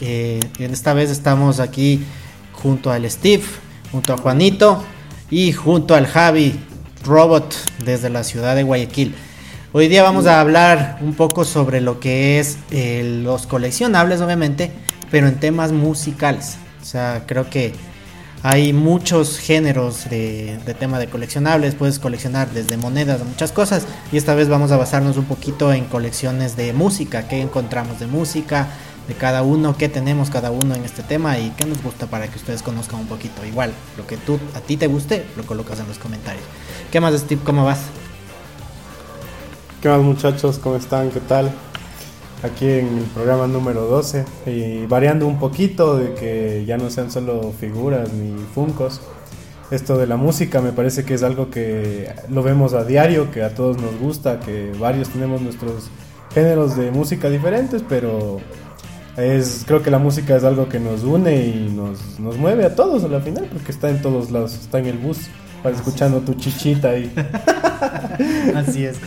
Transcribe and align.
que 0.00 0.40
esta 0.58 0.94
vez 0.94 1.10
estamos 1.10 1.60
aquí 1.60 2.02
junto 2.54 2.90
al 2.90 3.08
Steve, 3.10 3.44
junto 3.92 4.14
a 4.14 4.16
Juanito 4.16 4.82
y 5.30 5.52
junto 5.52 5.94
al 5.94 6.06
Javi 6.06 6.58
Robot 7.04 7.54
desde 7.84 8.08
la 8.08 8.24
ciudad 8.24 8.56
de 8.56 8.62
Guayaquil. 8.62 9.14
Hoy 9.72 9.88
día 9.88 10.02
vamos 10.02 10.26
a 10.26 10.40
hablar 10.40 10.98
un 11.02 11.12
poco 11.12 11.44
sobre 11.44 11.82
lo 11.82 12.00
que 12.00 12.40
es 12.40 12.56
eh, 12.70 13.20
los 13.22 13.46
coleccionables, 13.46 14.22
obviamente, 14.22 14.72
pero 15.10 15.28
en 15.28 15.38
temas 15.38 15.70
musicales. 15.70 16.56
O 16.80 16.84
sea, 16.84 17.24
creo 17.26 17.50
que 17.50 17.74
hay 18.42 18.72
muchos 18.72 19.38
géneros 19.38 20.08
de, 20.08 20.58
de, 20.64 20.72
tema 20.72 20.98
de 20.98 21.08
coleccionables, 21.08 21.74
puedes 21.74 21.98
coleccionar 21.98 22.50
desde 22.52 22.78
monedas 22.78 23.20
a 23.20 23.24
muchas 23.24 23.52
cosas 23.52 23.86
y 24.10 24.16
esta 24.16 24.34
vez 24.34 24.48
vamos 24.48 24.72
a 24.72 24.78
basarnos 24.78 25.18
un 25.18 25.26
poquito 25.26 25.74
en 25.74 25.84
colecciones 25.84 26.56
de 26.56 26.72
música, 26.72 27.28
qué 27.28 27.42
encontramos 27.42 28.00
de 28.00 28.06
música, 28.06 28.68
de 29.08 29.14
cada 29.14 29.42
uno, 29.42 29.76
qué 29.76 29.88
tenemos 29.88 30.30
cada 30.30 30.50
uno 30.50 30.74
en 30.74 30.84
este 30.84 31.02
tema 31.02 31.38
y 31.38 31.50
qué 31.50 31.64
nos 31.64 31.82
gusta 31.82 32.06
para 32.06 32.28
que 32.28 32.36
ustedes 32.36 32.62
conozcan 32.62 33.00
un 33.00 33.06
poquito. 33.06 33.44
Igual, 33.44 33.72
lo 33.96 34.06
que 34.06 34.16
tú 34.16 34.38
a 34.54 34.60
ti 34.60 34.76
te 34.76 34.86
guste, 34.86 35.24
lo 35.36 35.44
colocas 35.44 35.80
en 35.80 35.88
los 35.88 35.98
comentarios. 35.98 36.44
¿Qué 36.90 37.00
más, 37.00 37.14
Steve? 37.18 37.40
¿Cómo 37.44 37.64
vas? 37.64 37.80
¿Qué 39.82 39.88
más, 39.88 40.00
muchachos? 40.00 40.58
¿Cómo 40.58 40.76
están? 40.76 41.10
¿Qué 41.10 41.20
tal? 41.20 41.50
Aquí 42.42 42.66
en 42.66 42.98
el 42.98 43.04
programa 43.14 43.46
número 43.46 43.86
12 43.86 44.24
y 44.46 44.86
variando 44.86 45.26
un 45.26 45.38
poquito 45.38 45.96
de 45.96 46.14
que 46.14 46.64
ya 46.66 46.78
no 46.78 46.88
sean 46.88 47.10
solo 47.10 47.52
figuras 47.58 48.12
ni 48.12 48.36
funcos. 48.54 49.00
Esto 49.70 49.98
de 49.98 50.06
la 50.06 50.16
música 50.16 50.60
me 50.60 50.72
parece 50.72 51.04
que 51.04 51.14
es 51.14 51.22
algo 51.22 51.50
que 51.50 52.12
lo 52.28 52.42
vemos 52.42 52.74
a 52.74 52.84
diario, 52.84 53.30
que 53.30 53.42
a 53.42 53.54
todos 53.54 53.76
nos 53.80 53.96
gusta, 53.98 54.40
que 54.40 54.72
varios 54.78 55.10
tenemos 55.10 55.42
nuestros 55.42 55.90
géneros 56.34 56.76
de 56.76 56.90
música 56.90 57.28
diferentes, 57.28 57.82
pero 57.88 58.38
es, 59.22 59.64
creo 59.66 59.82
que 59.82 59.90
la 59.90 59.98
música 59.98 60.36
es 60.36 60.44
algo 60.44 60.68
que 60.68 60.80
nos 60.80 61.02
une 61.02 61.46
y 61.46 61.72
nos, 61.74 62.18
nos 62.18 62.36
mueve 62.36 62.64
a 62.64 62.74
todos 62.74 63.04
a 63.04 63.08
la 63.08 63.20
final, 63.20 63.48
porque 63.52 63.72
está 63.72 63.90
en 63.90 64.02
todos 64.02 64.30
lados, 64.30 64.54
está 64.54 64.78
en 64.78 64.86
el 64.86 64.98
bus, 64.98 65.18
para 65.62 65.74
escuchando 65.74 66.20
tu 66.20 66.34
chichita 66.34 66.90
ahí. 66.90 67.12
Así 68.54 68.84
es. 68.84 68.98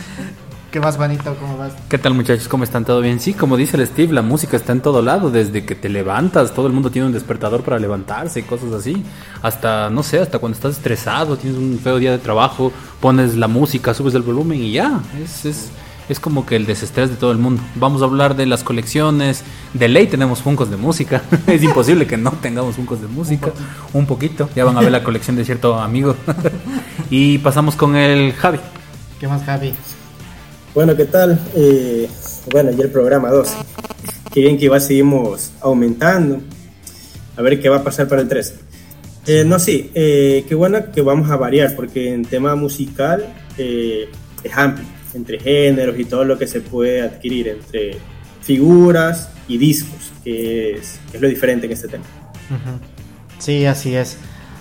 ¿Qué 0.74 0.80
más, 0.80 0.96
Juanito? 0.96 1.36
¿Cómo 1.40 1.56
vas? 1.56 1.72
¿Qué 1.88 1.98
tal, 1.98 2.14
muchachos? 2.14 2.48
¿Cómo 2.48 2.64
están? 2.64 2.84
¿Todo 2.84 3.00
bien? 3.00 3.20
Sí, 3.20 3.32
como 3.32 3.56
dice 3.56 3.76
el 3.76 3.86
Steve, 3.86 4.12
la 4.12 4.22
música 4.22 4.56
está 4.56 4.72
en 4.72 4.80
todo 4.80 5.02
lado. 5.02 5.30
Desde 5.30 5.64
que 5.64 5.76
te 5.76 5.88
levantas, 5.88 6.52
todo 6.52 6.66
el 6.66 6.72
mundo 6.72 6.90
tiene 6.90 7.06
un 7.06 7.12
despertador 7.12 7.62
para 7.62 7.78
levantarse 7.78 8.40
y 8.40 8.42
cosas 8.42 8.72
así. 8.72 9.04
Hasta, 9.40 9.88
no 9.88 10.02
sé, 10.02 10.18
hasta 10.18 10.40
cuando 10.40 10.56
estás 10.56 10.72
estresado, 10.72 11.36
tienes 11.36 11.60
un 11.60 11.78
feo 11.78 12.00
día 12.00 12.10
de 12.10 12.18
trabajo, 12.18 12.72
pones 12.98 13.36
la 13.36 13.46
música, 13.46 13.94
subes 13.94 14.14
el 14.14 14.22
volumen 14.22 14.60
y 14.60 14.72
ya. 14.72 15.00
Es, 15.22 15.44
es, 15.44 15.70
es 16.08 16.20
como 16.20 16.44
que 16.44 16.56
el 16.56 16.66
desestrés 16.66 17.10
de 17.10 17.16
todo 17.16 17.32
el 17.32 17.38
mundo. 17.38 17.62
Vamos 17.76 18.02
a 18.02 18.04
hablar 18.04 18.36
de 18.36 18.46
las 18.46 18.62
colecciones. 18.62 19.42
De 19.72 19.88
ley 19.88 20.06
tenemos 20.06 20.42
funcos 20.42 20.70
de 20.70 20.76
música. 20.76 21.22
es 21.46 21.62
imposible 21.62 22.06
que 22.06 22.16
no 22.16 22.32
tengamos 22.32 22.76
funcos 22.76 23.00
de 23.00 23.08
música. 23.08 23.52
Un 23.92 24.06
poquito. 24.06 24.48
Ya 24.54 24.64
van 24.64 24.76
a 24.76 24.80
ver 24.80 24.92
la 24.92 25.02
colección 25.02 25.36
de 25.36 25.44
cierto 25.44 25.78
amigo. 25.78 26.16
y 27.10 27.38
pasamos 27.38 27.76
con 27.76 27.96
el 27.96 28.32
Javi. 28.34 28.60
¿Qué 29.18 29.28
más, 29.28 29.42
Javi? 29.44 29.72
Bueno, 30.74 30.96
¿qué 30.96 31.04
tal? 31.04 31.40
Eh, 31.54 32.08
bueno, 32.50 32.70
ya 32.72 32.84
el 32.84 32.90
programa 32.90 33.30
12. 33.30 33.56
Qué 34.32 34.40
bien 34.40 34.58
que 34.58 34.64
igual 34.64 34.80
seguimos 34.80 35.52
aumentando. 35.60 36.40
A 37.36 37.42
ver 37.42 37.60
qué 37.60 37.68
va 37.68 37.78
a 37.78 37.84
pasar 37.84 38.08
para 38.08 38.20
el 38.20 38.28
13. 38.28 38.54
Eh, 39.26 39.44
no, 39.46 39.58
sí, 39.58 39.90
eh, 39.94 40.44
qué 40.46 40.54
bueno 40.54 40.92
que 40.92 41.00
vamos 41.00 41.30
a 41.30 41.36
variar, 41.36 41.74
porque 41.74 42.12
en 42.12 42.24
tema 42.26 42.54
musical 42.56 43.34
eh, 43.56 44.10
es 44.42 44.52
amplio 44.54 44.93
entre 45.14 45.38
géneros 45.38 45.98
y 45.98 46.04
todo 46.04 46.24
lo 46.24 46.38
que 46.38 46.46
se 46.46 46.60
puede 46.60 47.02
adquirir 47.02 47.48
entre 47.48 47.98
figuras 48.42 49.30
y 49.48 49.58
discos, 49.58 50.12
que 50.22 50.74
es, 50.74 51.00
lo 51.18 51.28
diferente 51.28 51.66
en 51.66 51.72
este 51.72 51.88
tema. 51.88 52.04
Sí, 53.38 53.66
así 53.66 53.94
es. 53.94 54.16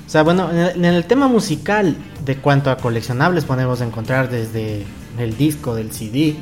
O 0.06 0.10
sea, 0.10 0.24
bueno, 0.24 0.50
en 0.52 0.86
el, 0.86 1.06
tema 1.06 1.28
musical, 1.28 1.96
de 2.26 2.36
cuanto 2.36 2.70
a 2.70 2.78
coleccionables, 2.78 3.46
podemos 3.46 3.82
encontrar 3.82 4.30
desde 4.30 4.84
el 5.18 5.38
disco 5.38 5.76
del 5.76 5.92
CD 5.92 6.36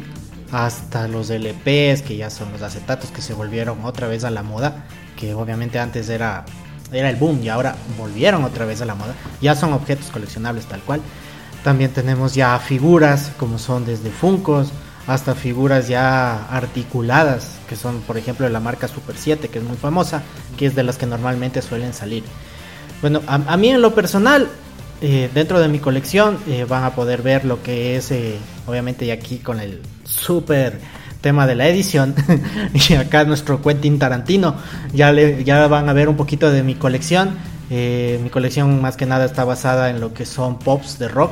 hasta 0.52 1.08
los 1.08 1.30
LPs, 1.30 2.02
que 2.02 2.18
ya 2.18 2.30
son 2.30 2.52
los 2.52 2.62
acetatos 2.62 3.12
que 3.12 3.22
se 3.22 3.34
volvieron 3.34 3.86
otra 3.86 4.08
vez 4.08 4.24
a 4.24 4.32
la 4.32 4.44
moda, 4.44 4.86
que 5.16 5.34
obviamente 5.34 5.80
antes 5.80 6.10
era, 6.10 6.46
era 6.92 7.10
el 7.10 7.16
boom 7.16 7.42
y 7.44 7.50
ahora 7.50 7.76
volvieron 7.98 8.44
otra 8.44 8.66
vez 8.66 8.82
a 8.82 8.86
la 8.86 8.96
moda. 8.96 9.14
Ya 9.42 9.56
son 9.56 9.74
objetos 9.74 10.08
coleccionables 10.08 10.66
tal 10.66 10.82
cual. 10.82 11.02
También 11.64 11.92
tenemos 11.92 12.34
ya 12.34 12.58
figuras 12.60 13.32
como 13.38 13.60
son 13.60 13.86
desde 13.86 14.10
Funcos 14.10 14.72
hasta 15.08 15.36
figuras 15.36 15.88
ya 15.88 16.46
articuladas, 16.48 17.60
que 17.68 17.76
son 17.76 18.02
por 18.02 18.18
ejemplo 18.18 18.46
de 18.46 18.52
la 18.52 18.60
marca 18.60 18.88
Super 18.88 19.16
7, 19.18 19.50
que 19.50 19.60
es 19.60 19.66
muy 19.66 19.78
famosa, 19.78 20.24
que 20.58 20.66
es 20.66 20.76
de 20.76 20.84
las 20.84 20.98
que 20.98 21.06
normalmente 21.06 21.62
suelen 21.62 21.94
salir. 21.94 22.24
Bueno, 23.02 23.22
a, 23.26 23.58
mí 23.58 23.70
en 23.70 23.82
lo 23.82 23.96
personal, 23.96 24.48
eh, 25.02 25.30
dentro 25.34 25.60
de 25.60 25.68
mi 25.68 25.80
colección 25.80 26.38
eh, 26.48 26.66
van 26.70 26.84
a 26.84 26.92
poder 26.92 27.24
ver 27.24 27.46
lo 27.46 27.64
que 27.64 27.96
es, 27.96 28.12
eh, 28.12 28.38
obviamente, 28.68 29.12
aquí 29.12 29.40
con 29.40 29.60
el 29.60 29.82
super 30.04 30.80
tema 31.20 31.48
de 31.48 31.56
la 31.56 31.68
edición, 31.68 32.14
y 32.90 32.94
acá 32.94 33.24
nuestro 33.24 33.62
Quentin 33.62 33.98
Tarantino, 33.98 34.56
ya, 34.94 35.12
le, 35.12 35.44
ya 35.44 35.68
van 35.68 35.90
a 35.90 35.94
ver 35.94 36.10
un 36.10 36.18
poquito 36.18 36.52
de 36.52 36.62
mi 36.64 36.76
colección. 36.76 37.38
Mi 37.72 38.30
colección 38.30 38.82
más 38.82 38.98
que 38.98 39.06
nada 39.06 39.26
está 39.26 39.46
basada 39.46 39.90
en 39.90 40.02
lo 40.02 40.14
que 40.14 40.26
son 40.26 40.60
pops 40.60 41.00
de 41.00 41.08
rock 41.08 41.32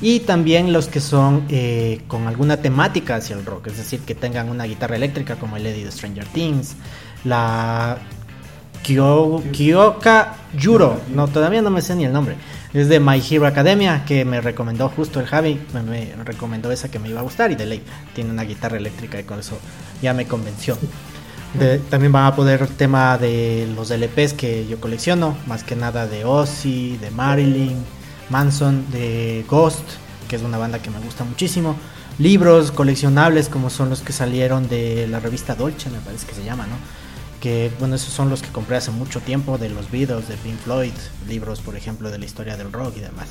y 0.00 0.20
también 0.20 0.72
los 0.72 0.86
que 0.86 1.00
son 1.00 1.46
eh, 1.48 2.02
con 2.08 2.26
alguna 2.26 2.58
temática 2.58 3.16
hacia 3.16 3.36
el 3.36 3.44
rock, 3.44 3.68
es 3.68 3.78
decir, 3.78 4.00
que 4.00 4.14
tengan 4.14 4.50
una 4.50 4.64
guitarra 4.64 4.96
eléctrica 4.96 5.36
como 5.36 5.56
el 5.56 5.66
Eddie 5.66 5.84
de 5.84 5.90
Stranger 5.90 6.26
Things, 6.26 6.76
la 7.24 7.98
Kyo, 8.82 9.42
Kyoka 9.50 10.34
Yuro, 10.56 11.00
no, 11.14 11.26
todavía 11.28 11.62
no 11.62 11.70
me 11.70 11.80
sé 11.80 11.94
ni 11.96 12.04
el 12.04 12.12
nombre, 12.12 12.36
es 12.72 12.88
de 12.88 13.00
My 13.00 13.22
Hero 13.28 13.46
Academia, 13.46 14.04
que 14.04 14.24
me 14.24 14.40
recomendó 14.40 14.88
justo 14.90 15.20
el 15.20 15.26
Javi, 15.26 15.58
me, 15.72 15.82
me 15.82 16.24
recomendó 16.24 16.70
esa 16.70 16.90
que 16.90 16.98
me 16.98 17.08
iba 17.08 17.20
a 17.20 17.22
gustar 17.22 17.50
y 17.50 17.54
de 17.54 17.66
ley 17.66 17.82
tiene 18.14 18.30
una 18.30 18.42
guitarra 18.44 18.76
eléctrica 18.76 19.18
y 19.18 19.24
con 19.24 19.40
eso 19.40 19.58
ya 20.02 20.12
me 20.12 20.26
convenció. 20.26 20.76
De, 21.58 21.78
también 21.78 22.10
van 22.10 22.26
a 22.26 22.34
poder 22.34 22.66
tema 22.66 23.16
de 23.16 23.68
los 23.76 23.90
LPs 23.90 24.32
que 24.32 24.66
yo 24.66 24.80
colecciono, 24.80 25.36
más 25.46 25.62
que 25.62 25.76
nada 25.76 26.06
de 26.06 26.24
Ozzy, 26.24 26.96
de 26.96 27.10
Marilyn, 27.10 27.76
Manson, 28.28 28.90
de 28.90 29.44
Ghost, 29.48 29.84
que 30.28 30.36
es 30.36 30.42
una 30.42 30.58
banda 30.58 30.80
que 30.80 30.90
me 30.90 30.98
gusta 30.98 31.24
muchísimo. 31.24 31.76
Libros 32.18 32.70
coleccionables 32.70 33.48
como 33.48 33.70
son 33.70 33.90
los 33.90 34.00
que 34.00 34.12
salieron 34.12 34.68
de 34.68 35.06
la 35.08 35.20
revista 35.20 35.54
Dolce, 35.54 35.90
me 35.90 35.98
parece 35.98 36.26
que 36.26 36.34
se 36.34 36.44
llama, 36.44 36.66
¿no? 36.66 36.76
Que 37.40 37.70
bueno, 37.78 37.96
esos 37.96 38.12
son 38.12 38.30
los 38.30 38.40
que 38.42 38.48
compré 38.48 38.76
hace 38.76 38.90
mucho 38.90 39.20
tiempo 39.20 39.58
de 39.58 39.68
los 39.68 39.90
Beatles, 39.90 40.28
de 40.28 40.36
Pink 40.36 40.58
Floyd, 40.58 40.92
libros 41.28 41.60
por 41.60 41.76
ejemplo 41.76 42.10
de 42.10 42.18
la 42.18 42.24
historia 42.24 42.56
del 42.56 42.72
rock 42.72 42.96
y 42.96 43.00
demás. 43.00 43.28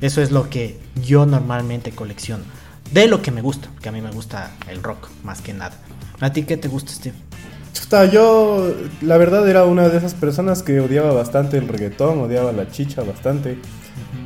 Eso 0.00 0.22
es 0.22 0.30
lo 0.30 0.48
que 0.50 0.78
yo 1.02 1.26
normalmente 1.26 1.90
colecciono. 1.92 2.44
De 2.92 3.08
lo 3.08 3.20
que 3.22 3.32
me 3.32 3.40
gusta, 3.42 3.68
que 3.82 3.88
a 3.88 3.92
mí 3.92 4.00
me 4.00 4.12
gusta 4.12 4.52
el 4.68 4.82
rock 4.82 5.08
más 5.24 5.40
que 5.40 5.52
nada. 5.52 5.74
¿A 6.20 6.32
ti 6.32 6.44
qué 6.44 6.56
te 6.56 6.68
gusta, 6.68 6.92
Steve? 6.92 7.16
Yo, 8.12 8.72
la 9.02 9.16
verdad, 9.16 9.48
era 9.48 9.64
una 9.64 9.88
de 9.88 9.98
esas 9.98 10.14
personas 10.14 10.62
que 10.62 10.80
odiaba 10.80 11.12
bastante 11.12 11.56
el 11.56 11.68
reggaetón, 11.68 12.18
odiaba 12.20 12.52
la 12.52 12.68
chicha 12.68 13.02
bastante. 13.02 13.58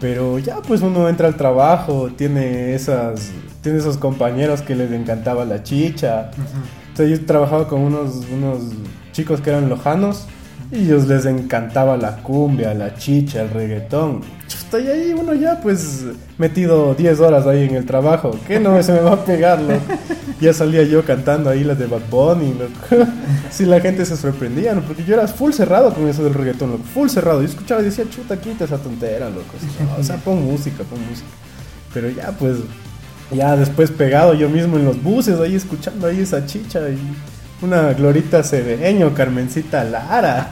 Pero 0.00 0.38
ya 0.38 0.56
pues 0.62 0.80
uno 0.80 1.08
entra 1.08 1.28
al 1.28 1.36
trabajo, 1.36 2.10
tiene 2.16 2.74
esas 2.74 3.32
tiene 3.62 3.78
esos 3.78 3.98
compañeros 3.98 4.62
que 4.62 4.74
les 4.74 4.90
encantaba 4.92 5.44
la 5.44 5.62
chicha. 5.62 6.30
Uh 6.36 6.40
-huh. 6.40 6.88
Entonces 6.88 7.18
yo 7.20 7.26
trabajaba 7.26 7.68
con 7.68 7.80
unos, 7.80 8.22
unos 8.32 8.72
chicos 9.12 9.40
que 9.40 9.50
eran 9.50 9.68
lojanos 9.68 10.26
y 10.72 10.84
ellos 10.84 11.06
les 11.06 11.26
encantaba 11.26 11.96
la 11.96 12.16
cumbia, 12.22 12.74
la 12.74 12.94
chicha, 12.94 13.42
el 13.42 13.50
reggaetón. 13.50 14.22
Estoy 14.48 14.86
ahí 14.86 15.12
uno 15.12 15.34
ya 15.34 15.60
pues 15.60 16.04
metido 16.38 16.94
10 16.94 17.20
horas 17.20 17.46
ahí 17.46 17.64
en 17.64 17.74
el 17.74 17.86
trabajo. 17.86 18.30
¿Qué 18.46 18.60
no 18.60 18.82
se 18.82 18.92
me 18.92 19.00
va 19.00 19.12
a 19.12 19.24
pegar, 19.24 19.60
loco? 19.60 19.80
Ya 20.40 20.54
salía 20.54 20.82
yo 20.84 21.04
cantando 21.04 21.50
ahí 21.50 21.64
las 21.64 21.78
de 21.78 21.86
Bad 21.86 22.02
Bunny, 22.10 22.54
loco. 22.54 23.10
Sí, 23.50 23.66
la 23.66 23.80
gente 23.80 24.06
se 24.06 24.16
sorprendía, 24.16 24.74
¿no? 24.74 24.82
Porque 24.82 25.04
yo 25.04 25.14
era 25.14 25.26
full 25.26 25.52
cerrado 25.52 25.92
con 25.92 26.06
eso 26.08 26.22
del 26.22 26.34
reggaetón, 26.34 26.70
loco. 26.70 26.84
Full 26.94 27.08
cerrado. 27.08 27.42
Yo 27.42 27.48
escuchaba 27.48 27.82
y 27.82 27.86
decía, 27.86 28.04
chuta, 28.08 28.40
quita 28.40 28.64
esa 28.64 28.78
tontera, 28.78 29.28
loco. 29.28 29.54
O 29.98 30.02
sea, 30.02 30.16
pon 30.16 30.42
música, 30.44 30.84
pon 30.84 31.00
música. 31.08 31.28
Pero 31.92 32.08
ya 32.08 32.30
pues, 32.38 32.58
ya 33.32 33.56
después 33.56 33.90
pegado 33.90 34.34
yo 34.34 34.48
mismo 34.48 34.76
en 34.76 34.84
los 34.84 35.02
buses, 35.02 35.40
ahí 35.40 35.56
escuchando 35.56 36.06
ahí 36.06 36.20
esa 36.20 36.46
chicha 36.46 36.88
y 36.88 36.98
una 37.62 37.92
Glorita 37.92 38.42
Cedeño, 38.42 39.14
Carmencita 39.14 39.84
Lara. 39.84 40.50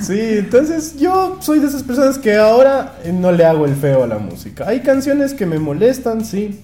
sí, 0.00 0.20
entonces 0.20 0.98
yo 0.98 1.38
soy 1.40 1.60
de 1.60 1.68
esas 1.68 1.82
personas 1.82 2.18
que 2.18 2.36
ahora 2.36 2.98
no 3.12 3.32
le 3.32 3.44
hago 3.44 3.64
el 3.64 3.74
feo 3.74 4.04
a 4.04 4.06
la 4.06 4.18
música. 4.18 4.68
Hay 4.68 4.80
canciones 4.80 5.32
que 5.32 5.46
me 5.46 5.58
molestan, 5.58 6.24
sí. 6.24 6.60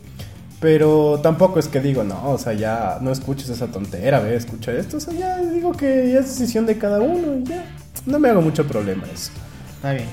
Pero 0.63 1.19
tampoco 1.21 1.59
es 1.59 1.67
que 1.67 1.81
digo, 1.81 2.05
no, 2.05 2.31
o 2.31 2.39
sea, 2.39 2.53
ya 2.53 2.99
no 3.01 3.11
escuches 3.11 3.49
esa 3.49 3.67
tontera, 3.67 4.21
ve, 4.21 4.37
escucha 4.37 4.71
esto. 4.71 4.99
O 4.99 5.01
sea, 5.01 5.13
ya 5.13 5.39
digo 5.39 5.73
que 5.73 6.13
ya 6.13 6.21
es 6.21 6.39
decisión 6.39 6.67
de 6.67 6.79
cada 6.79 7.01
uno 7.01 7.37
y 7.37 7.43
ya. 7.43 7.65
No 8.07 8.21
me 8.21 8.29
hago 8.29 8.41
mucho 8.41 8.65
problema 8.65 9.03
eso. 9.13 9.33
Está 9.75 9.93
bien. 9.93 10.07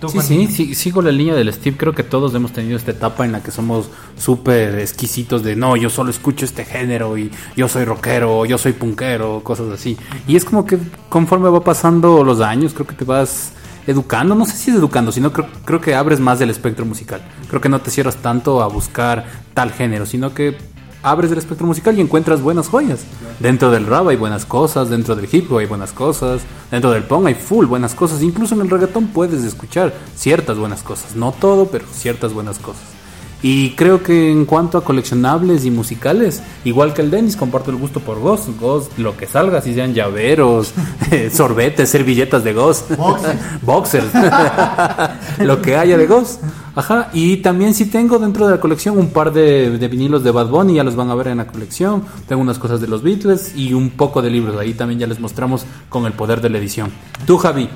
¿Tú, 0.00 0.08
Sí, 0.08 0.20
sí, 0.22 0.46
sí, 0.48 0.74
sigo 0.74 1.02
la 1.02 1.12
línea 1.12 1.34
del 1.34 1.52
Steve. 1.52 1.76
Creo 1.76 1.92
que 1.92 2.02
todos 2.02 2.34
hemos 2.34 2.52
tenido 2.52 2.78
esta 2.78 2.92
etapa 2.92 3.26
en 3.26 3.32
la 3.32 3.42
que 3.42 3.50
somos 3.50 3.90
súper 4.16 4.78
exquisitos 4.78 5.42
de 5.42 5.56
no, 5.56 5.76
yo 5.76 5.90
solo 5.90 6.10
escucho 6.10 6.46
este 6.46 6.64
género 6.64 7.18
y 7.18 7.30
yo 7.54 7.68
soy 7.68 7.84
rockero, 7.84 8.38
o 8.38 8.46
yo 8.46 8.56
soy 8.56 8.72
punkero, 8.72 9.42
cosas 9.44 9.68
así. 9.70 9.98
Y 10.26 10.36
es 10.36 10.46
como 10.46 10.64
que 10.64 10.78
conforme 11.10 11.50
va 11.50 11.62
pasando 11.62 12.24
los 12.24 12.40
años, 12.40 12.72
creo 12.72 12.86
que 12.86 12.94
te 12.94 13.04
vas 13.04 13.52
educando. 13.86 14.34
No 14.34 14.46
sé 14.46 14.56
si 14.56 14.70
es 14.70 14.76
educando, 14.76 15.12
sino 15.12 15.32
creo, 15.32 15.48
creo 15.64 15.80
que 15.80 15.94
abres 15.94 16.20
más 16.20 16.38
del 16.38 16.50
espectro 16.50 16.84
musical. 16.84 17.20
Creo 17.48 17.60
que 17.60 17.68
no 17.68 17.80
te 17.80 17.90
cierras 17.90 18.16
tanto 18.16 18.62
a 18.62 18.68
buscar 18.68 19.26
tal 19.54 19.72
género, 19.72 20.06
sino 20.06 20.34
que 20.34 20.56
abres 21.02 21.32
el 21.32 21.38
espectro 21.38 21.66
musical 21.66 21.98
y 21.98 22.00
encuentras 22.00 22.40
buenas 22.40 22.68
joyas. 22.68 23.00
Dentro 23.40 23.70
del 23.70 23.86
rap 23.86 24.08
hay 24.08 24.16
buenas 24.16 24.46
cosas, 24.46 24.88
dentro 24.88 25.16
del 25.16 25.28
hip 25.30 25.50
hop 25.50 25.58
hay 25.58 25.66
buenas 25.66 25.92
cosas, 25.92 26.42
dentro 26.70 26.92
del 26.92 27.02
punk 27.02 27.26
hay 27.26 27.34
full 27.34 27.66
buenas 27.66 27.94
cosas, 27.94 28.22
incluso 28.22 28.54
en 28.54 28.62
el 28.62 28.70
reggaetón 28.70 29.08
puedes 29.08 29.42
escuchar 29.44 29.92
ciertas 30.14 30.58
buenas 30.58 30.82
cosas, 30.82 31.16
no 31.16 31.32
todo, 31.32 31.66
pero 31.66 31.84
ciertas 31.92 32.32
buenas 32.32 32.58
cosas. 32.58 33.01
Y 33.42 33.70
creo 33.70 34.02
que 34.02 34.30
en 34.30 34.44
cuanto 34.44 34.78
a 34.78 34.84
coleccionables 34.84 35.64
y 35.64 35.70
musicales, 35.70 36.42
igual 36.64 36.94
que 36.94 37.02
el 37.02 37.10
Dennis, 37.10 37.36
comparto 37.36 37.70
el 37.70 37.76
gusto 37.76 37.98
por 38.00 38.20
Ghost. 38.20 38.50
Ghost, 38.60 38.96
lo 38.98 39.16
que 39.16 39.26
salga, 39.26 39.60
si 39.60 39.74
sean 39.74 39.94
llaveros, 39.94 40.72
eh, 41.10 41.30
sorbetes, 41.32 41.90
servilletas 41.90 42.44
de 42.44 42.52
Ghost, 42.52 42.92
boxers, 43.62 44.12
lo 45.40 45.60
que 45.60 45.76
haya 45.76 45.98
de 45.98 46.06
Ghost. 46.06 46.40
Ajá, 46.74 47.10
y 47.12 47.38
también 47.38 47.74
sí 47.74 47.86
tengo 47.86 48.18
dentro 48.18 48.46
de 48.46 48.52
la 48.52 48.60
colección 48.60 48.96
un 48.96 49.10
par 49.10 49.32
de, 49.32 49.76
de 49.78 49.88
vinilos 49.88 50.24
de 50.24 50.30
Bad 50.30 50.48
Bunny, 50.48 50.74
ya 50.74 50.84
los 50.84 50.96
van 50.96 51.10
a 51.10 51.14
ver 51.14 51.26
en 51.26 51.38
la 51.38 51.46
colección. 51.46 52.04
Tengo 52.28 52.40
unas 52.40 52.58
cosas 52.58 52.80
de 52.80 52.86
los 52.86 53.02
Beatles 53.02 53.54
y 53.56 53.74
un 53.74 53.90
poco 53.90 54.22
de 54.22 54.30
libros, 54.30 54.56
ahí 54.58 54.72
también 54.72 55.00
ya 55.00 55.06
les 55.06 55.20
mostramos 55.20 55.66
con 55.88 56.06
el 56.06 56.12
poder 56.12 56.40
de 56.40 56.48
la 56.48 56.58
edición. 56.58 56.90
Tú, 57.26 57.36
Javi. 57.38 57.68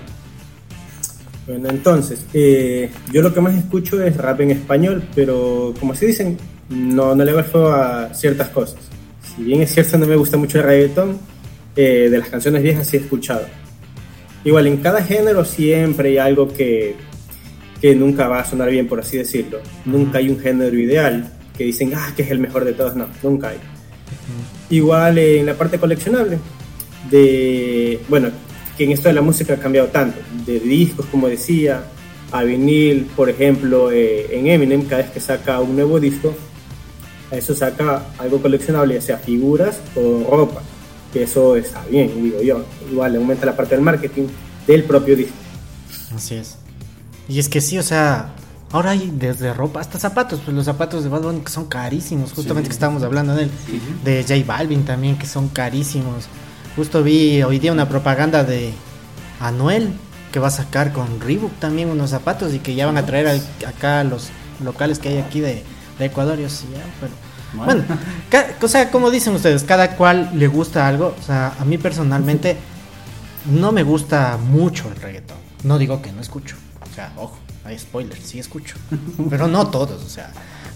Bueno, 1.46 1.68
entonces, 1.70 2.26
eh, 2.34 2.90
yo 3.12 3.22
lo 3.22 3.32
que 3.32 3.40
más 3.40 3.54
escucho 3.54 4.02
es 4.02 4.16
rap 4.16 4.40
en 4.40 4.50
español, 4.50 5.04
pero 5.14 5.72
como 5.78 5.94
se 5.94 6.06
dicen, 6.06 6.36
no, 6.68 7.14
no 7.14 7.24
le 7.24 7.30
el 7.30 7.44
feo 7.44 7.68
a 7.68 8.12
ciertas 8.14 8.48
cosas. 8.48 8.80
Si 9.22 9.44
bien 9.44 9.62
es 9.62 9.72
cierto, 9.72 9.96
no 9.96 10.06
me 10.06 10.16
gusta 10.16 10.36
mucho 10.36 10.58
el 10.58 10.64
reggaetón, 10.64 11.18
eh, 11.76 12.08
de 12.10 12.18
las 12.18 12.28
canciones 12.28 12.62
viejas 12.62 12.88
sí 12.88 12.96
he 12.96 13.00
escuchado. 13.00 13.46
Igual, 14.44 14.66
en 14.66 14.78
cada 14.78 15.02
género 15.02 15.44
siempre 15.44 16.08
hay 16.08 16.18
algo 16.18 16.48
que, 16.52 16.96
que 17.80 17.94
nunca 17.94 18.26
va 18.26 18.40
a 18.40 18.44
sonar 18.44 18.70
bien, 18.70 18.88
por 18.88 18.98
así 18.98 19.16
decirlo. 19.16 19.60
Nunca 19.84 20.18
hay 20.18 20.28
un 20.28 20.40
género 20.40 20.76
ideal 20.76 21.32
que 21.56 21.64
dicen, 21.64 21.92
ah, 21.94 22.12
que 22.16 22.22
es 22.22 22.30
el 22.30 22.40
mejor 22.40 22.64
de 22.64 22.72
todos. 22.72 22.96
No, 22.96 23.06
nunca 23.22 23.50
hay. 23.50 23.58
Igual 24.70 25.18
eh, 25.18 25.40
en 25.40 25.46
la 25.46 25.54
parte 25.54 25.78
coleccionable, 25.78 26.38
de, 27.10 28.00
bueno, 28.08 28.30
que 28.76 28.84
en 28.84 28.92
esto 28.92 29.08
de 29.08 29.14
la 29.14 29.22
música 29.22 29.54
ha 29.54 29.58
cambiado 29.58 29.88
tanto, 29.88 30.18
de 30.44 30.60
discos, 30.60 31.06
como 31.06 31.28
decía, 31.28 31.84
a 32.32 32.42
vinil, 32.42 33.06
por 33.16 33.30
ejemplo, 33.30 33.90
eh, 33.90 34.26
en 34.30 34.48
Eminem, 34.48 34.82
cada 34.82 35.02
vez 35.02 35.10
que 35.10 35.20
saca 35.20 35.60
un 35.60 35.76
nuevo 35.76 35.98
disco, 36.00 36.34
a 37.30 37.36
eso 37.36 37.54
saca 37.54 38.04
algo 38.18 38.40
coleccionable, 38.40 38.94
ya 38.94 39.00
sea 39.00 39.18
figuras 39.18 39.80
o 39.94 40.26
ropa, 40.30 40.62
que 41.12 41.22
eso 41.22 41.56
está 41.56 41.84
bien, 41.86 42.10
digo 42.22 42.42
yo. 42.42 42.64
Igual 42.90 43.16
aumenta 43.16 43.46
la 43.46 43.56
parte 43.56 43.74
del 43.74 43.84
marketing 43.84 44.28
del 44.66 44.84
propio 44.84 45.16
disco. 45.16 45.34
Así 46.14 46.34
es. 46.34 46.56
Y 47.28 47.38
es 47.38 47.48
que 47.48 47.60
sí, 47.60 47.78
o 47.78 47.82
sea, 47.82 48.34
ahora 48.70 48.90
hay 48.90 49.12
desde 49.12 49.52
ropa 49.52 49.80
hasta 49.80 49.98
zapatos, 49.98 50.40
pues 50.44 50.54
los 50.54 50.64
zapatos 50.64 51.02
de 51.02 51.10
Bad 51.10 51.22
Bunny 51.22 51.40
que 51.40 51.50
son 51.50 51.66
carísimos, 51.66 52.32
justamente 52.32 52.68
que 52.68 52.74
estábamos 52.74 53.02
hablando 53.02 53.34
de 53.34 53.44
él, 53.44 53.50
de 54.04 54.22
J 54.22 54.44
Balvin 54.46 54.84
también 54.84 55.18
que 55.18 55.26
son 55.26 55.48
carísimos. 55.48 56.28
Justo 56.76 57.02
vi 57.02 57.42
hoy 57.42 57.58
día 57.58 57.72
una 57.72 57.88
propaganda 57.88 58.44
de 58.44 58.72
Anuel 59.40 59.92
que 60.32 60.38
va 60.40 60.48
a 60.48 60.50
sacar 60.50 60.92
con 60.92 61.20
Reebok 61.20 61.52
también 61.58 61.88
unos 61.88 62.10
zapatos 62.10 62.52
y 62.52 62.58
que 62.58 62.74
ya 62.74 62.86
van 62.86 62.98
a 62.98 63.06
traer 63.06 63.26
al- 63.28 63.42
acá 63.66 64.00
a 64.00 64.04
los 64.04 64.28
locales 64.62 64.98
que 64.98 65.08
hay 65.08 65.18
aquí 65.18 65.40
de, 65.40 65.62
de 65.98 66.04
Ecuador. 66.04 66.38
Yo 66.38 66.48
sí, 66.50 66.66
ya, 66.72 66.82
pero 67.00 67.12
bueno, 67.54 67.84
ca- 68.30 68.48
o 68.60 68.68
sea, 68.68 68.90
como 68.90 69.10
dicen 69.10 69.34
ustedes, 69.34 69.64
cada 69.64 69.96
cual 69.96 70.30
le 70.34 70.48
gusta 70.48 70.86
algo. 70.86 71.14
O 71.18 71.22
sea, 71.22 71.54
a 71.58 71.64
mí 71.64 71.78
personalmente 71.78 72.56
no 73.50 73.72
me 73.72 73.82
gusta 73.82 74.36
mucho 74.36 74.88
el 74.88 74.96
reggaetón. 74.96 75.38
No 75.64 75.78
digo 75.78 76.02
que 76.02 76.12
no 76.12 76.20
escucho. 76.20 76.56
O 76.90 76.94
sea, 76.94 77.12
ojo, 77.16 77.38
hay 77.64 77.78
spoilers, 77.78 78.20
sí 78.22 78.38
escucho. 78.38 78.76
Pero 79.30 79.48
no 79.48 79.68
todos, 79.68 80.02
o 80.04 80.08
sea. 80.08 80.30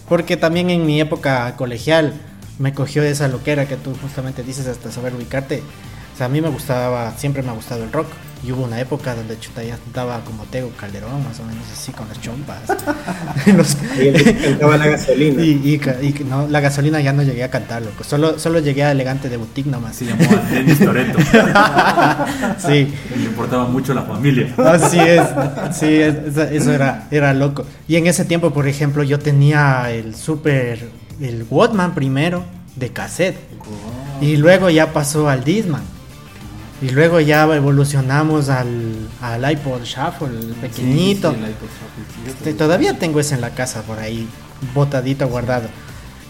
Porque 0.09 0.35
también 0.35 0.71
en 0.71 0.85
mi 0.87 0.99
época 0.99 1.55
colegial 1.57 2.13
me 2.57 2.73
cogió 2.73 3.03
esa 3.03 3.27
loquera 3.27 3.67
que 3.67 3.77
tú 3.77 3.95
justamente 4.01 4.41
dices 4.43 4.65
hasta 4.67 4.91
saber 4.91 5.13
ubicarte. 5.13 5.61
O 6.13 6.17
sea, 6.17 6.25
a 6.25 6.29
mí 6.29 6.41
me 6.41 6.49
gustaba, 6.49 7.13
siempre 7.17 7.41
me 7.41 7.49
ha 7.49 7.53
gustado 7.53 7.83
el 7.83 7.91
rock. 7.91 8.07
Y 8.43 8.51
hubo 8.51 8.63
una 8.63 8.79
época 8.79 9.13
donde 9.13 9.39
chuta 9.39 9.61
ya 9.63 9.75
estaba 9.75 10.19
como 10.21 10.45
Tego 10.45 10.71
Calderón, 10.75 11.23
más 11.23 11.39
o 11.39 11.43
menos 11.43 11.63
así, 11.71 11.91
con 11.91 12.07
las 12.07 12.19
chompas. 12.21 12.57
Los- 13.55 13.77
el 13.99 14.13
que 14.23 14.35
cantaba 14.35 14.77
la 14.77 14.87
gasolina. 14.87 15.43
y, 15.45 15.79
y 16.01 16.07
y 16.07 16.23
no, 16.27 16.47
la 16.47 16.59
gasolina 16.59 16.99
ya 17.01 17.13
no 17.13 17.21
llegué 17.21 17.43
a 17.43 17.51
cantar, 17.51 17.83
loco. 17.83 18.03
Solo, 18.03 18.39
solo 18.39 18.57
llegué 18.57 18.83
a 18.83 18.91
elegante 18.93 19.29
de 19.29 19.37
boutique 19.37 19.69
nomás. 19.69 19.95
Se 19.95 20.05
llamó 20.05 20.23
Dennis 20.49 20.79
Toretto. 20.79 21.19
sí, 22.57 22.91
Le 23.15 23.23
importaba 23.25 23.65
mucho 23.67 23.93
la 23.93 24.01
familia. 24.03 24.53
así 24.57 24.99
es. 24.99 25.21
Sí, 25.73 25.85
es- 26.01 26.35
eso, 26.35 26.71
era, 26.73 27.07
era 27.11 27.35
loco. 27.35 27.63
Y 27.87 27.97
en 27.97 28.07
ese 28.07 28.25
tiempo, 28.25 28.51
por 28.51 28.67
ejemplo, 28.67 29.03
yo 29.03 29.19
tenía 29.19 29.91
el 29.91 30.15
super, 30.15 30.79
el 31.21 31.45
Walkman 31.47 31.93
primero 31.93 32.43
de 32.75 32.89
cassette. 32.89 33.37
Y 34.19 34.37
luego 34.37 34.69
ya 34.71 34.93
pasó 34.93 35.29
al 35.29 35.43
Disman. 35.43 35.83
Y 36.81 36.89
luego 36.89 37.19
ya 37.19 37.43
evolucionamos 37.43 38.49
al, 38.49 39.07
al 39.21 39.51
iPod 39.51 39.83
Shuffle, 39.83 40.39
el 40.39 40.55
pequeñito. 40.55 41.35
Este, 42.27 42.53
todavía 42.53 42.97
tengo 42.97 43.19
ese 43.19 43.35
en 43.35 43.41
la 43.41 43.51
casa 43.51 43.83
por 43.83 43.99
ahí, 43.99 44.27
botadito, 44.73 45.27
guardado. 45.27 45.69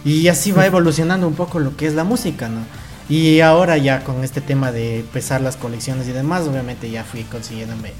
Y 0.03 0.27
así 0.27 0.51
va 0.51 0.65
evolucionando 0.67 1.27
un 1.27 1.35
poco 1.35 1.59
lo 1.59 1.77
que 1.77 1.87
es 1.87 1.93
la 1.93 2.03
música, 2.03 2.49
¿no? 2.49 2.61
Y 3.07 3.39
ahora 3.41 3.77
ya 3.77 4.03
con 4.03 4.23
este 4.23 4.41
tema 4.41 4.71
de 4.71 4.99
empezar 4.99 5.41
las 5.41 5.57
colecciones 5.57 6.07
y 6.07 6.11
demás, 6.11 6.47
obviamente 6.47 6.89
ya 6.89 7.03
fui 7.03 7.23
consiguiéndome 7.23 7.91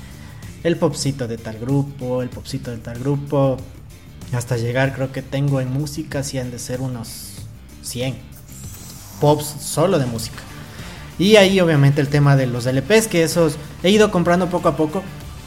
el 0.63 0.77
popcito 0.77 1.27
de 1.27 1.37
tal 1.37 1.57
grupo, 1.57 2.21
el 2.21 2.29
popcito 2.29 2.71
de 2.71 2.77
tal 2.77 2.99
grupo, 2.99 3.57
hasta 4.33 4.57
llegar 4.57 4.93
creo 4.93 5.11
que 5.11 5.21
tengo 5.21 5.59
en 5.59 5.71
música, 5.71 6.23
si 6.23 6.37
han 6.37 6.51
de 6.51 6.59
ser 6.59 6.81
unos 6.81 7.33
100 7.81 8.15
pops 9.19 9.45
solo 9.45 9.99
de 9.99 10.05
música. 10.05 10.39
Y 11.19 11.35
ahí 11.35 11.59
obviamente 11.59 12.01
el 12.01 12.07
tema 12.07 12.35
de 12.35 12.47
los 12.47 12.65
LPs, 12.65 13.07
que 13.07 13.23
esos 13.23 13.57
he 13.83 13.89
ido 13.91 14.11
comprando 14.11 14.49
poco 14.49 14.69
a 14.69 14.75
poco, 14.77 15.03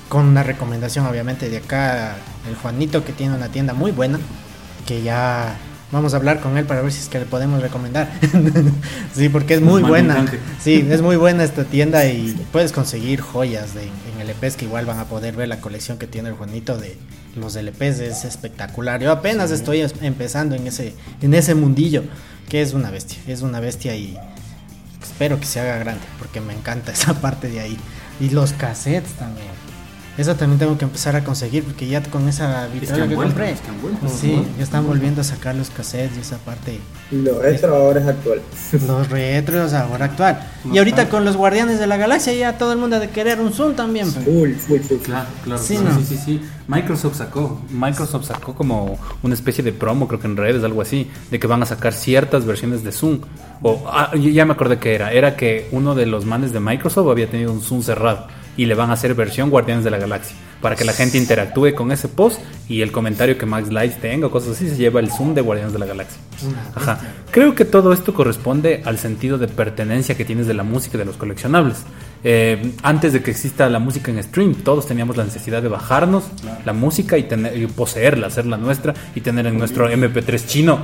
con 0.09 0.27
una 0.27 0.43
recomendación 0.43 1.07
obviamente 1.07 1.49
de 1.49 1.57
acá, 1.59 2.17
el 2.49 2.55
Juanito 2.57 3.05
que 3.05 3.13
tiene 3.13 3.35
una 3.35 3.49
tienda 3.49 3.73
muy 3.75 3.91
buena, 3.91 4.19
que 4.87 5.03
ya 5.03 5.57
vamos 5.91 6.13
a 6.15 6.19
hablar 6.19 6.41
con 6.41 6.57
él 6.59 6.65
para 6.67 6.83
ver 6.83 6.93
si 6.93 7.01
es 7.01 7.09
que 7.09 7.19
le 7.19 7.25
podemos 7.25 7.61
recomendar. 7.63 8.11
sí, 9.15 9.29
porque 9.29 9.55
es 9.55 9.61
muy 9.61 9.83
buena. 9.83 10.15
Sí, 10.61 10.87
es 10.91 11.03
muy 11.03 11.17
buena 11.17 11.43
esta 11.45 11.65
tienda 11.65 12.05
y 12.07 12.37
puedes 12.53 12.71
conseguir 12.73 13.21
joyas 13.21 13.75
de, 13.75 13.85
en 13.85 14.29
LPs 14.29 14.57
que 14.57 14.67
igual 14.67 14.87
van 14.87 14.99
a 14.99 15.05
poder 15.07 15.35
ver 15.37 15.49
la 15.49 15.61
colección 15.61 15.99
que 15.99 16.07
tiene 16.07 16.29
el 16.29 16.35
Juanito 16.37 16.77
de 16.79 16.97
los 17.37 17.57
LPs, 17.57 17.99
es 18.01 18.25
espectacular. 18.25 19.01
Yo 19.03 19.11
apenas 19.11 19.51
estoy 19.51 19.81
es- 19.81 19.95
empezando 20.03 20.55
en 20.55 20.67
ese, 20.67 20.95
en 21.23 21.35
ese 21.35 21.55
mundillo, 21.55 22.05
que 22.49 22.63
es 22.63 22.75
una 22.75 22.91
bestia, 22.91 23.19
es 23.27 23.43
una 23.43 23.59
bestia 23.61 23.97
y 23.97 24.17
espero 25.15 25.39
que 25.39 25.47
se 25.47 25.61
haga 25.61 25.79
grande, 25.79 26.03
porque 26.19 26.41
me 26.41 26.53
encanta 26.53 26.91
esa 26.99 27.15
parte 27.15 27.49
de 27.49 27.61
ahí. 27.61 27.79
Y 28.19 28.31
los 28.31 28.53
cassettes 28.53 29.13
también. 29.13 29.64
Eso 30.17 30.37
también 30.37 30.61
tengo 30.61 30.79
que 30.79 30.85
empezar 30.85 31.17
a 31.17 31.25
conseguir, 31.25 31.65
porque 31.65 31.89
ya 31.89 32.01
con 32.03 32.29
esa 32.29 32.69
vitrola 32.69 33.09
que 33.09 33.15
compré. 33.17 33.57
Sí, 34.09 34.41
ya 34.57 34.63
están 34.63 34.87
volviendo 34.87 35.23
a 35.23 35.25
sacar 35.25 35.57
los 35.57 35.71
cassettes 35.71 36.17
y 36.17 36.21
esa 36.21 36.39
parte. 36.39 36.79
Lo 37.11 37.41
retro 37.41 37.75
ahora 37.75 38.01
es 38.01 38.07
actual. 38.07 38.41
Los 38.87 39.11
retros 39.11 39.73
ahora 39.73 40.07
actual. 40.07 40.39
Y 40.73 40.79
ahorita 40.79 41.09
con 41.09 41.25
los 41.25 41.37
Guardianes 41.37 41.79
de 41.79 41.87
la 41.87 41.97
Galaxia 41.97 42.33
ya 42.33 42.57
todo 42.59 42.73
el 42.73 42.79
mundo 42.79 42.97
ha 42.97 43.01
de 43.01 43.11
querer 43.11 43.41
un 43.41 43.53
Zoom 43.53 43.75
también. 43.75 44.11
pues. 44.11 44.25
Full, 44.25 44.53
full, 44.55 44.81
full. 44.81 44.97
Claro, 44.99 45.29
claro, 45.43 45.63
Sí, 45.63 45.77
claro, 45.77 45.91
¿no? 45.95 46.01
sí, 46.01 46.07
sí, 46.07 46.23
sí. 46.25 46.41
Microsoft 46.67 47.17
sacó, 47.19 47.61
Microsoft 47.71 48.27
sacó 48.27 48.55
como 48.55 48.99
una 49.23 49.35
especie 49.35 49.63
de 49.63 49.73
promo, 49.73 50.09
creo 50.09 50.21
que 50.21 50.27
en 50.27 50.37
redes, 50.37 50.65
algo 50.65 50.81
así, 50.81 51.11
de 51.31 51.39
que 51.39 51.47
van 51.47 51.63
a 51.63 51.67
sacar 51.67 51.93
ciertas 51.93 52.47
versiones 52.47 52.83
de 52.83 52.93
Zoom. 52.93 53.21
O 53.63 53.85
ah, 53.87 54.13
ya 54.17 54.45
me 54.47 54.53
acordé 54.53 54.79
que 54.79 54.95
era, 54.95 55.13
era 55.13 55.37
que 55.37 55.69
uno 55.73 55.95
de 55.95 56.07
los 56.07 56.25
manes 56.25 56.53
de 56.53 56.61
Microsoft 56.61 57.09
había 57.11 57.29
tenido 57.29 57.53
un 57.53 57.61
Zoom 57.61 57.83
cerrado. 57.83 58.27
Y 58.57 58.67
le 58.67 58.75
van 58.75 58.91
a 58.91 58.95
hacer 58.95 59.15
versión 59.15 59.51
Guardianes 59.51 59.85
de 59.85 59.91
la 59.91 59.99
Galaxia 59.99 60.37
para 60.61 60.77
que 60.77 60.85
la 60.85 60.95
gente 60.95 61.19
interactúe 61.19 61.75
con 61.75 61.93
ese 61.93 62.09
post 62.09 62.41
y 62.69 62.81
el 62.81 62.91
comentario 62.91 63.37
que 63.37 63.45
Max 63.45 63.71
Light 63.71 64.01
tenga 64.01 64.29
o 64.29 64.31
cosas 64.31 64.57
así 64.57 64.69
se 64.69 64.77
lleva 64.77 65.01
el 65.01 65.11
zoom 65.11 65.35
de 65.35 65.43
Guardianes 65.43 65.75
de 65.75 65.79
la 65.79 65.85
Galaxia. 65.85 66.19
Ajá. 66.75 67.01
Creo 67.31 67.55
que 67.55 67.67
todo 67.67 67.93
esto 67.93 68.15
corresponde 68.15 68.81
al 68.87 68.99
sentido 68.99 69.37
de 69.37 69.47
pertenencia 69.47 70.17
que 70.17 70.25
tienes 70.25 70.47
de 70.47 70.55
la 70.55 70.63
música 70.63 70.97
y 70.97 71.01
de 71.01 71.05
los 71.05 71.19
coleccionables. 71.19 71.85
Eh, 72.27 72.73
antes 72.83 73.13
de 73.13 73.23
que 73.23 73.31
exista 73.31 73.69
la 73.69 73.79
música 73.79 74.11
en 74.11 74.23
stream, 74.23 74.55
todos 74.55 74.87
teníamos 74.87 75.15
la 75.19 75.25
necesidad 75.25 75.61
de 75.61 75.69
bajarnos 75.69 76.25
la 76.65 76.73
música 76.73 77.19
y, 77.19 77.25
tener, 77.25 77.55
y 77.55 77.67
poseerla, 77.67 78.29
hacerla 78.29 78.57
nuestra 78.57 78.95
y 79.15 79.21
tener 79.21 79.47
en 79.47 79.59
nuestro 79.59 79.91
MP3 79.91 80.47
chino, 80.47 80.81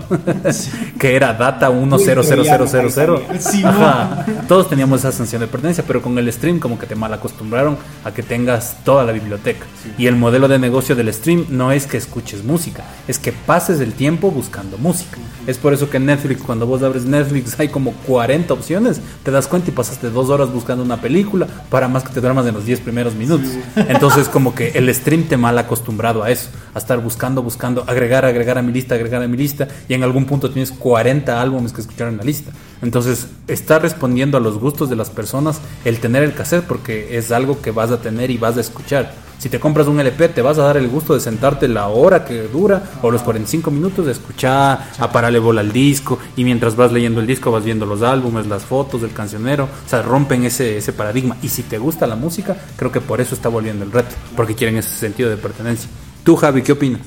que 0.98 1.16
era 1.16 1.32
data 1.32 1.70
100000. 1.70 3.64
Ajá. 3.64 4.26
Todos 4.46 4.68
teníamos 4.68 5.00
esa 5.00 5.12
sensación 5.12 5.40
de 5.40 5.46
pertenencia, 5.46 5.82
pero 5.86 6.02
con 6.02 6.18
el 6.18 6.30
stream 6.30 6.58
como 6.58 6.78
que 6.78 6.86
te 6.86 6.94
mal 6.94 7.14
acostumbraron 7.14 7.78
a 8.04 8.12
que 8.12 8.22
tengas 8.22 8.76
toda 8.84 9.04
la 9.04 9.12
biblioteca. 9.12 9.64
Y 9.96 10.08
el 10.08 10.16
modelo 10.16 10.46
de 10.46 10.58
negocio 10.58 10.94
del 10.94 11.10
stream 11.12 11.46
no 11.48 11.72
es 11.72 11.86
que 11.86 11.96
escuches 11.96 12.44
música, 12.44 12.84
es 13.08 13.18
que 13.18 13.32
pases 13.32 13.80
el 13.80 13.94
tiempo 13.94 14.30
buscando 14.30 14.76
música. 14.76 15.16
Es 15.46 15.56
por 15.56 15.72
eso 15.72 15.88
que 15.88 15.98
Netflix, 15.98 16.42
cuando 16.42 16.66
vos 16.66 16.82
abres 16.82 17.06
Netflix, 17.06 17.58
hay 17.58 17.68
como 17.68 17.92
40 18.06 18.52
opciones, 18.52 19.00
te 19.24 19.30
das 19.30 19.46
cuenta 19.46 19.70
y 19.70 19.72
pasaste 19.72 20.10
dos 20.10 20.28
horas 20.28 20.52
buscando 20.52 20.84
una 20.84 20.98
película 20.98 21.29
para 21.68 21.88
más 21.88 22.04
que 22.04 22.12
te 22.12 22.20
duermas 22.20 22.46
en 22.46 22.54
los 22.54 22.64
10 22.64 22.80
primeros 22.80 23.14
minutos. 23.14 23.48
Entonces, 23.76 24.28
como 24.28 24.54
que 24.54 24.68
el 24.70 24.92
stream 24.94 25.24
te 25.24 25.36
mal 25.36 25.58
acostumbrado 25.58 26.22
a 26.22 26.30
eso, 26.30 26.48
a 26.74 26.78
estar 26.78 27.00
buscando, 27.00 27.42
buscando, 27.42 27.84
agregar, 27.86 28.24
agregar 28.24 28.58
a 28.58 28.62
mi 28.62 28.72
lista, 28.72 28.94
agregar 28.94 29.22
a 29.22 29.28
mi 29.28 29.36
lista, 29.36 29.68
y 29.88 29.94
en 29.94 30.02
algún 30.02 30.26
punto 30.26 30.50
tienes 30.50 30.72
40 30.72 31.40
álbumes 31.40 31.72
que 31.72 31.80
escuchar 31.80 32.08
en 32.08 32.16
la 32.16 32.24
lista. 32.24 32.52
Entonces, 32.82 33.28
está 33.46 33.78
respondiendo 33.78 34.36
a 34.36 34.40
los 34.40 34.58
gustos 34.58 34.88
de 34.88 34.96
las 34.96 35.10
personas 35.10 35.60
el 35.84 36.00
tener 36.00 36.22
el 36.22 36.34
cassette 36.34 36.64
porque 36.64 37.18
es 37.18 37.30
algo 37.30 37.60
que 37.60 37.70
vas 37.70 37.90
a 37.90 38.00
tener 38.00 38.30
y 38.30 38.38
vas 38.38 38.56
a 38.56 38.60
escuchar. 38.60 39.12
Si 39.40 39.48
te 39.48 39.58
compras 39.58 39.86
un 39.86 39.98
LP, 39.98 40.28
te 40.28 40.42
vas 40.42 40.58
a 40.58 40.64
dar 40.64 40.76
el 40.76 40.86
gusto 40.86 41.14
de 41.14 41.20
sentarte 41.20 41.66
la 41.66 41.88
hora 41.88 42.26
que 42.26 42.42
dura 42.42 42.82
o 43.00 43.10
los 43.10 43.22
45 43.22 43.70
minutos 43.70 44.04
de 44.04 44.12
escuchar, 44.12 44.90
a 44.98 45.12
pararle 45.12 45.38
bola 45.38 45.62
al 45.62 45.72
disco 45.72 46.18
y 46.36 46.44
mientras 46.44 46.76
vas 46.76 46.92
leyendo 46.92 47.22
el 47.22 47.26
disco 47.26 47.50
vas 47.50 47.64
viendo 47.64 47.86
los 47.86 48.02
álbumes, 48.02 48.46
las 48.46 48.64
fotos 48.64 49.00
del 49.00 49.14
cancionero, 49.14 49.64
o 49.64 49.88
sea, 49.88 50.02
rompen 50.02 50.44
ese, 50.44 50.76
ese 50.76 50.92
paradigma. 50.92 51.38
Y 51.40 51.48
si 51.48 51.62
te 51.62 51.78
gusta 51.78 52.06
la 52.06 52.16
música, 52.16 52.54
creo 52.76 52.92
que 52.92 53.00
por 53.00 53.22
eso 53.22 53.34
está 53.34 53.48
volviendo 53.48 53.82
el 53.82 53.92
reto, 53.92 54.14
porque 54.36 54.54
quieren 54.54 54.76
ese 54.76 54.90
sentido 54.90 55.30
de 55.30 55.38
pertenencia. 55.38 55.88
Tú, 56.22 56.36
Javi, 56.36 56.60
¿qué 56.60 56.72
opinas? 56.72 57.00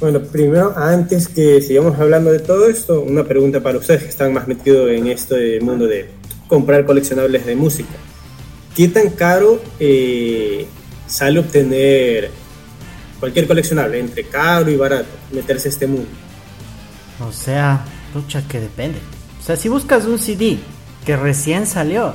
Bueno, 0.00 0.18
primero, 0.20 0.72
antes 0.78 1.28
que 1.28 1.60
sigamos 1.60 2.00
hablando 2.00 2.32
de 2.32 2.38
todo 2.38 2.68
esto, 2.68 3.02
una 3.02 3.24
pregunta 3.24 3.62
para 3.62 3.76
ustedes 3.76 4.04
que 4.04 4.08
están 4.08 4.32
más 4.32 4.48
metidos 4.48 4.90
en 4.92 5.08
este 5.08 5.60
mundo 5.60 5.86
de 5.86 6.08
comprar 6.48 6.86
coleccionables 6.86 7.44
de 7.44 7.54
música. 7.54 7.92
¿Qué 8.76 8.88
tan 8.88 9.10
caro 9.10 9.62
eh, 9.78 10.66
sale 11.06 11.38
obtener 11.40 12.30
cualquier 13.20 13.46
coleccionable, 13.46 14.00
entre 14.00 14.24
caro 14.24 14.70
y 14.70 14.76
barato, 14.76 15.10
meterse 15.30 15.68
a 15.68 15.70
este 15.70 15.86
mundo? 15.86 16.08
O 17.20 17.32
sea, 17.32 17.84
lucha 18.14 18.42
que 18.48 18.60
depende. 18.60 18.98
O 19.40 19.44
sea, 19.44 19.56
si 19.56 19.68
buscas 19.68 20.06
un 20.06 20.18
CD 20.18 20.58
que 21.04 21.16
recién 21.16 21.66
salió, 21.66 22.14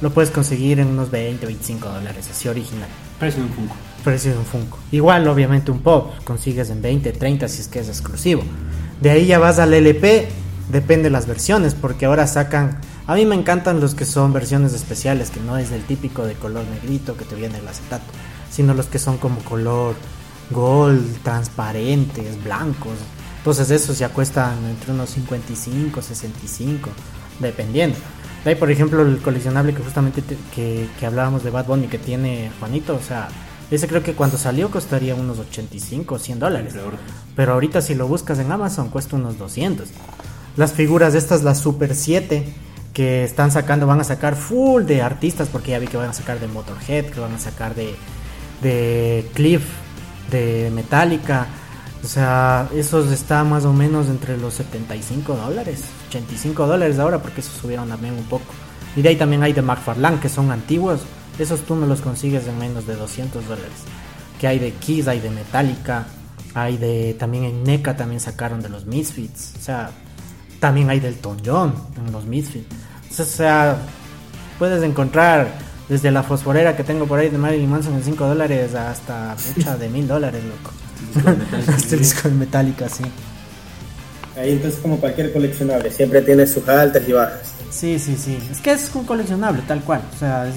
lo 0.00 0.10
puedes 0.10 0.30
conseguir 0.30 0.80
en 0.80 0.88
unos 0.88 1.10
20, 1.10 1.44
25 1.44 1.88
dólares, 1.88 2.28
así 2.30 2.48
original. 2.48 2.88
Precio 3.18 3.42
de 3.42 3.48
un 3.48 3.54
Funko. 3.54 3.76
Precio 4.02 4.32
de 4.32 4.38
un 4.38 4.46
Funko. 4.46 4.78
Igual, 4.92 5.28
obviamente, 5.28 5.70
un 5.70 5.80
pop 5.80 6.12
consigues 6.24 6.70
en 6.70 6.80
20, 6.80 7.12
30 7.12 7.48
si 7.48 7.60
es 7.60 7.68
que 7.68 7.80
es 7.80 7.88
exclusivo. 7.88 8.42
De 9.02 9.10
ahí 9.10 9.26
ya 9.26 9.38
vas 9.38 9.58
al 9.58 9.74
LP, 9.74 10.28
depende 10.70 11.04
de 11.04 11.10
las 11.10 11.26
versiones, 11.26 11.74
porque 11.74 12.06
ahora 12.06 12.26
sacan. 12.26 12.80
A 13.10 13.16
mí 13.16 13.26
me 13.26 13.34
encantan 13.34 13.80
los 13.80 13.96
que 13.96 14.04
son 14.04 14.32
versiones 14.32 14.72
especiales, 14.72 15.30
que 15.30 15.40
no 15.40 15.58
es 15.58 15.72
el 15.72 15.82
típico 15.82 16.24
de 16.24 16.34
color 16.34 16.64
negrito 16.66 17.16
que 17.16 17.24
te 17.24 17.34
viene 17.34 17.58
el 17.58 17.66
acetato, 17.66 18.04
sino 18.52 18.72
los 18.72 18.86
que 18.86 19.00
son 19.00 19.18
como 19.18 19.40
color 19.40 19.96
gold, 20.52 21.20
transparentes, 21.24 22.40
blancos. 22.44 22.92
Entonces 23.38 23.68
esos 23.72 23.98
ya 23.98 24.10
cuestan 24.10 24.64
entre 24.64 24.92
unos 24.92 25.10
55, 25.10 26.00
65, 26.00 26.88
dependiendo. 27.40 27.98
De 28.44 28.50
ahí, 28.50 28.54
por 28.56 28.70
ejemplo, 28.70 29.02
el 29.02 29.18
coleccionable 29.18 29.74
que 29.74 29.82
justamente 29.82 30.22
te- 30.22 30.38
que, 30.54 30.88
que 31.00 31.04
hablábamos 31.04 31.42
de 31.42 31.50
Bad 31.50 31.66
Bunny 31.66 31.88
que 31.88 31.98
tiene 31.98 32.52
Juanito, 32.60 32.94
o 32.94 33.02
sea, 33.02 33.26
ese 33.72 33.88
creo 33.88 34.04
que 34.04 34.14
cuando 34.14 34.38
salió 34.38 34.70
costaría 34.70 35.16
unos 35.16 35.40
85 35.40 36.14
o 36.14 36.18
100 36.20 36.38
dólares. 36.38 36.74
Pero 37.34 37.54
ahorita 37.54 37.82
si 37.82 37.96
lo 37.96 38.06
buscas 38.06 38.38
en 38.38 38.52
Amazon 38.52 38.88
cuesta 38.88 39.16
unos 39.16 39.36
200. 39.36 39.88
Las 40.56 40.74
figuras 40.74 41.14
de 41.14 41.18
estas, 41.18 41.42
las 41.42 41.58
Super 41.58 41.96
7, 41.96 42.44
que 42.92 43.24
están 43.24 43.50
sacando, 43.50 43.86
van 43.86 44.00
a 44.00 44.04
sacar 44.04 44.36
full 44.36 44.84
de 44.84 45.02
artistas, 45.02 45.48
porque 45.48 45.72
ya 45.72 45.78
vi 45.78 45.86
que 45.86 45.96
van 45.96 46.10
a 46.10 46.12
sacar 46.12 46.40
de 46.40 46.48
Motorhead, 46.48 47.06
que 47.06 47.20
van 47.20 47.34
a 47.34 47.38
sacar 47.38 47.74
de, 47.74 47.94
de 48.62 49.28
Cliff, 49.34 49.62
de 50.30 50.70
Metallica. 50.74 51.46
O 52.02 52.06
sea, 52.06 52.68
esos 52.74 53.10
está 53.12 53.44
más 53.44 53.64
o 53.64 53.72
menos 53.72 54.08
entre 54.08 54.38
los 54.38 54.54
75 54.54 55.36
dólares, 55.36 55.84
85 56.08 56.66
dólares 56.66 56.98
ahora, 56.98 57.20
porque 57.20 57.40
esos 57.40 57.54
subieron 57.54 57.88
también 57.88 58.14
un 58.14 58.24
poco. 58.24 58.52
Y 58.96 59.02
de 59.02 59.10
ahí 59.10 59.16
también 59.16 59.42
hay 59.42 59.52
de 59.52 59.62
McFarlane, 59.62 60.18
que 60.18 60.28
son 60.28 60.50
antiguos. 60.50 61.02
Esos 61.38 61.60
tú 61.60 61.76
no 61.76 61.86
los 61.86 62.00
consigues 62.00 62.46
en 62.46 62.58
menos 62.58 62.86
de 62.86 62.96
200 62.96 63.46
dólares. 63.46 63.70
Que 64.40 64.48
hay 64.48 64.58
de 64.58 64.72
Kiss, 64.72 65.06
hay 65.06 65.20
de 65.20 65.30
Metallica, 65.30 66.06
hay 66.54 66.76
de. 66.76 67.14
También 67.18 67.44
en 67.44 67.62
NECA 67.62 67.96
también 67.96 68.20
sacaron 68.20 68.62
de 68.62 68.68
los 68.68 68.86
Misfits. 68.86 69.54
O 69.60 69.62
sea, 69.62 69.90
también 70.60 70.90
hay 70.90 71.00
del 71.00 71.14
Elton 71.14 71.38
John 71.44 71.74
en 71.96 72.12
los 72.12 72.26
Misfits. 72.26 72.66
O 73.18 73.24
sea, 73.24 73.78
puedes 74.58 74.82
encontrar 74.82 75.48
desde 75.88 76.10
la 76.12 76.22
fosforera 76.22 76.76
que 76.76 76.84
tengo 76.84 77.06
por 77.06 77.18
ahí 77.18 77.28
de 77.28 77.38
Marilyn 77.38 77.68
Manson 77.68 77.94
en 77.94 78.04
5 78.04 78.26
dólares 78.26 78.74
hasta 78.74 79.34
mucha 79.56 79.76
de 79.76 79.88
1000 79.88 80.06
dólares, 80.06 80.42
loco. 80.44 80.70
Hasta 81.74 81.94
el 81.94 82.00
disco 82.00 82.28
de 82.28 82.34
Metallica, 82.34 82.88
sí. 82.88 83.02
Ahí 84.36 84.52
entonces 84.52 84.78
como 84.80 84.98
cualquier 84.98 85.32
coleccionable, 85.32 85.90
siempre 85.90 86.22
tiene 86.22 86.46
sus 86.46 86.68
altas 86.68 87.02
y 87.08 87.12
bajas. 87.12 87.54
Sí, 87.70 87.98
sí, 87.98 88.16
sí. 88.16 88.36
Es 88.50 88.60
que 88.60 88.72
es 88.72 88.90
un 88.94 89.04
coleccionable, 89.04 89.62
tal 89.62 89.82
cual. 89.82 90.02
O 90.14 90.18
sea, 90.18 90.50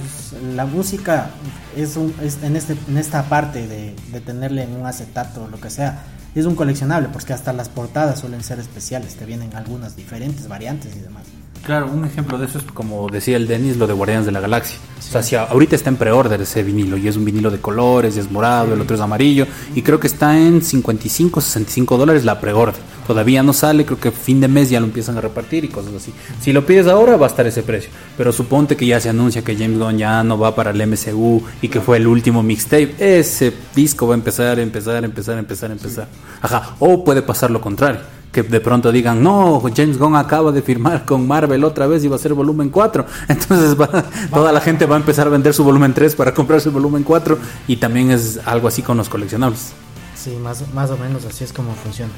la 0.55 0.65
música 0.65 1.29
es, 1.75 1.95
un, 1.95 2.13
es 2.21 2.41
en, 2.41 2.55
este, 2.55 2.75
en 2.87 2.97
esta 2.97 3.23
parte 3.23 3.67
de, 3.67 3.95
de 4.11 4.21
tenerle 4.21 4.63
en 4.63 4.75
un 4.75 4.85
acetato 4.85 5.43
o 5.43 5.47
lo 5.47 5.59
que 5.59 5.69
sea. 5.69 6.03
Es 6.35 6.45
un 6.45 6.55
coleccionable 6.55 7.09
porque 7.13 7.33
hasta 7.33 7.53
las 7.53 7.69
portadas 7.69 8.19
suelen 8.19 8.43
ser 8.43 8.59
especiales. 8.59 9.15
Te 9.15 9.25
vienen 9.25 9.55
algunas 9.55 9.95
diferentes 9.95 10.47
variantes 10.47 10.95
y 10.95 10.99
demás. 10.99 11.23
Claro, 11.63 11.89
un 11.93 12.03
ejemplo 12.03 12.37
de 12.37 12.45
eso 12.45 12.57
es 12.57 12.65
como 12.65 13.07
decía 13.09 13.37
el 13.37 13.47
Denis, 13.47 13.77
lo 13.77 13.87
de 13.87 13.93
Guardianes 13.93 14.25
de 14.25 14.33
la 14.33 14.41
Galaxia. 14.41 14.77
O 14.99 15.01
sea, 15.01 15.23
si 15.23 15.37
ahorita 15.37 15.77
está 15.77 15.89
en 15.89 15.95
pre-order 15.95 16.41
ese 16.41 16.61
vinilo 16.61 16.97
y 16.97 17.07
es 17.07 17.15
un 17.15 17.23
vinilo 17.23 17.49
de 17.49 17.59
colores, 17.59 18.17
y 18.17 18.19
es 18.19 18.29
morado, 18.29 18.73
el 18.73 18.81
otro 18.81 18.97
es 18.97 19.01
amarillo 19.01 19.47
y 19.73 19.81
creo 19.81 19.97
que 19.97 20.07
está 20.07 20.37
en 20.37 20.61
55, 20.61 21.39
65 21.39 21.97
dólares 21.97 22.25
la 22.25 22.41
pre-order. 22.41 22.81
Todavía 23.07 23.43
no 23.43 23.53
sale, 23.53 23.85
creo 23.85 23.97
que 23.97 24.11
fin 24.11 24.41
de 24.41 24.49
mes 24.49 24.69
ya 24.69 24.81
lo 24.81 24.87
empiezan 24.87 25.17
a 25.17 25.21
repartir 25.21 25.63
y 25.63 25.69
cosas 25.69 25.93
así. 25.93 26.13
Si 26.41 26.51
lo 26.51 26.65
pides 26.65 26.87
ahora 26.87 27.15
va 27.15 27.27
a 27.27 27.29
estar 27.29 27.47
ese 27.47 27.63
precio, 27.63 27.91
pero 28.17 28.33
suponte 28.33 28.75
que 28.75 28.85
ya 28.85 28.99
se 28.99 29.07
anuncia 29.07 29.41
que 29.41 29.55
James 29.55 29.79
Gunn 29.79 29.97
ya 29.97 30.21
no 30.21 30.37
va 30.37 30.53
para 30.53 30.71
el 30.71 30.85
MCU 30.85 31.43
y 31.61 31.69
que 31.69 31.79
fue 31.79 31.95
el 31.95 32.07
último 32.07 32.43
mixtape, 32.43 32.95
ese 32.99 33.53
disco 33.73 34.05
va 34.05 34.15
a 34.15 34.17
empezar, 34.17 34.59
empezar, 34.59 35.05
empezar, 35.05 35.37
empezar, 35.37 35.71
empezar. 35.71 36.07
Ajá, 36.41 36.75
o 36.79 37.05
puede 37.05 37.21
pasar 37.21 37.51
lo 37.51 37.61
contrario 37.61 38.01
que 38.33 38.43
de 38.43 38.59
pronto 38.59 38.91
digan, 38.91 39.23
no, 39.23 39.61
James 39.73 39.97
Gunn 39.97 40.15
acaba 40.17 40.51
de 40.51 40.61
firmar 40.61 41.05
con 41.05 41.25
Marvel 41.25 41.63
otra 41.63 41.87
vez 41.87 42.03
y 42.03 42.09
va 42.09 42.17
a 42.17 42.19
ser 42.19 42.33
volumen 42.33 42.69
4. 42.69 43.05
Entonces 43.29 43.79
va- 43.79 44.03
toda 44.33 44.51
la 44.51 44.59
gente 44.59 44.85
va 44.85 44.95
a 44.95 44.99
empezar 44.99 45.27
a 45.27 45.29
vender 45.29 45.53
su 45.53 45.63
volumen 45.63 45.93
3 45.93 46.15
para 46.15 46.33
comprar 46.33 46.59
su 46.59 46.71
volumen 46.71 47.03
4 47.03 47.37
y 47.67 47.77
también 47.77 48.11
es 48.11 48.39
algo 48.45 48.67
así 48.67 48.81
con 48.81 48.97
los 48.97 49.07
coleccionables. 49.07 49.71
Sí, 50.15 50.31
más, 50.43 50.63
más 50.73 50.89
o 50.89 50.97
menos 50.97 51.23
así 51.25 51.43
es 51.43 51.53
como 51.53 51.73
funciona. 51.75 52.11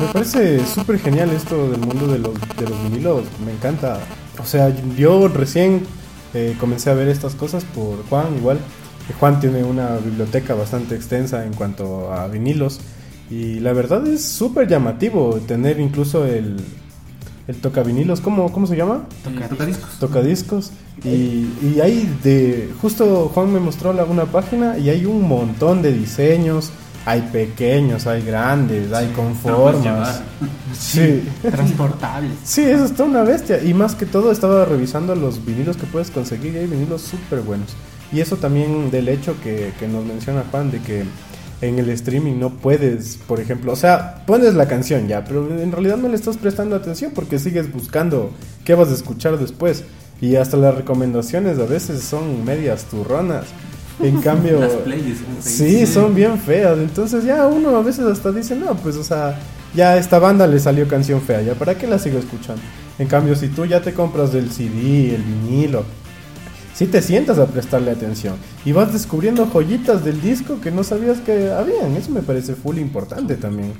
Me 0.00 0.06
parece 0.08 0.64
súper 0.66 0.98
genial 0.98 1.30
esto 1.30 1.70
del 1.70 1.80
mundo 1.80 2.06
de 2.08 2.18
los, 2.18 2.32
de 2.58 2.68
los 2.68 2.82
vinilos, 2.82 3.22
me 3.46 3.52
encanta. 3.52 4.00
O 4.42 4.44
sea, 4.44 4.72
yo 4.96 5.28
recién 5.28 5.86
eh, 6.34 6.56
comencé 6.58 6.90
a 6.90 6.94
ver 6.94 7.08
estas 7.08 7.34
cosas 7.36 7.64
por 7.64 8.04
Juan, 8.08 8.34
igual. 8.36 8.58
que 9.06 9.14
Juan 9.14 9.38
tiene 9.38 9.62
una 9.62 9.96
biblioteca 10.04 10.54
bastante 10.54 10.96
extensa 10.96 11.44
en 11.44 11.52
cuanto 11.52 12.12
a 12.12 12.26
vinilos. 12.26 12.80
Y 13.30 13.60
la 13.60 13.72
verdad 13.72 14.06
es 14.06 14.24
súper 14.24 14.68
llamativo 14.68 15.40
tener 15.46 15.80
incluso 15.80 16.24
el, 16.24 16.56
el 17.48 17.56
tocavinilos, 17.56 18.20
¿cómo, 18.20 18.52
¿cómo 18.52 18.66
se 18.66 18.76
llama? 18.76 19.06
Tocadiscos. 19.98 20.72
Y, 21.04 21.48
y 21.62 21.80
hay 21.82 22.18
de. 22.22 22.70
Justo 22.80 23.30
Juan 23.34 23.52
me 23.52 23.60
mostró 23.60 23.92
la, 23.92 24.04
una 24.04 24.26
página 24.26 24.78
y 24.78 24.90
hay 24.90 25.06
un 25.06 25.26
montón 25.26 25.82
de 25.82 25.92
diseños. 25.92 26.70
Hay 27.06 27.20
pequeños, 27.20 28.06
hay 28.06 28.22
grandes, 28.22 28.90
hay 28.94 29.08
con 29.08 29.34
formas. 29.34 30.22
Sí. 30.72 31.22
Transportables. 31.42 32.32
Sí, 32.44 32.62
eso 32.62 32.86
está 32.86 33.04
una 33.04 33.22
bestia. 33.22 33.62
Y 33.62 33.74
más 33.74 33.94
que 33.94 34.06
todo, 34.06 34.32
estaba 34.32 34.64
revisando 34.64 35.14
los 35.14 35.44
vinilos 35.44 35.76
que 35.76 35.84
puedes 35.84 36.10
conseguir 36.10 36.54
y 36.54 36.58
hay 36.60 36.66
vinilos 36.66 37.02
súper 37.02 37.42
buenos. 37.42 37.68
Y 38.10 38.20
eso 38.20 38.36
también 38.36 38.90
del 38.90 39.10
hecho 39.10 39.36
que, 39.42 39.74
que 39.78 39.86
nos 39.86 40.02
menciona 40.02 40.44
Juan, 40.50 40.70
de 40.70 40.80
que 40.80 41.04
en 41.60 41.78
el 41.78 41.88
streaming 41.90 42.38
no 42.38 42.50
puedes, 42.50 43.18
por 43.26 43.40
ejemplo, 43.40 43.72
o 43.72 43.76
sea, 43.76 44.24
pones 44.26 44.54
la 44.54 44.66
canción 44.66 45.08
ya, 45.08 45.24
pero 45.24 45.48
en 45.48 45.72
realidad 45.72 45.96
no 45.96 46.08
le 46.08 46.16
estás 46.16 46.36
prestando 46.36 46.76
atención 46.76 47.12
porque 47.14 47.38
sigues 47.38 47.72
buscando 47.72 48.30
qué 48.64 48.74
vas 48.74 48.90
a 48.90 48.94
escuchar 48.94 49.38
después. 49.38 49.84
y 50.20 50.36
hasta 50.36 50.56
las 50.56 50.74
recomendaciones 50.74 51.58
a 51.58 51.64
veces 51.64 52.02
son 52.02 52.44
medias 52.44 52.84
turronas. 52.84 53.46
En 54.00 54.20
cambio, 54.22 54.60
Las 54.60 54.72
playlists 54.72 55.24
sí, 55.40 55.86
son 55.86 56.14
bien 56.14 56.38
feas. 56.38 56.78
Entonces 56.78 57.24
ya 57.24 57.46
uno 57.46 57.76
a 57.76 57.82
veces 57.82 58.06
hasta 58.06 58.32
dice, 58.32 58.56
no, 58.56 58.74
pues 58.76 58.96
o 58.96 59.04
sea, 59.04 59.38
ya 59.74 59.90
a 59.90 59.96
esta 59.98 60.18
banda 60.18 60.46
le 60.46 60.58
salió 60.58 60.88
canción 60.88 61.20
fea, 61.20 61.42
ya 61.42 61.54
para 61.54 61.76
qué 61.76 61.86
la 61.86 61.98
sigo 61.98 62.18
escuchando. 62.18 62.62
En 62.98 63.08
cambio, 63.08 63.34
si 63.34 63.48
tú 63.48 63.66
ya 63.66 63.80
te 63.80 63.92
compras 63.92 64.32
del 64.32 64.50
CD, 64.50 65.14
el 65.14 65.22
vinilo, 65.22 65.84
si 66.74 66.86
te 66.86 67.00
sientas 67.00 67.38
a 67.38 67.46
prestarle 67.46 67.92
atención 67.92 68.36
y 68.64 68.72
vas 68.72 68.92
descubriendo 68.92 69.46
joyitas 69.46 70.04
del 70.04 70.20
disco 70.20 70.60
que 70.60 70.70
no 70.70 70.82
sabías 70.82 71.20
que 71.20 71.50
habían. 71.52 71.96
Eso 71.96 72.10
me 72.10 72.22
parece 72.22 72.54
full 72.54 72.78
importante 72.78 73.36
también. 73.36 73.74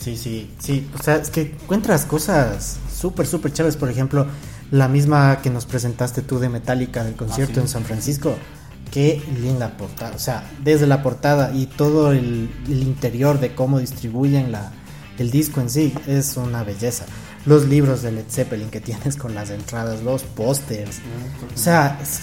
Sí, 0.00 0.16
sí, 0.16 0.50
sí. 0.58 0.88
O 0.98 1.02
sea, 1.02 1.16
es 1.16 1.30
que 1.30 1.42
encuentras 1.62 2.04
cosas 2.04 2.78
súper, 2.92 3.26
súper 3.26 3.52
chéveres. 3.52 3.76
Por 3.76 3.88
ejemplo, 3.88 4.26
la 4.70 4.88
misma 4.88 5.40
que 5.42 5.50
nos 5.50 5.64
presentaste 5.64 6.22
tú 6.22 6.38
de 6.38 6.48
Metallica 6.48 7.04
del 7.04 7.14
concierto 7.14 7.54
sí. 7.54 7.60
en 7.60 7.68
San 7.68 7.84
Francisco. 7.84 8.36
Qué 8.90 9.22
linda 9.40 9.76
portada. 9.76 10.16
O 10.16 10.18
sea, 10.18 10.50
desde 10.64 10.86
la 10.86 11.02
portada 11.02 11.52
y 11.54 11.66
todo 11.66 12.12
el, 12.12 12.50
el 12.66 12.82
interior 12.82 13.38
de 13.38 13.54
cómo 13.54 13.78
distribuyen 13.78 14.50
la, 14.50 14.72
el 15.18 15.30
disco 15.30 15.60
en 15.60 15.70
sí 15.70 15.92
es 16.06 16.36
una 16.36 16.64
belleza. 16.64 17.04
Los 17.46 17.66
libros 17.66 18.02
de 18.02 18.12
Led 18.12 18.24
Zeppelin 18.28 18.68
que 18.68 18.80
tienes 18.80 19.16
con 19.16 19.34
las 19.34 19.50
entradas, 19.50 20.02
los 20.02 20.22
pósters. 20.22 20.98
O 21.54 21.58
sea, 21.58 21.98
es- 22.02 22.22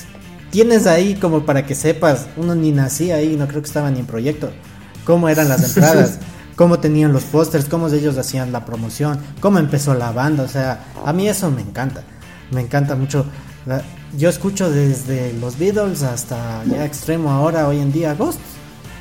tienes 0.51 0.85
ahí 0.87 1.15
como 1.15 1.45
para 1.45 1.65
que 1.65 1.73
sepas, 1.75 2.27
uno 2.37 2.53
ni 2.55 2.71
nacía 2.71 3.15
ahí, 3.15 3.35
no 3.35 3.47
creo 3.47 3.61
que 3.61 3.67
estaba 3.67 3.89
ni 3.91 3.99
en 3.99 4.05
proyecto, 4.05 4.51
cómo 5.05 5.27
eran 5.29 5.49
las 5.49 5.63
entradas, 5.75 6.19
cómo 6.55 6.79
tenían 6.79 7.11
los 7.11 7.23
pósters, 7.23 7.65
cómo 7.65 7.87
ellos 7.89 8.17
hacían 8.17 8.51
la 8.51 8.65
promoción, 8.65 9.19
cómo 9.39 9.59
empezó 9.59 9.93
la 9.95 10.11
banda, 10.11 10.43
o 10.43 10.47
sea, 10.47 10.85
a 11.05 11.11
mí 11.13 11.27
eso 11.27 11.49
me 11.51 11.61
encanta, 11.61 12.03
me 12.51 12.61
encanta 12.61 12.95
mucho. 12.95 13.25
La- 13.65 13.81
yo 14.15 14.29
escucho 14.29 14.69
desde 14.69 15.33
los 15.33 15.57
Beatles 15.57 16.03
hasta 16.03 16.63
ya 16.65 16.85
extremo 16.85 17.31
ahora, 17.31 17.67
hoy 17.67 17.79
en 17.79 17.91
día, 17.91 18.13
Ghost. 18.13 18.39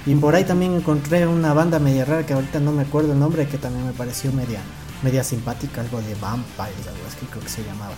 Y 0.06 0.14
por 0.16 0.34
ahí 0.34 0.44
también 0.44 0.74
encontré 0.74 1.26
una 1.26 1.54
banda 1.54 1.78
media 1.78 2.04
rara 2.04 2.26
que 2.26 2.34
ahorita 2.34 2.58
no 2.60 2.72
me 2.72 2.82
acuerdo 2.82 3.12
el 3.12 3.18
nombre, 3.20 3.46
que 3.46 3.56
también 3.58 3.86
me 3.86 3.92
pareció 3.92 4.32
media, 4.32 4.58
media 5.02 5.24
simpática, 5.24 5.80
algo 5.80 6.00
de 6.00 6.14
Vampires, 6.14 6.86
algo 6.88 7.04
así 7.08 7.26
creo 7.30 7.42
que 7.42 7.48
se 7.48 7.64
llamaba. 7.64 7.94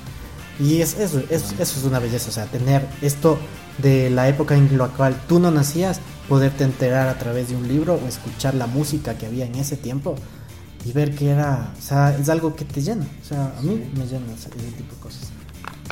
Y 0.58 0.80
es, 0.80 0.98
eso, 0.98 1.20
es- 1.30 1.52
eso 1.58 1.78
es 1.78 1.84
una 1.84 1.98
belleza, 1.98 2.30
o 2.30 2.32
sea, 2.32 2.46
tener 2.46 2.86
esto 3.02 3.38
de 3.78 4.08
la 4.10 4.28
época 4.28 4.56
en 4.56 4.76
la 4.78 4.88
cual 4.88 5.20
tú 5.28 5.38
no 5.38 5.50
nacías, 5.50 6.00
poderte 6.28 6.64
enterar 6.64 7.08
a 7.08 7.18
través 7.18 7.50
de 7.50 7.56
un 7.56 7.68
libro 7.68 7.94
o 8.02 8.08
escuchar 8.08 8.54
la 8.54 8.66
música 8.66 9.16
que 9.18 9.26
había 9.26 9.44
en 9.46 9.54
ese 9.54 9.76
tiempo 9.76 10.16
y 10.84 10.92
ver 10.92 11.14
que 11.14 11.28
era, 11.30 11.72
o 11.78 11.82
sea, 11.82 12.16
es 12.16 12.28
algo 12.28 12.56
que 12.56 12.64
te 12.64 12.80
llena, 12.80 13.06
o 13.22 13.24
sea, 13.24 13.52
a 13.58 13.62
mí 13.62 13.80
me 13.96 14.06
llena 14.06 14.26
ese, 14.34 14.48
ese 14.48 14.72
tipo 14.76 14.94
de 14.94 15.00
cosas. 15.00 15.30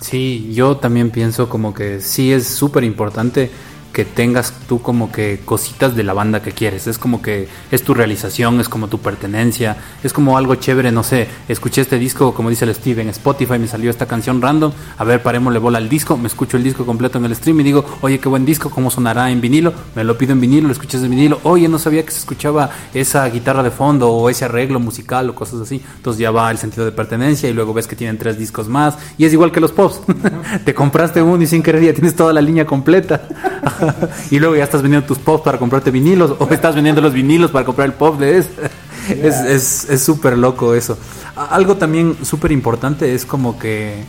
Sí, 0.02 0.50
yo 0.54 0.76
también 0.78 1.10
pienso 1.10 1.48
como 1.48 1.72
que 1.72 2.00
sí 2.00 2.32
es 2.32 2.46
súper 2.48 2.84
importante 2.84 3.50
que 3.94 4.04
tengas 4.04 4.52
tú 4.68 4.82
como 4.82 5.10
que 5.10 5.40
cositas 5.44 5.96
de 5.96 6.02
la 6.02 6.12
banda 6.12 6.42
que 6.42 6.52
quieres. 6.52 6.86
Es 6.86 6.98
como 6.98 7.22
que 7.22 7.48
es 7.70 7.82
tu 7.82 7.94
realización, 7.94 8.60
es 8.60 8.68
como 8.68 8.88
tu 8.88 8.98
pertenencia, 8.98 9.76
es 10.02 10.12
como 10.12 10.36
algo 10.36 10.56
chévere, 10.56 10.92
no 10.92 11.04
sé. 11.04 11.28
Escuché 11.48 11.80
este 11.80 11.98
disco, 11.98 12.34
como 12.34 12.50
dice 12.50 12.64
el 12.66 12.74
Steve, 12.74 13.00
en 13.00 13.08
Spotify 13.08 13.58
me 13.58 13.68
salió 13.68 13.90
esta 13.90 14.06
canción 14.06 14.42
random. 14.42 14.72
A 14.98 15.04
ver, 15.04 15.22
parémosle 15.22 15.60
bola 15.60 15.78
al 15.78 15.88
disco, 15.88 16.18
me 16.18 16.26
escucho 16.26 16.56
el 16.56 16.64
disco 16.64 16.84
completo 16.84 17.18
en 17.18 17.24
el 17.24 17.36
stream 17.36 17.60
y 17.60 17.62
digo, 17.62 17.84
oye, 18.00 18.18
qué 18.18 18.28
buen 18.28 18.44
disco, 18.44 18.68
cómo 18.68 18.90
sonará 18.90 19.30
en 19.30 19.40
vinilo. 19.40 19.72
Me 19.94 20.02
lo 20.02 20.18
pido 20.18 20.32
en 20.32 20.40
vinilo, 20.40 20.66
lo 20.66 20.72
escuchas 20.72 21.02
en 21.04 21.10
vinilo. 21.10 21.38
Oye, 21.44 21.68
no 21.68 21.78
sabía 21.78 22.04
que 22.04 22.10
se 22.10 22.18
escuchaba 22.18 22.70
esa 22.92 23.24
guitarra 23.28 23.62
de 23.62 23.70
fondo 23.70 24.10
o 24.10 24.28
ese 24.28 24.44
arreglo 24.44 24.80
musical 24.80 25.30
o 25.30 25.36
cosas 25.36 25.60
así. 25.60 25.80
Entonces 25.96 26.18
ya 26.18 26.32
va 26.32 26.50
el 26.50 26.58
sentido 26.58 26.84
de 26.84 26.90
pertenencia 26.90 27.48
y 27.48 27.52
luego 27.52 27.72
ves 27.72 27.86
que 27.86 27.94
tienen 27.94 28.18
tres 28.18 28.36
discos 28.36 28.68
más. 28.68 28.98
Y 29.18 29.24
es 29.24 29.32
igual 29.32 29.52
que 29.52 29.60
los 29.60 29.70
pops. 29.70 30.00
Te 30.64 30.74
compraste 30.74 31.22
uno 31.22 31.40
y 31.40 31.46
sin 31.46 31.62
querer 31.62 31.84
ya 31.84 31.94
tienes 31.94 32.16
toda 32.16 32.32
la 32.32 32.40
línea 32.40 32.66
completa. 32.66 33.28
y 34.30 34.38
luego 34.38 34.56
ya 34.56 34.64
estás 34.64 34.82
vendiendo 34.82 35.06
tus 35.06 35.18
pops 35.18 35.42
para 35.44 35.58
comprarte 35.58 35.90
vinilos 35.90 36.34
o 36.38 36.48
estás 36.50 36.74
vendiendo 36.74 37.00
los 37.00 37.12
vinilos 37.12 37.50
para 37.50 37.64
comprar 37.64 37.86
el 37.86 37.94
pop 37.94 38.18
de 38.18 38.38
ese. 38.38 38.50
Es 39.10 39.34
es- 39.40 39.90
es 39.90 40.02
súper 40.02 40.38
loco 40.38 40.72
eso. 40.74 40.96
Algo 41.36 41.76
también 41.76 42.16
súper 42.22 42.52
importante 42.52 43.14
es 43.14 43.26
como 43.26 43.58
que 43.58 44.02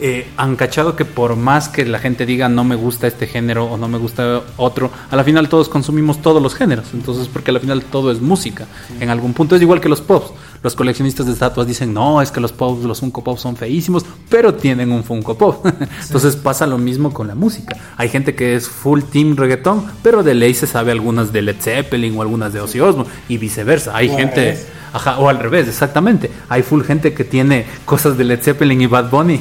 eh, 0.00 0.28
han 0.36 0.56
cachado 0.56 0.96
que 0.96 1.06
por 1.06 1.34
más 1.36 1.68
que 1.70 1.86
la 1.86 1.98
gente 1.98 2.26
diga 2.26 2.48
no 2.50 2.62
me 2.62 2.74
gusta 2.74 3.06
este 3.06 3.26
género 3.26 3.64
o 3.64 3.78
no 3.78 3.88
me 3.88 3.96
gusta 3.96 4.42
otro, 4.58 4.90
a 5.10 5.16
la 5.16 5.24
final 5.24 5.48
todos 5.48 5.68
consumimos 5.70 6.20
todos 6.20 6.42
los 6.42 6.54
géneros. 6.54 6.88
Entonces, 6.92 7.28
porque 7.32 7.52
a 7.52 7.54
la 7.54 7.60
final 7.60 7.82
todo 7.84 8.10
es 8.10 8.20
música. 8.20 8.66
En 9.00 9.08
algún 9.08 9.32
punto 9.32 9.56
es 9.56 9.62
igual 9.62 9.80
que 9.80 9.88
los 9.88 10.02
pops. 10.02 10.32
Los 10.64 10.74
coleccionistas 10.74 11.26
de 11.26 11.32
estatuas 11.32 11.66
dicen, 11.66 11.92
no, 11.92 12.22
es 12.22 12.30
que 12.30 12.40
los 12.40 12.50
pops, 12.50 12.84
los 12.84 13.00
Funko 13.00 13.22
Pop 13.22 13.36
son 13.38 13.54
feísimos, 13.54 14.04
pero 14.30 14.54
tienen 14.54 14.90
un 14.90 15.04
Funko 15.04 15.36
Pop. 15.36 15.66
Entonces 16.02 16.36
pasa 16.36 16.66
lo 16.66 16.78
mismo 16.78 17.12
con 17.12 17.28
la 17.28 17.34
música. 17.34 17.76
Hay 17.98 18.08
gente 18.08 18.34
que 18.34 18.56
es 18.56 18.66
full 18.66 19.02
team 19.02 19.36
reggaetón, 19.36 19.84
pero 20.02 20.22
de 20.22 20.34
ley 20.34 20.54
se 20.54 20.66
sabe 20.66 20.90
algunas 20.90 21.34
de 21.34 21.42
Led 21.42 21.60
Zeppelin 21.60 22.16
o 22.16 22.22
algunas 22.22 22.54
de 22.54 22.60
Ozzy 22.60 22.80
Osbourne 22.80 23.12
y 23.28 23.36
viceversa. 23.36 23.94
Hay 23.94 24.08
O 24.08 24.16
gente... 24.16 24.58
Ajá, 24.94 25.18
o 25.18 25.28
al 25.28 25.40
revés, 25.40 25.66
exactamente. 25.68 26.30
Hay 26.48 26.62
full 26.62 26.82
gente 26.82 27.12
que 27.12 27.24
tiene 27.24 27.66
cosas 27.84 28.16
de 28.16 28.22
Led 28.24 28.40
Zeppelin 28.40 28.80
y 28.80 28.86
Bad 28.86 29.10
Bunny 29.10 29.40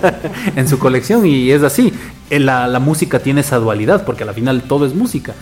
en 0.56 0.68
su 0.68 0.78
colección 0.78 1.24
y 1.24 1.50
es 1.50 1.62
así. 1.62 1.94
Eh, 2.28 2.40
La, 2.40 2.66
la 2.66 2.80
música 2.80 3.20
tiene 3.20 3.40
esa 3.40 3.58
dualidad 3.58 4.04
porque 4.04 4.24
al 4.24 4.34
final 4.34 4.62
todo 4.62 4.84
es 4.84 4.94
música. 4.94 5.34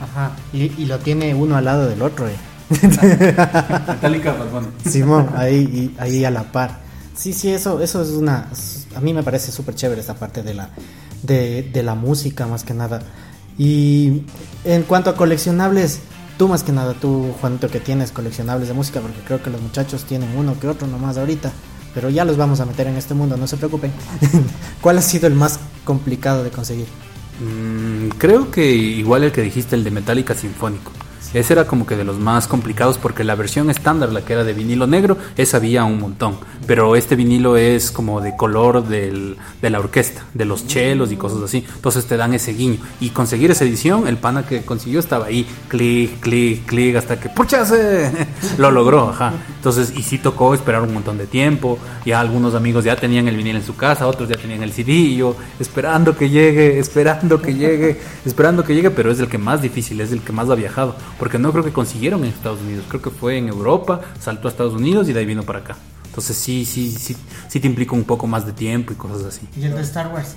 Ajá, 0.00 0.32
y, 0.52 0.70
y 0.80 0.86
lo 0.86 0.98
tiene 0.98 1.34
uno 1.34 1.56
al 1.56 1.64
lado 1.64 1.88
del 1.88 2.02
otro, 2.02 2.28
eh. 2.28 2.36
Metallica, 2.70 4.32
Bad 4.32 4.50
Bunny. 4.50 4.66
Simón, 4.88 5.30
ahí, 5.36 5.56
y- 5.96 6.00
ahí 6.00 6.24
a 6.24 6.30
la 6.30 6.44
par. 6.52 6.80
Sí, 7.14 7.32
sí, 7.32 7.50
eso, 7.50 7.80
eso 7.82 8.02
es 8.02 8.10
una. 8.10 8.48
A 8.94 9.00
mí 9.00 9.12
me 9.12 9.22
parece 9.22 9.52
súper 9.52 9.74
chévere 9.74 10.00
esta 10.00 10.14
parte 10.14 10.42
de 10.42 10.54
la, 10.54 10.70
de, 11.22 11.62
de 11.72 11.82
la 11.82 11.94
música, 11.94 12.46
más 12.46 12.64
que 12.64 12.74
nada. 12.74 13.02
Y 13.58 14.22
en 14.64 14.82
cuanto 14.84 15.10
a 15.10 15.16
coleccionables, 15.16 16.00
tú 16.38 16.48
más 16.48 16.62
que 16.62 16.72
nada, 16.72 16.94
tú, 16.94 17.34
Juanito, 17.40 17.68
que 17.68 17.80
tienes 17.80 18.10
coleccionables 18.12 18.68
de 18.68 18.74
música, 18.74 19.00
porque 19.00 19.20
creo 19.26 19.42
que 19.42 19.50
los 19.50 19.60
muchachos 19.60 20.04
tienen 20.04 20.34
uno 20.36 20.58
que 20.58 20.66
otro 20.68 20.86
nomás 20.86 21.18
ahorita, 21.18 21.52
pero 21.94 22.08
ya 22.08 22.24
los 22.24 22.36
vamos 22.38 22.60
a 22.60 22.66
meter 22.66 22.86
en 22.86 22.96
este 22.96 23.12
mundo, 23.14 23.36
no 23.36 23.46
se 23.46 23.56
preocupen. 23.58 23.92
¿Cuál 24.80 24.98
ha 24.98 25.02
sido 25.02 25.26
el 25.26 25.34
más 25.34 25.58
complicado 25.84 26.42
de 26.42 26.50
conseguir? 26.50 26.86
Mm, 27.40 28.08
creo 28.16 28.50
que 28.50 28.64
igual 28.72 29.24
el 29.24 29.32
que 29.32 29.42
dijiste, 29.42 29.76
el 29.76 29.84
de 29.84 29.90
Metallica 29.90 30.34
Sinfónico. 30.34 30.92
Ese 31.32 31.52
era 31.52 31.66
como 31.66 31.86
que 31.86 31.96
de 31.96 32.04
los 32.04 32.18
más 32.18 32.46
complicados 32.46 32.98
porque 32.98 33.24
la 33.24 33.34
versión 33.34 33.70
estándar, 33.70 34.12
la 34.12 34.22
que 34.22 34.32
era 34.32 34.44
de 34.44 34.52
vinilo 34.52 34.86
negro, 34.86 35.16
esa 35.36 35.58
había 35.58 35.84
un 35.84 36.00
montón. 36.00 36.38
Pero 36.66 36.96
este 36.96 37.16
vinilo 37.16 37.56
es 37.56 37.90
como 37.90 38.20
de 38.20 38.36
color 38.36 38.86
del, 38.86 39.36
de 39.62 39.70
la 39.70 39.78
orquesta, 39.78 40.24
de 40.34 40.44
los 40.44 40.66
chelos 40.66 41.12
y 41.12 41.16
cosas 41.16 41.42
así. 41.42 41.64
Entonces 41.74 42.06
te 42.06 42.16
dan 42.16 42.34
ese 42.34 42.52
guiño. 42.52 42.78
Y 43.00 43.10
conseguir 43.10 43.50
esa 43.50 43.64
edición, 43.64 44.06
el 44.08 44.16
pana 44.16 44.44
que 44.46 44.62
consiguió 44.62 45.00
estaba 45.00 45.26
ahí, 45.26 45.46
clic, 45.68 46.20
clic, 46.20 46.66
clic, 46.66 46.96
hasta 46.96 47.18
que 47.18 47.28
¡puchase! 47.28 48.10
Lo 48.58 48.70
logró, 48.70 49.10
ajá. 49.10 49.32
Entonces, 49.56 49.92
y 49.96 50.02
sí 50.02 50.18
tocó 50.18 50.52
esperar 50.54 50.82
un 50.82 50.92
montón 50.92 51.18
de 51.18 51.26
tiempo. 51.26 51.78
Ya 52.04 52.20
algunos 52.20 52.54
amigos 52.54 52.84
ya 52.84 52.96
tenían 52.96 53.28
el 53.28 53.36
vinilo 53.36 53.58
en 53.58 53.64
su 53.64 53.76
casa, 53.76 54.06
otros 54.06 54.28
ya 54.28 54.36
tenían 54.36 54.62
el 54.62 54.72
CD. 54.72 55.00
Esperando 55.58 56.16
que 56.16 56.28
llegue, 56.28 56.78
esperando 56.78 57.40
que 57.40 57.54
llegue, 57.54 58.00
esperando 58.24 58.64
que 58.64 58.74
llegue, 58.74 58.90
pero 58.90 59.10
es 59.10 59.20
el 59.20 59.28
que 59.28 59.38
más 59.38 59.62
difícil, 59.62 60.00
es 60.00 60.12
el 60.12 60.20
que 60.20 60.32
más 60.32 60.48
ha 60.50 60.54
viajado. 60.54 60.96
Porque 61.20 61.38
no 61.38 61.52
creo 61.52 61.62
que 61.62 61.72
consiguieron 61.72 62.24
en 62.24 62.30
Estados 62.30 62.60
Unidos, 62.62 62.86
creo 62.88 63.02
que 63.02 63.10
fue 63.10 63.36
en 63.36 63.48
Europa, 63.48 64.00
saltó 64.18 64.48
a 64.48 64.50
Estados 64.50 64.72
Unidos 64.72 65.08
y 65.08 65.12
de 65.12 65.20
ahí 65.20 65.26
vino 65.26 65.42
para 65.42 65.58
acá. 65.60 65.76
Entonces 66.06 66.36
sí, 66.36 66.64
sí, 66.64 66.90
sí, 66.90 67.14
sí 67.46 67.60
te 67.60 67.66
implica 67.66 67.94
un 67.94 68.04
poco 68.04 68.26
más 68.26 68.46
de 68.46 68.52
tiempo 68.52 68.92
y 68.92 68.96
cosas 68.96 69.24
así. 69.24 69.46
¿Y 69.54 69.66
el 69.66 69.74
de 69.74 69.82
Star 69.82 70.12
Wars? 70.12 70.34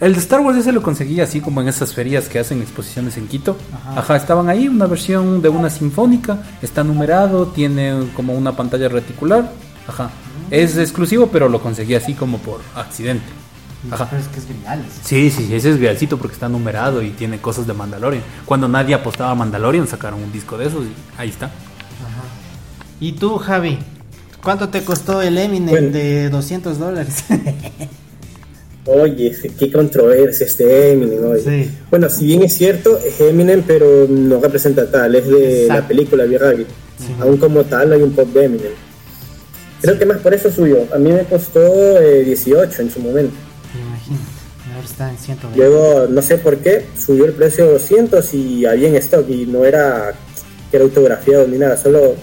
El 0.00 0.12
de 0.12 0.20
Star 0.20 0.40
Wars 0.40 0.58
ese 0.58 0.70
lo 0.70 0.82
conseguí 0.82 1.20
así 1.20 1.40
como 1.40 1.60
en 1.60 1.68
esas 1.68 1.94
ferias 1.94 2.28
que 2.28 2.38
hacen 2.38 2.60
exposiciones 2.60 3.16
en 3.16 3.26
Quito. 3.26 3.56
Ajá. 3.74 4.00
Ajá, 4.00 4.16
estaban 4.16 4.50
ahí, 4.50 4.68
una 4.68 4.86
versión 4.86 5.40
de 5.40 5.48
una 5.48 5.70
sinfónica, 5.70 6.42
está 6.62 6.84
numerado, 6.84 7.46
tiene 7.46 8.10
como 8.14 8.34
una 8.34 8.52
pantalla 8.52 8.88
reticular. 8.88 9.50
Ajá. 9.88 10.10
Es 10.50 10.76
exclusivo, 10.76 11.28
pero 11.28 11.48
lo 11.48 11.60
conseguí 11.60 11.94
así 11.94 12.12
como 12.12 12.38
por 12.38 12.60
accidente. 12.74 13.37
Ajá. 13.90 14.08
Pero 14.10 14.22
es 14.22 14.28
que 14.28 14.38
es 14.40 14.46
genial. 14.46 14.84
Sí, 15.04 15.30
sí, 15.30 15.54
ese 15.54 15.70
es 15.70 15.80
realcito 15.80 16.18
porque 16.18 16.34
está 16.34 16.48
numerado 16.48 17.00
y 17.02 17.10
tiene 17.10 17.40
cosas 17.40 17.66
de 17.66 17.74
Mandalorian. 17.74 18.22
Cuando 18.44 18.66
nadie 18.68 18.94
apostaba 18.94 19.30
a 19.30 19.34
Mandalorian, 19.34 19.86
sacaron 19.86 20.22
un 20.22 20.32
disco 20.32 20.58
de 20.58 20.66
esos 20.66 20.84
y 20.84 20.92
ahí 21.20 21.28
está. 21.28 21.50
¿Y 23.00 23.12
tú, 23.12 23.36
Javi? 23.38 23.78
¿Cuánto 24.42 24.68
te 24.68 24.82
costó 24.82 25.22
el 25.22 25.38
Eminem 25.38 25.68
Bueno. 25.70 25.90
de 25.90 26.28
200 26.30 26.78
dólares? 26.78 27.24
Oye, 28.86 29.36
qué 29.58 29.70
controversia 29.70 30.46
este 30.46 30.92
Eminem 30.92 31.24
hoy. 31.30 31.40
Sí. 31.44 31.70
Bueno, 31.90 32.08
si 32.08 32.24
bien 32.26 32.42
es 32.42 32.54
cierto, 32.54 32.98
es 32.98 33.20
Eminem, 33.20 33.62
pero 33.66 34.06
no 34.08 34.40
representa 34.40 34.90
tal, 34.90 35.14
es 35.14 35.28
de 35.28 35.62
Exacto. 35.62 35.82
la 35.82 35.88
película 35.88 36.24
Viragi. 36.24 36.62
Sí. 36.98 37.14
Aún 37.20 37.36
como 37.36 37.64
tal, 37.64 37.90
no 37.90 37.94
hay 37.96 38.02
un 38.02 38.12
pop 38.12 38.28
de 38.32 38.44
Eminem. 38.46 38.72
Creo 39.82 39.98
que 39.98 40.06
más 40.06 40.18
por 40.18 40.32
eso 40.32 40.50
subió. 40.50 40.78
A 40.92 40.98
mí 40.98 41.12
me 41.12 41.22
costó 41.24 41.60
eh, 42.00 42.24
18 42.24 42.82
en 42.82 42.90
su 42.90 43.00
momento. 43.00 43.34
Imagínate, 44.08 44.74
ahora 44.74 44.84
está 44.84 45.10
en 45.10 45.18
120. 45.18 45.58
Luego, 45.58 46.06
no 46.08 46.22
sé 46.22 46.38
por 46.38 46.58
qué, 46.58 46.84
subió 46.98 47.24
el 47.26 47.32
precio 47.32 47.64
a 47.64 47.68
200 47.68 48.34
y 48.34 48.66
había 48.66 48.88
en 48.88 48.96
stock 48.96 49.28
y 49.28 49.46
no 49.46 49.64
era 49.64 50.12
que 50.70 50.76
era 50.76 50.84
autografiado 50.84 51.46
ni 51.48 51.58
nada, 51.58 51.76
solo 51.76 52.14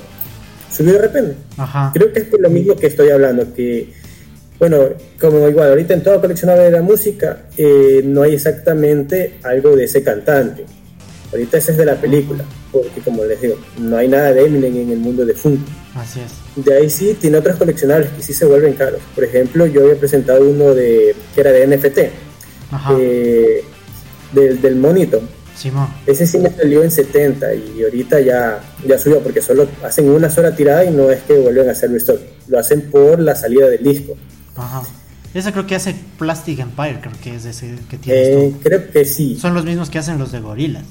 subió 0.72 0.94
de 0.94 1.00
repente. 1.00 1.36
Ajá. 1.58 1.92
Creo 1.94 2.12
que 2.14 2.20
es 2.20 2.26
por 2.26 2.42
lo 2.42 2.50
mismo 2.50 2.76
que 2.76 2.88
estoy 2.88 3.10
hablando, 3.10 3.54
que 3.54 3.92
Bueno, 4.60 4.90
como 5.20 5.48
igual, 5.50 5.70
ahorita 5.70 5.94
en 5.94 6.04
toda 6.04 6.22
coleccionable 6.22 6.64
de 6.66 6.72
la 6.72 6.82
música 6.82 7.44
eh, 7.58 8.02
no 8.06 8.22
hay 8.22 8.36
exactamente 8.36 9.40
algo 9.44 9.76
de 9.76 9.86
ese 9.86 10.02
cantante. 10.04 10.66
Ahorita 11.32 11.58
ese 11.58 11.72
es 11.72 11.78
de 11.78 11.86
la 11.86 11.96
película, 11.96 12.44
porque 12.72 13.02
como 13.02 13.24
les 13.26 13.42
digo, 13.42 13.56
no 13.80 13.98
hay 13.98 14.08
nada 14.08 14.32
de 14.34 14.46
Eminem 14.46 14.76
en 14.78 14.92
el 14.92 15.00
mundo 15.00 15.26
de 15.26 15.34
Funko. 15.34 15.64
Así 15.96 16.20
es. 16.22 16.66
De 16.66 16.74
ahí 16.78 16.90
sí 16.90 17.18
tiene 17.20 17.38
otros 17.38 17.56
coleccionables 17.58 18.10
que 18.12 18.22
sí 18.24 18.34
se 18.34 18.46
vuelven 18.46 18.74
caros. 18.74 19.02
Por 19.14 19.24
ejemplo, 19.24 19.66
yo 19.66 19.82
había 19.84 19.96
presentado 20.00 20.48
uno 20.48 20.74
de 20.74 21.16
que 21.34 21.42
era 21.42 21.52
de 21.52 21.68
NFT, 21.68 21.98
Ajá. 22.72 22.94
eh, 23.00 23.64
del, 24.34 24.62
del 24.62 24.76
monito. 24.76 25.22
Simón. 25.58 25.88
Ese 26.06 26.28
sí 26.28 26.38
me 26.38 26.50
salió 26.50 26.84
en 26.84 26.92
70 26.92 27.54
y 27.56 27.84
ahorita 27.84 28.20
ya, 28.20 28.60
ya 28.86 29.00
subió 29.00 29.22
porque 29.22 29.42
solo 29.42 29.68
hacen 29.84 30.10
una 30.10 30.30
sola 30.30 30.54
tirada 30.56 30.84
y 30.84 30.92
no 30.92 31.10
es 31.10 31.24
que 31.24 31.34
vuelven 31.34 31.70
a 31.70 31.72
hacer 31.72 31.92
restock. 31.92 32.20
Lo 32.48 32.60
hacen 32.60 32.90
por 32.92 33.20
la 33.22 33.36
salida 33.36 33.68
del 33.70 33.82
disco. 33.84 34.16
Ajá. 34.58 34.84
Ese 35.34 35.52
creo 35.52 35.66
que 35.66 35.76
hace 35.76 35.96
Plastic 36.18 36.60
Empire, 36.60 37.00
creo 37.02 37.14
que 37.22 37.36
es 37.36 37.46
ese 37.46 37.76
que 37.90 37.98
tienes 37.98 38.28
Eh, 38.28 38.54
creo 38.64 38.90
que 38.92 39.06
sí. 39.06 39.38
Son 39.40 39.54
los 39.54 39.64
mismos 39.66 39.90
que 39.90 39.98
hacen 40.00 40.18
los 40.18 40.32
de 40.34 40.40
gorilas. 40.42 40.84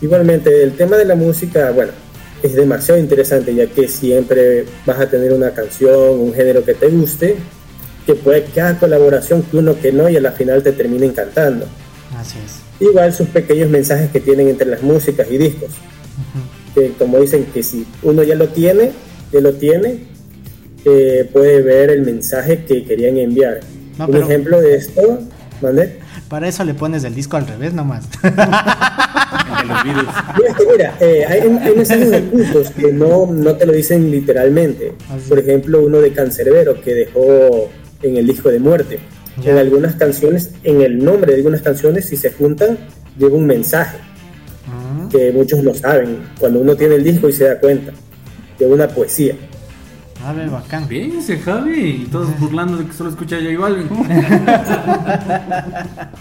Igualmente, 0.00 0.62
el 0.62 0.72
tema 0.72 0.96
de 0.96 1.04
la 1.04 1.14
música, 1.14 1.70
bueno, 1.70 1.92
es 2.42 2.54
demasiado 2.54 2.98
interesante 2.98 3.54
ya 3.54 3.66
que 3.66 3.86
siempre 3.88 4.64
vas 4.84 4.98
a 5.00 5.08
tener 5.08 5.32
una 5.32 5.52
canción, 5.52 6.18
un 6.18 6.34
género 6.34 6.64
que 6.64 6.74
te 6.74 6.88
guste, 6.88 7.36
que 8.04 8.14
puede 8.16 8.44
que 8.44 8.60
haga 8.60 8.80
colaboración 8.80 9.42
que 9.42 9.56
uno 9.58 9.78
que 9.80 9.92
no 9.92 10.08
y 10.08 10.16
a 10.16 10.20
la 10.20 10.32
final 10.32 10.62
te 10.62 10.72
termine 10.72 11.06
encantando. 11.06 11.66
Así 12.18 12.38
es. 12.44 12.56
Igual 12.88 13.12
sus 13.14 13.28
pequeños 13.28 13.70
mensajes 13.70 14.10
que 14.10 14.18
tienen 14.20 14.48
entre 14.48 14.66
las 14.68 14.82
músicas 14.82 15.28
y 15.30 15.38
discos, 15.38 15.70
que 16.74 16.92
como 16.98 17.20
dicen 17.20 17.44
que 17.54 17.62
si 17.62 17.86
uno 18.02 18.24
ya 18.24 18.34
lo 18.34 18.48
tiene, 18.48 18.90
ya 19.32 19.40
lo 19.40 19.52
tiene, 19.52 20.00
eh, 20.84 21.28
puede 21.32 21.62
ver 21.62 21.90
el 21.90 22.02
mensaje 22.02 22.64
que 22.64 22.84
querían 22.84 23.18
enviar. 23.18 23.60
No, 23.98 24.06
Un 24.06 24.10
pero- 24.10 24.24
ejemplo 24.24 24.60
de 24.60 24.74
esto, 24.74 25.20
¿mande? 25.60 26.00
Para 26.32 26.48
eso 26.48 26.64
le 26.64 26.72
pones 26.72 27.04
el 27.04 27.14
disco 27.14 27.36
al 27.36 27.46
revés 27.46 27.74
nomás. 27.74 28.08
Que 30.56 30.66
mira, 30.66 30.96
eh, 30.98 31.24
hay, 31.28 31.40
hay 31.40 31.76
mensajes 31.76 32.10
ocultos 32.12 32.70
que 32.70 32.90
no, 32.90 33.26
no 33.26 33.54
te 33.54 33.66
lo 33.66 33.72
dicen 33.72 34.10
literalmente. 34.10 34.94
Así. 35.10 35.28
Por 35.28 35.38
ejemplo, 35.38 35.82
uno 35.82 36.00
de 36.00 36.10
Cancerbero 36.12 36.80
que 36.80 36.94
dejó 36.94 37.70
en 38.02 38.16
el 38.16 38.26
disco 38.26 38.48
de 38.48 38.58
muerte. 38.58 38.98
Ya. 39.42 39.52
En 39.52 39.58
algunas 39.58 39.94
canciones, 39.96 40.52
en 40.64 40.80
el 40.80 41.04
nombre 41.04 41.32
de 41.32 41.38
algunas 41.38 41.60
canciones, 41.60 42.06
si 42.06 42.16
se 42.16 42.32
juntan, 42.32 42.78
lleva 43.18 43.36
un 43.36 43.46
mensaje 43.46 43.98
Mm. 44.66 45.08
que 45.08 45.32
muchos 45.32 45.62
no 45.62 45.74
saben 45.74 46.18
cuando 46.38 46.60
uno 46.60 46.74
tiene 46.76 46.94
el 46.94 47.04
disco 47.04 47.28
y 47.28 47.32
se 47.32 47.44
da 47.44 47.58
cuenta. 47.60 47.92
Lleva 48.58 48.74
una 48.74 48.88
poesía. 48.88 49.34
A 50.24 50.32
ver, 50.32 50.50
bacán. 50.50 50.88
Bien, 50.88 51.18
ese 51.18 51.38
Javi. 51.38 52.04
Y 52.04 52.08
todos 52.10 52.38
burlando 52.38 52.76
de 52.76 52.86
que 52.86 52.92
solo 52.92 53.10
escucha 53.10 53.36
a 53.36 53.40
J 53.40 53.58
Balvin. 53.58 53.88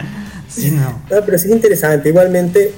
Sí, 0.51 0.69
no. 0.71 1.01
No, 1.09 1.25
pero 1.25 1.37
sí 1.37 1.47
es 1.47 1.53
interesante. 1.53 2.09
Igualmente, 2.09 2.73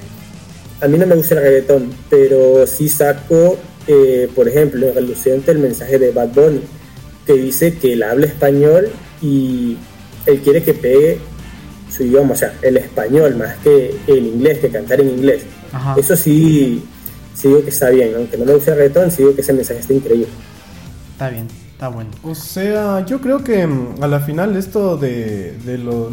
a 0.80 0.86
mí 0.86 0.96
no 0.96 1.06
me 1.06 1.16
gusta 1.16 1.34
el 1.34 1.40
reggaetón, 1.40 1.90
pero 2.08 2.64
sí 2.68 2.88
saco, 2.88 3.58
eh, 3.88 4.30
por 4.32 4.46
ejemplo, 4.46 4.86
en 4.86 4.94
reluciente 4.94 5.50
el 5.50 5.58
mensaje 5.58 5.98
de 5.98 6.12
Bad 6.12 6.28
Bunny, 6.28 6.60
que 7.26 7.32
dice 7.32 7.76
que 7.76 7.94
él 7.94 8.04
habla 8.04 8.26
español 8.26 8.90
y 9.20 9.76
él 10.26 10.40
quiere 10.40 10.62
que 10.62 10.72
pegue 10.72 11.18
su 11.90 12.04
idioma, 12.04 12.34
o 12.34 12.36
sea, 12.36 12.54
el 12.62 12.76
español 12.76 13.34
más 13.34 13.56
que 13.56 13.96
el 14.06 14.24
inglés, 14.24 14.60
que 14.60 14.68
cantar 14.68 15.00
en 15.00 15.08
inglés. 15.08 15.42
Ajá. 15.72 15.96
Eso 15.98 16.16
sí, 16.16 16.84
sí 17.34 17.48
digo 17.48 17.64
que 17.64 17.70
está 17.70 17.90
bien, 17.90 18.12
aunque 18.14 18.36
no 18.36 18.44
me 18.44 18.54
guste 18.54 18.70
el 18.70 18.76
reggaetón, 18.76 19.10
sí 19.10 19.22
digo 19.22 19.34
que 19.34 19.40
ese 19.40 19.52
mensaje 19.52 19.80
está 19.80 19.92
increíble. 19.92 20.28
Está 21.14 21.28
bien, 21.30 21.46
está 21.72 21.88
bueno. 21.88 22.10
O 22.24 22.34
sea, 22.34 23.06
yo 23.06 23.20
creo 23.20 23.44
que 23.44 23.66
mm, 23.66 24.02
a 24.02 24.08
la 24.08 24.18
final 24.20 24.56
esto 24.56 24.96
de, 24.96 25.52
de 25.64 25.78
lo- 25.78 26.10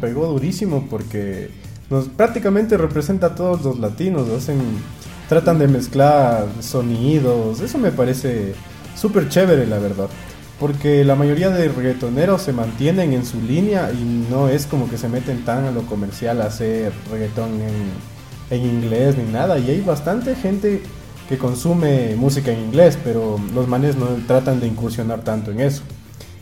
pegó 0.00 0.26
durísimo 0.26 0.88
porque 0.90 1.50
nos 1.88 2.08
prácticamente 2.08 2.76
representa 2.76 3.28
a 3.28 3.34
todos 3.36 3.62
los 3.64 3.78
latinos, 3.78 4.28
hacen, 4.30 4.58
tratan 5.28 5.60
de 5.60 5.68
mezclar 5.68 6.46
sonidos, 6.60 7.60
eso 7.60 7.78
me 7.78 7.92
parece 7.92 8.54
súper 8.96 9.28
chévere 9.28 9.66
la 9.66 9.78
verdad. 9.78 10.08
Porque 10.58 11.04
la 11.04 11.14
mayoría 11.14 11.50
de 11.50 11.68
reggaetoneros 11.68 12.42
se 12.42 12.52
mantienen 12.52 13.12
en 13.12 13.24
su 13.24 13.40
línea 13.40 13.90
y 13.92 14.26
no 14.30 14.48
es 14.48 14.66
como 14.66 14.88
que 14.90 14.98
se 14.98 15.08
meten 15.08 15.44
tan 15.44 15.64
a 15.64 15.70
lo 15.70 15.82
comercial 15.82 16.40
a 16.42 16.46
hacer 16.46 16.92
reggaetón 17.10 17.50
en, 17.60 18.56
en 18.58 18.64
inglés 18.66 19.16
ni 19.16 19.30
nada. 19.32 19.58
Y 19.58 19.70
hay 19.70 19.80
bastante 19.80 20.34
gente 20.36 20.82
que 21.28 21.38
consume 21.38 22.14
música 22.16 22.52
en 22.52 22.60
inglés, 22.60 22.98
pero 23.02 23.38
los 23.54 23.68
manes 23.68 23.96
no 23.96 24.06
tratan 24.26 24.60
de 24.60 24.66
incursionar 24.66 25.22
tanto 25.22 25.50
en 25.50 25.60
eso. 25.60 25.82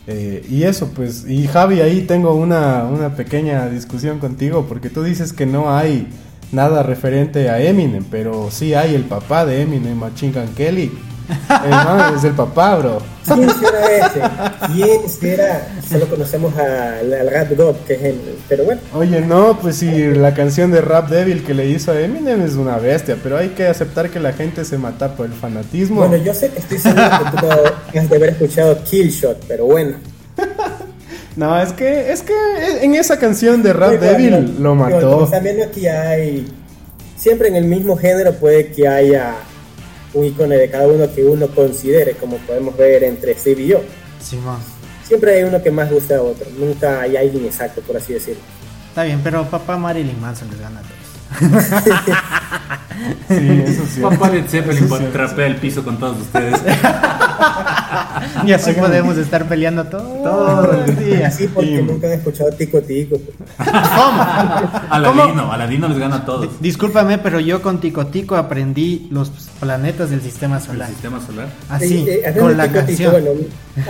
Eh, 0.07 0.45
y 0.51 0.65
eso, 0.65 0.91
pues, 0.95 1.25
y 1.29 1.47
Javi, 1.47 1.81
ahí 1.81 2.03
tengo 2.03 2.35
una, 2.35 2.85
una 2.85 3.15
pequeña 3.15 3.69
discusión 3.69 4.19
contigo, 4.19 4.67
porque 4.69 4.91
tú 4.91 5.03
dices 5.03 5.33
que 5.33 5.47
no 5.47 5.73
hay 5.75 6.09
nada 6.51 6.83
referente 6.83 7.49
a 7.49 7.61
Eminem, 7.61 8.05
pero 8.11 8.51
sí 8.51 8.75
hay 8.75 8.95
el 8.95 9.05
papá 9.05 9.47
de 9.47 9.63
Eminem, 9.63 10.01
Gun 10.01 10.55
Kelly. 10.57 10.91
Man 11.49 12.15
es 12.17 12.25
el 12.25 12.33
papá, 12.33 12.77
bro. 12.77 12.99
¿Quién 13.25 13.51
será 13.51 13.97
ese? 13.97 14.21
¿Quién 14.73 15.09
será? 15.09 15.69
Solo 15.89 16.09
conocemos 16.09 16.57
al, 16.57 17.13
al 17.13 17.31
Rap 17.31 17.57
God, 17.57 17.77
que 17.87 17.95
es 17.95 18.03
el... 18.03 18.21
Pero 18.49 18.65
bueno, 18.65 18.81
Oye, 18.95 19.21
no, 19.21 19.59
pues 19.61 19.77
si 19.77 20.07
la 20.07 20.35
canción 20.35 20.71
de 20.73 20.81
Rap 20.81 21.09
Devil 21.09 21.45
que 21.45 21.55
le 21.55 21.67
hizo 21.67 21.93
a 21.93 22.01
Eminem 22.01 22.43
es 22.43 22.55
una 22.55 22.79
bestia, 22.79 23.17
pero 23.23 23.39
hay 23.39 23.51
que 23.51 23.67
aceptar 23.67 24.11
que 24.11 24.21
la 24.21 24.33
gente 24.33 24.65
se 24.65 24.79
mata 24.79 25.15
por 25.15 25.27
el 25.27 25.33
fanatismo. 25.33 25.97
Bueno, 25.97 26.17
yo 26.17 26.35
sé 26.35 26.51
que 26.51 26.59
estoy 26.59 26.79
seguro 26.79 27.03
que 27.03 27.41
tú 27.41 27.99
has 27.99 28.11
de 28.11 28.17
haber 28.17 28.31
escuchado 28.31 28.83
Killshot, 28.85 29.45
pero 29.47 29.67
bueno. 29.67 29.97
No, 31.35 31.59
es 31.59 31.73
que, 31.73 32.13
es 32.13 32.21
que 32.21 32.35
en 32.83 32.95
esa 32.95 33.19
canción 33.19 33.63
de 33.63 33.73
Rap 33.73 33.93
Devil 33.93 34.57
lo 34.61 34.75
mató. 34.75 35.31
viendo 35.43 35.65
aquí 35.65 35.87
hay... 35.87 36.47
Siempre 37.17 37.49
en 37.49 37.57
el 37.57 37.65
mismo 37.65 37.97
género 37.97 38.33
puede 38.35 38.67
que 38.73 38.87
haya 38.87 39.37
un 40.15 40.25
icono 40.25 40.55
de 40.55 40.71
cada 40.71 40.87
uno 40.89 41.13
que 41.13 41.25
uno 41.25 41.49
considere, 41.49 42.13
como 42.15 42.37
podemos 42.39 42.77
ver 42.77 43.05
entre 43.05 43.39
Steve 43.39 43.63
y 43.63 43.67
yo. 43.69 43.81
Simón. 44.21 44.59
Siempre 45.07 45.37
hay 45.37 45.43
uno 45.45 45.63
que 45.63 45.71
más 45.71 45.91
gusta 45.91 46.17
a 46.17 46.23
otro, 46.23 46.47
nunca 46.59 47.01
hay 47.01 47.17
alguien 47.17 47.45
exacto, 47.45 47.81
por 47.83 47.97
así 47.97 48.13
decirlo. 48.13 48.43
Está 48.89 49.05
bien, 49.05 49.21
pero 49.23 49.45
papá 49.49 49.77
Marilyn 49.77 50.21
Manson 50.21 50.51
les 50.51 50.61
gana 50.61 50.81
a 50.81 50.83
todos. 50.83 51.02
Sí, 53.29 53.63
eso 53.67 53.83
sí. 53.93 54.01
Papá 54.01 54.31
de 54.31 54.43
Zeppelin 54.45 54.89
sí. 54.89 54.95
trapea 55.13 55.47
el 55.47 55.57
piso 55.57 55.83
con 55.83 55.99
todos 55.99 56.19
ustedes. 56.21 56.61
Y 58.47 58.53
así 58.53 58.73
podemos 58.73 59.17
estar 59.17 59.49
peleando 59.49 59.85
todo 59.85 60.73
el 60.85 60.97
día. 61.05 61.27
Así 61.27 61.49
porque 61.49 61.71
Y- 61.81 61.83
nunca 61.83 62.07
han 62.07 62.13
escuchado 62.15 62.51
Tico 62.53 62.81
Tico. 62.81 63.17
Aladino, 64.91 65.51
Aladino 65.53 65.89
les 65.89 65.99
gana 65.99 66.17
a 66.17 66.25
todos. 66.25 66.49
Discúlpame, 66.61 67.19
pero 67.19 67.41
yo 67.41 67.61
con 67.63 67.81
Tico 67.81 68.07
Tico 68.07 68.37
aprendí 68.37 69.09
los 69.11 69.31
planetas 69.61 70.11
del 70.11 70.21
sistema 70.23 70.59
El 70.59 70.63
solar. 70.63 70.89
sistema 70.89 71.21
solar. 71.25 71.49
Así, 71.69 72.05
Eh, 72.09 72.23
eh, 72.25 72.35
con 72.39 72.57
la 72.57 72.65
Tico 72.69 72.81
Tico, 72.85 73.11
canción. 73.11 73.13
bueno, 73.13 73.31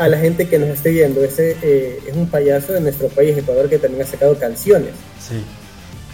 a 0.00 0.08
la 0.08 0.18
gente 0.18 0.48
que 0.48 0.58
nos 0.58 0.68
esté 0.70 0.90
viendo, 0.90 1.22
ese 1.22 1.56
eh, 1.62 2.00
es 2.08 2.16
un 2.16 2.26
payaso 2.28 2.72
de 2.72 2.80
nuestro 2.80 3.08
país, 3.08 3.36
Ecuador, 3.36 3.68
que 3.68 3.78
también 3.78 4.02
ha 4.02 4.06
sacado 4.06 4.38
canciones. 4.38 4.90
Sí. 5.20 5.42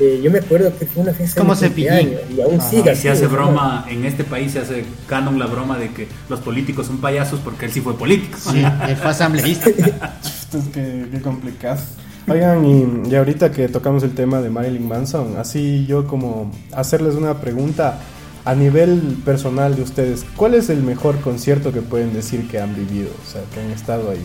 Eh, 0.01 0.21
yo 0.23 0.31
me 0.31 0.39
acuerdo 0.39 0.73
que 0.79 0.87
fue 0.87 1.03
una 1.03 1.13
fiesta 1.13 1.41
Como 1.41 1.57
Cepillín. 1.57 2.15
y 2.37 2.41
aún 2.41 2.61
Ajá. 2.61 2.71
sigue 2.71 2.93
Y 2.93 2.97
se 2.97 3.11
hace 3.11 3.25
¿no? 3.25 3.31
broma, 3.31 3.85
en 3.89 4.05
este 4.05 4.23
país 4.23 4.53
se 4.53 4.61
hace 4.61 4.85
canon 5.09 5.39
la 5.39 5.47
broma 5.47 5.77
de 5.77 5.91
que 5.91 6.07
los 6.29 6.39
políticos 6.41 6.87
son 6.87 6.99
payasos 6.99 7.41
porque 7.41 7.67
él 7.67 7.73
sí 7.73 7.81
fue 7.81 7.97
político. 7.99 8.39
Sí, 8.41 8.63
él 8.89 8.97
fue 8.97 9.11
asambleísta. 9.11 9.71
Esto 10.25 10.59
es 10.59 10.65
que, 10.69 11.07
qué 11.11 11.21
complicado. 11.21 11.81
Oigan, 12.29 12.65
y, 12.65 13.09
y 13.11 13.15
ahorita 13.17 13.51
que 13.53 13.69
tocamos 13.69 14.03
el 14.03 14.15
tema 14.15 14.41
de 14.41 14.51
Marilyn 14.51 14.87
Manson, 14.87 15.37
así 15.39 15.87
yo 15.87 16.07
como 16.07 16.53
hacerles 16.73 17.15
una 17.15 17.41
pregunta 17.41 17.99
a 18.45 18.55
nivel 18.55 19.01
personal 19.25 19.75
de 19.77 19.83
ustedes, 19.83 20.25
¿cuál 20.37 20.55
es 20.55 20.71
el 20.71 20.83
mejor 20.83 21.21
concierto 21.21 21.73
que 21.73 21.83
pueden 21.83 22.13
decir 22.15 22.47
que 22.49 22.61
han 22.61 22.75
vivido? 22.75 23.09
O 23.27 23.31
sea, 23.31 23.43
que 23.53 23.61
han 23.61 23.71
estado 23.71 24.11
ahí. 24.11 24.25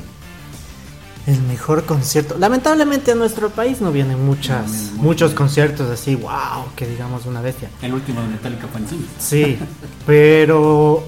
El 1.26 1.42
mejor 1.44 1.86
concierto. 1.86 2.36
Lamentablemente 2.38 3.12
a 3.14 3.16
nuestro 3.16 3.50
país 3.50 3.80
no 3.80 3.92
vienen 3.94 4.26
muchas, 4.26 4.66
No 4.68 4.74
muchos. 4.74 4.94
muchos 5.04 5.34
conciertos 5.34 5.90
así, 5.90 6.16
wow, 6.16 6.66
que 6.76 6.86
digamos 6.86 7.26
una 7.26 7.40
bestia. 7.42 7.70
El 7.82 7.94
último 7.94 8.22
de 8.22 8.28
Metallica 8.28 8.68
fue 8.68 8.82
en. 8.82 8.88
Sí, 9.20 9.58
pero 10.06 11.04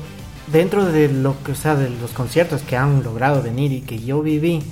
dentro 0.51 0.86
de 0.86 1.10
lo 1.10 1.36
que, 1.43 1.51
o 1.51 1.56
sea, 1.56 1.75
de 1.75 1.89
los 1.89 2.12
conciertos 2.12 2.62
que 2.62 2.78
han 2.78 3.04
logrado 3.04 3.41
venir 3.43 3.71
y 3.73 3.82
que 3.82 3.99
yo 3.99 4.21
viví, 4.21 4.63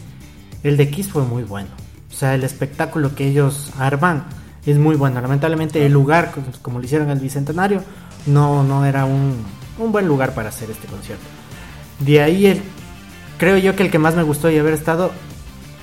el 0.63 0.77
de 0.77 0.89
Kiss 0.89 1.10
fue 1.10 1.23
muy 1.23 1.43
bueno. 1.43 1.69
O 2.12 2.15
sea, 2.15 2.36
el 2.36 2.43
espectáculo 2.43 3.13
que 3.15 3.27
ellos 3.27 3.71
arman 3.77 4.25
es 4.65 4.77
muy 4.77 4.95
bueno. 4.95 5.19
Lamentablemente 5.19 5.86
el 5.86 5.91
lugar, 5.91 6.32
como- 6.32 6.45
como 6.62 6.79
lo 6.79 6.86
hicieron 6.86 7.08
en 7.10 7.17
el 7.17 7.19
Bicentenario, 7.19 7.84
no, 8.27 8.63
no 8.63 8.86
era 8.86 9.03
un, 9.03 9.36
un 9.77 9.91
buen 9.91 10.08
lugar 10.08 10.34
para 10.34 10.49
hacer 10.49 10.71
este 10.71 10.88
concierto. 10.88 11.25
De 11.99 12.21
ahí 12.21 12.45
el, 12.45 12.62
creo 13.38 13.58
yo 13.58 13.75
que 13.75 13.84
el 13.84 13.91
que 13.91 13.99
más 13.99 14.15
me 14.15 14.23
gustó 14.23 14.49
y 14.49 14.58
haber 14.58 14.73
estado, 14.73 15.12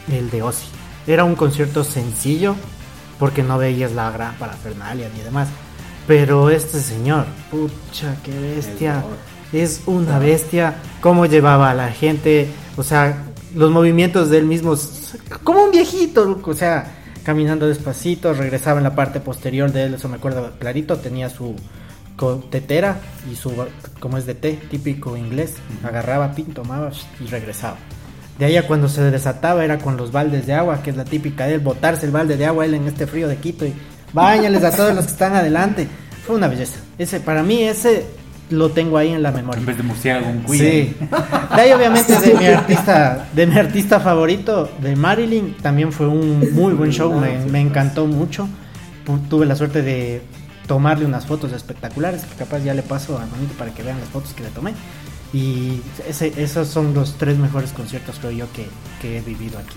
el 0.09 0.31
de 0.31 0.43
Ozzy. 0.43 0.67
Era 1.07 1.25
un 1.25 1.35
concierto 1.35 1.85
sencillo, 1.85 2.55
porque 3.19 3.43
no 3.43 3.59
veías 3.59 3.93
la 3.93 4.11
gran 4.11 4.35
parafernalia 4.37 5.09
ni 5.15 5.23
demás. 5.23 5.49
Pero 6.07 6.51
este 6.51 6.81
señor, 6.81 7.27
pucha, 7.51 8.17
qué 8.25 8.39
bestia. 8.39 9.05
Es 9.53 9.83
una 9.87 10.19
bestia. 10.19 10.77
Cómo 11.01 11.27
llevaba 11.27 11.71
a 11.71 11.75
la 11.75 11.89
gente. 11.89 12.49
O 12.77 12.83
sea, 12.83 13.25
los 13.55 13.71
movimientos 13.71 14.31
de 14.31 14.39
él 14.39 14.47
mismo, 14.47 14.75
como 15.45 15.65
un 15.65 15.71
viejito, 15.71 16.41
o 16.43 16.55
sea, 16.55 16.97
caminando 17.25 17.69
despacito, 17.69 18.33
regresaba 18.33 18.79
en 18.79 18.85
la 18.85 18.95
parte 18.95 19.21
posterior 19.21 19.71
de 19.73 19.85
él, 19.85 19.95
eso 19.95 20.09
me 20.09 20.17
acuerdo 20.17 20.53
clarito, 20.59 20.97
tenía 20.97 21.29
su 21.29 21.55
tetera 22.51 23.01
y 23.31 23.35
su, 23.35 23.53
como 23.99 24.19
es 24.19 24.27
de 24.27 24.35
té, 24.35 24.59
típico 24.71 25.17
inglés, 25.17 25.55
agarraba, 25.83 26.33
pin, 26.33 26.53
tomaba 26.53 26.91
y 27.19 27.27
regresaba. 27.27 27.77
De 28.41 28.47
ahí 28.47 28.57
a 28.57 28.67
cuando 28.67 28.89
se 28.89 29.03
desataba 29.03 29.63
era 29.67 29.77
con 29.77 29.99
los 29.99 30.13
baldes 30.13 30.47
de 30.47 30.55
agua, 30.55 30.83
que 30.83 30.89
es 30.89 30.97
la 30.97 31.05
típica 31.05 31.47
de 31.47 31.57
él, 31.57 31.61
botarse 31.61 32.07
el 32.07 32.11
balde 32.11 32.39
de 32.39 32.47
agua 32.47 32.65
él 32.65 32.73
en 32.73 32.87
este 32.87 33.07
frío 33.07 33.29
de 33.29 33.37
Quito 33.37 33.67
y 33.67 33.75
bañales 34.15 34.65
a 34.65 34.71
todos 34.75 34.95
los 34.95 35.05
que 35.05 35.13
están 35.13 35.35
adelante. 35.37 35.87
Fue 36.27 36.37
una 36.37 36.49
belleza. 36.49 36.81
Ese, 36.97 37.21
para 37.21 37.43
mí, 37.43 37.63
ese 37.63 38.07
lo 38.49 38.71
tengo 38.71 38.97
ahí 38.97 39.11
en 39.11 39.23
la 39.23 39.31
memoria. 39.31 39.61
En 39.61 39.67
vez 39.67 39.77
de 39.77 39.83
murciélago, 39.83 40.31
un 40.31 40.41
cuy. 40.41 40.57
Sí. 40.57 40.97
De 41.55 41.61
ahí 41.61 41.71
obviamente 41.73 42.19
de 42.19 42.35
mi 42.35 42.47
artista, 42.47 43.29
de 43.31 43.47
mi 43.47 43.59
artista 43.59 44.01
favorito, 44.01 44.71
de 44.81 44.97
Marilyn, 44.97 45.59
también 45.59 45.93
fue 45.93 46.09
un 46.09 46.55
muy 46.55 46.73
buen 46.73 46.93
show, 46.93 47.13
me, 47.13 47.45
me 47.45 47.61
encantó 47.61 48.07
mucho. 48.07 48.49
Tuve 49.29 49.45
la 49.45 49.55
suerte 49.55 49.83
de 49.83 50.23
tomarle 50.67 51.05
unas 51.05 51.27
fotos 51.27 51.53
espectaculares, 51.53 52.23
que 52.23 52.37
capaz 52.37 52.61
ya 52.61 52.73
le 52.73 52.83
paso 52.83 53.19
a 53.19 53.27
Manito 53.27 53.53
para 53.59 53.71
que 53.75 53.83
vean 53.83 54.01
las 54.01 54.09
fotos 54.09 54.33
que 54.33 54.45
le 54.45 54.49
tomé. 54.49 54.73
Y 55.33 55.81
ese, 56.09 56.33
esos 56.43 56.69
son 56.69 56.93
los 56.95 57.15
tres 57.15 57.39
mejores 57.39 57.73
conciertos, 57.73 58.17
creo 58.19 58.33
yo, 58.33 58.53
que, 58.53 58.67
que 59.01 59.19
he 59.19 59.21
vivido 59.21 59.59
aquí. 59.59 59.77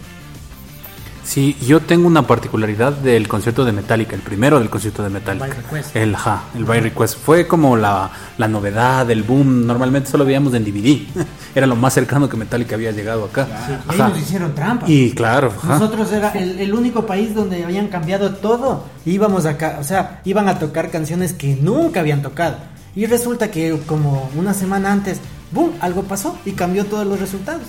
Sí, 1.24 1.56
yo 1.66 1.80
tengo 1.80 2.08
una 2.08 2.28
particularidad 2.28 2.92
del 2.92 3.30
concierto 3.30 3.64
de 3.64 3.72
Metallica, 3.72 4.14
el 4.14 4.22
primero 4.22 4.60
del 4.60 4.70
concierto 4.70 5.04
de 5.04 5.10
Metallica. 5.10 5.46
By 5.48 5.56
Request. 5.56 5.96
El, 5.96 6.16
ja, 6.18 6.44
el 6.54 6.66
By 6.66 6.82
Request. 6.82 7.18
Fue 7.18 7.48
como 7.48 7.78
la, 7.78 8.12
la 8.38 8.48
novedad, 8.50 9.10
el 9.10 9.24
boom. 9.24 9.66
Normalmente 9.66 10.10
solo 10.12 10.26
veíamos 10.26 10.54
en 10.54 10.66
DVD. 10.66 11.02
Era 11.56 11.66
lo 11.66 11.78
más 11.78 11.94
cercano 11.94 12.28
que 12.28 12.36
Metallica 12.36 12.76
había 12.76 12.92
llegado 12.92 13.24
acá. 13.24 13.48
Y 13.88 13.94
Ajá. 13.94 14.08
ellos 14.10 14.20
hicieron 14.22 14.54
trampa. 14.54 14.86
Y 14.90 15.12
claro, 15.12 15.54
ajá. 15.56 15.80
Nosotros 15.80 16.12
era 16.12 16.32
el, 16.32 16.60
el 16.60 16.74
único 16.74 17.06
país 17.06 17.34
donde 17.34 17.64
habían 17.64 17.88
cambiado 17.88 18.34
todo. 18.36 18.86
Íbamos 19.06 19.46
acá, 19.46 19.78
o 19.80 19.84
sea, 19.84 20.20
iban 20.26 20.50
a 20.50 20.60
tocar 20.60 20.90
canciones 20.90 21.32
que 21.32 21.56
nunca 21.56 22.02
habían 22.02 22.22
tocado. 22.22 22.58
Y 22.96 23.06
resulta 23.06 23.50
que 23.50 23.80
como 23.86 24.30
una 24.36 24.54
semana 24.54 24.92
antes, 24.92 25.20
¡boom! 25.54 25.74
Algo 25.80 26.04
pasó 26.04 26.38
y 26.46 26.52
cambió 26.52 26.86
todos 26.86 27.06
los 27.06 27.20
resultados. 27.20 27.64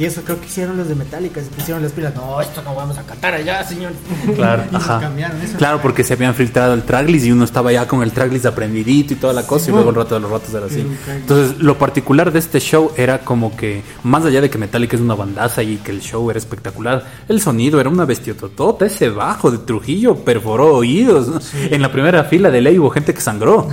Y 0.00 0.06
eso 0.06 0.22
creo 0.22 0.40
que 0.40 0.46
hicieron 0.46 0.78
los 0.78 0.88
de 0.88 0.94
Metallica, 0.94 1.42
se 1.42 1.50
pusieron 1.50 1.82
las 1.82 1.92
pilas. 1.92 2.14
No, 2.14 2.40
esto 2.40 2.62
no 2.62 2.74
vamos 2.74 2.96
a 2.96 3.02
cantar 3.02 3.34
allá, 3.34 3.62
señor. 3.62 3.92
Claro, 4.34 4.64
y 4.72 4.74
ajá. 4.74 4.98
cambiaron 4.98 5.38
eso. 5.42 5.58
Claro, 5.58 5.82
porque 5.82 6.04
se 6.04 6.14
habían 6.14 6.34
filtrado 6.34 6.72
el 6.72 6.84
tracklist 6.84 7.26
y 7.26 7.32
uno 7.32 7.44
estaba 7.44 7.70
ya 7.70 7.86
con 7.86 8.02
el 8.02 8.10
tracklist 8.10 8.46
aprendidito 8.46 9.12
y 9.12 9.16
toda 9.16 9.34
la 9.34 9.46
cosa 9.46 9.68
y 9.68 9.74
luego 9.74 9.90
el 9.90 9.96
rato 9.96 10.14
de 10.14 10.22
los 10.22 10.30
ratos 10.30 10.54
era 10.54 10.64
así. 10.64 10.86
Entonces, 11.06 11.58
lo 11.58 11.76
particular 11.76 12.32
de 12.32 12.38
este 12.38 12.60
show 12.60 12.92
era 12.96 13.18
como 13.18 13.54
que, 13.54 13.82
más 14.02 14.24
allá 14.24 14.40
de 14.40 14.48
que 14.48 14.56
Metallica 14.56 14.96
es 14.96 15.02
una 15.02 15.14
bandaza 15.14 15.62
y 15.62 15.76
que 15.76 15.90
el 15.90 16.00
show 16.00 16.30
era 16.30 16.38
espectacular, 16.38 17.04
el 17.28 17.42
sonido 17.42 17.78
era 17.78 17.90
una 17.90 18.06
bestiototota, 18.06 18.86
ese 18.86 19.10
bajo 19.10 19.50
de 19.50 19.58
Trujillo 19.58 20.14
perforó 20.16 20.76
oídos. 20.76 21.28
¿no? 21.28 21.40
En 21.70 21.82
la 21.82 21.92
primera 21.92 22.24
fila 22.24 22.50
de 22.50 22.62
ley 22.62 22.78
hubo 22.78 22.88
gente 22.88 23.12
que 23.12 23.20
sangró. 23.20 23.68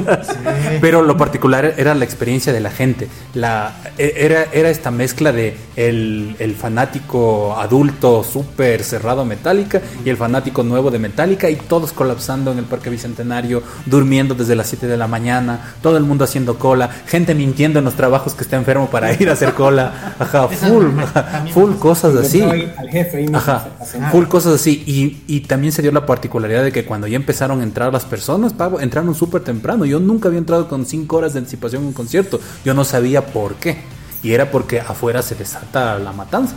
Pero 0.80 1.02
lo 1.02 1.16
particular 1.16 1.74
era 1.76 1.92
la 1.96 2.04
experiencia 2.04 2.52
de 2.52 2.60
la 2.60 2.70
gente. 2.70 3.08
La, 3.34 3.74
e- 3.98 4.14
era, 4.16 4.44
era 4.52 4.70
esta 4.70 4.92
mezcla 4.92 5.32
de 5.32 5.55
el, 5.76 6.36
el 6.38 6.54
fanático 6.54 7.56
adulto 7.56 8.24
súper 8.24 8.82
cerrado 8.82 9.24
Metallica 9.24 9.80
y 10.04 10.10
el 10.10 10.16
fanático 10.16 10.62
nuevo 10.62 10.90
de 10.90 10.98
Metallica 10.98 11.50
y 11.50 11.56
todos 11.56 11.92
colapsando 11.92 12.52
en 12.52 12.58
el 12.58 12.64
Parque 12.64 12.90
Bicentenario, 12.90 13.62
durmiendo 13.84 14.34
desde 14.34 14.54
las 14.54 14.68
7 14.68 14.86
de 14.86 14.96
la 14.96 15.06
mañana, 15.06 15.74
todo 15.82 15.96
el 15.96 16.04
mundo 16.04 16.24
haciendo 16.24 16.58
cola, 16.58 16.88
gente 17.06 17.34
mintiendo 17.34 17.78
en 17.78 17.84
los 17.84 17.94
trabajos 17.94 18.34
que 18.34 18.42
está 18.42 18.56
enfermo 18.56 18.88
para 18.88 19.12
ir 19.12 19.28
a 19.28 19.32
hacer 19.32 19.54
cola, 19.54 20.14
ajá, 20.18 20.48
full, 20.48 20.86
full 21.52 21.74
cosas 21.76 22.14
así. 22.16 22.42
Ajá, 23.34 23.68
full 24.10 24.24
cosas 24.26 24.54
así. 24.54 24.82
Y, 24.86 25.22
y 25.26 25.40
también 25.40 25.72
se 25.72 25.82
dio 25.82 25.92
la 25.92 26.06
particularidad 26.06 26.64
de 26.64 26.72
que 26.72 26.84
cuando 26.84 27.06
ya 27.06 27.16
empezaron 27.16 27.60
a 27.60 27.62
entrar 27.62 27.92
las 27.92 28.04
personas, 28.04 28.52
pavo, 28.52 28.80
entraron 28.80 29.14
súper 29.14 29.42
temprano. 29.42 29.84
Yo 29.84 30.00
nunca 30.00 30.28
había 30.28 30.38
entrado 30.38 30.68
con 30.68 30.86
cinco 30.86 31.16
horas 31.16 31.34
de 31.34 31.40
anticipación 31.40 31.84
a 31.84 31.86
un 31.86 31.92
concierto. 31.92 32.40
Yo 32.64 32.74
no 32.74 32.84
sabía 32.84 33.24
por 33.24 33.54
qué. 33.54 33.95
Y 34.22 34.32
era 34.32 34.50
porque 34.50 34.80
afuera 34.80 35.22
se 35.22 35.34
desata 35.34 35.98
la 35.98 36.12
matanza. 36.12 36.54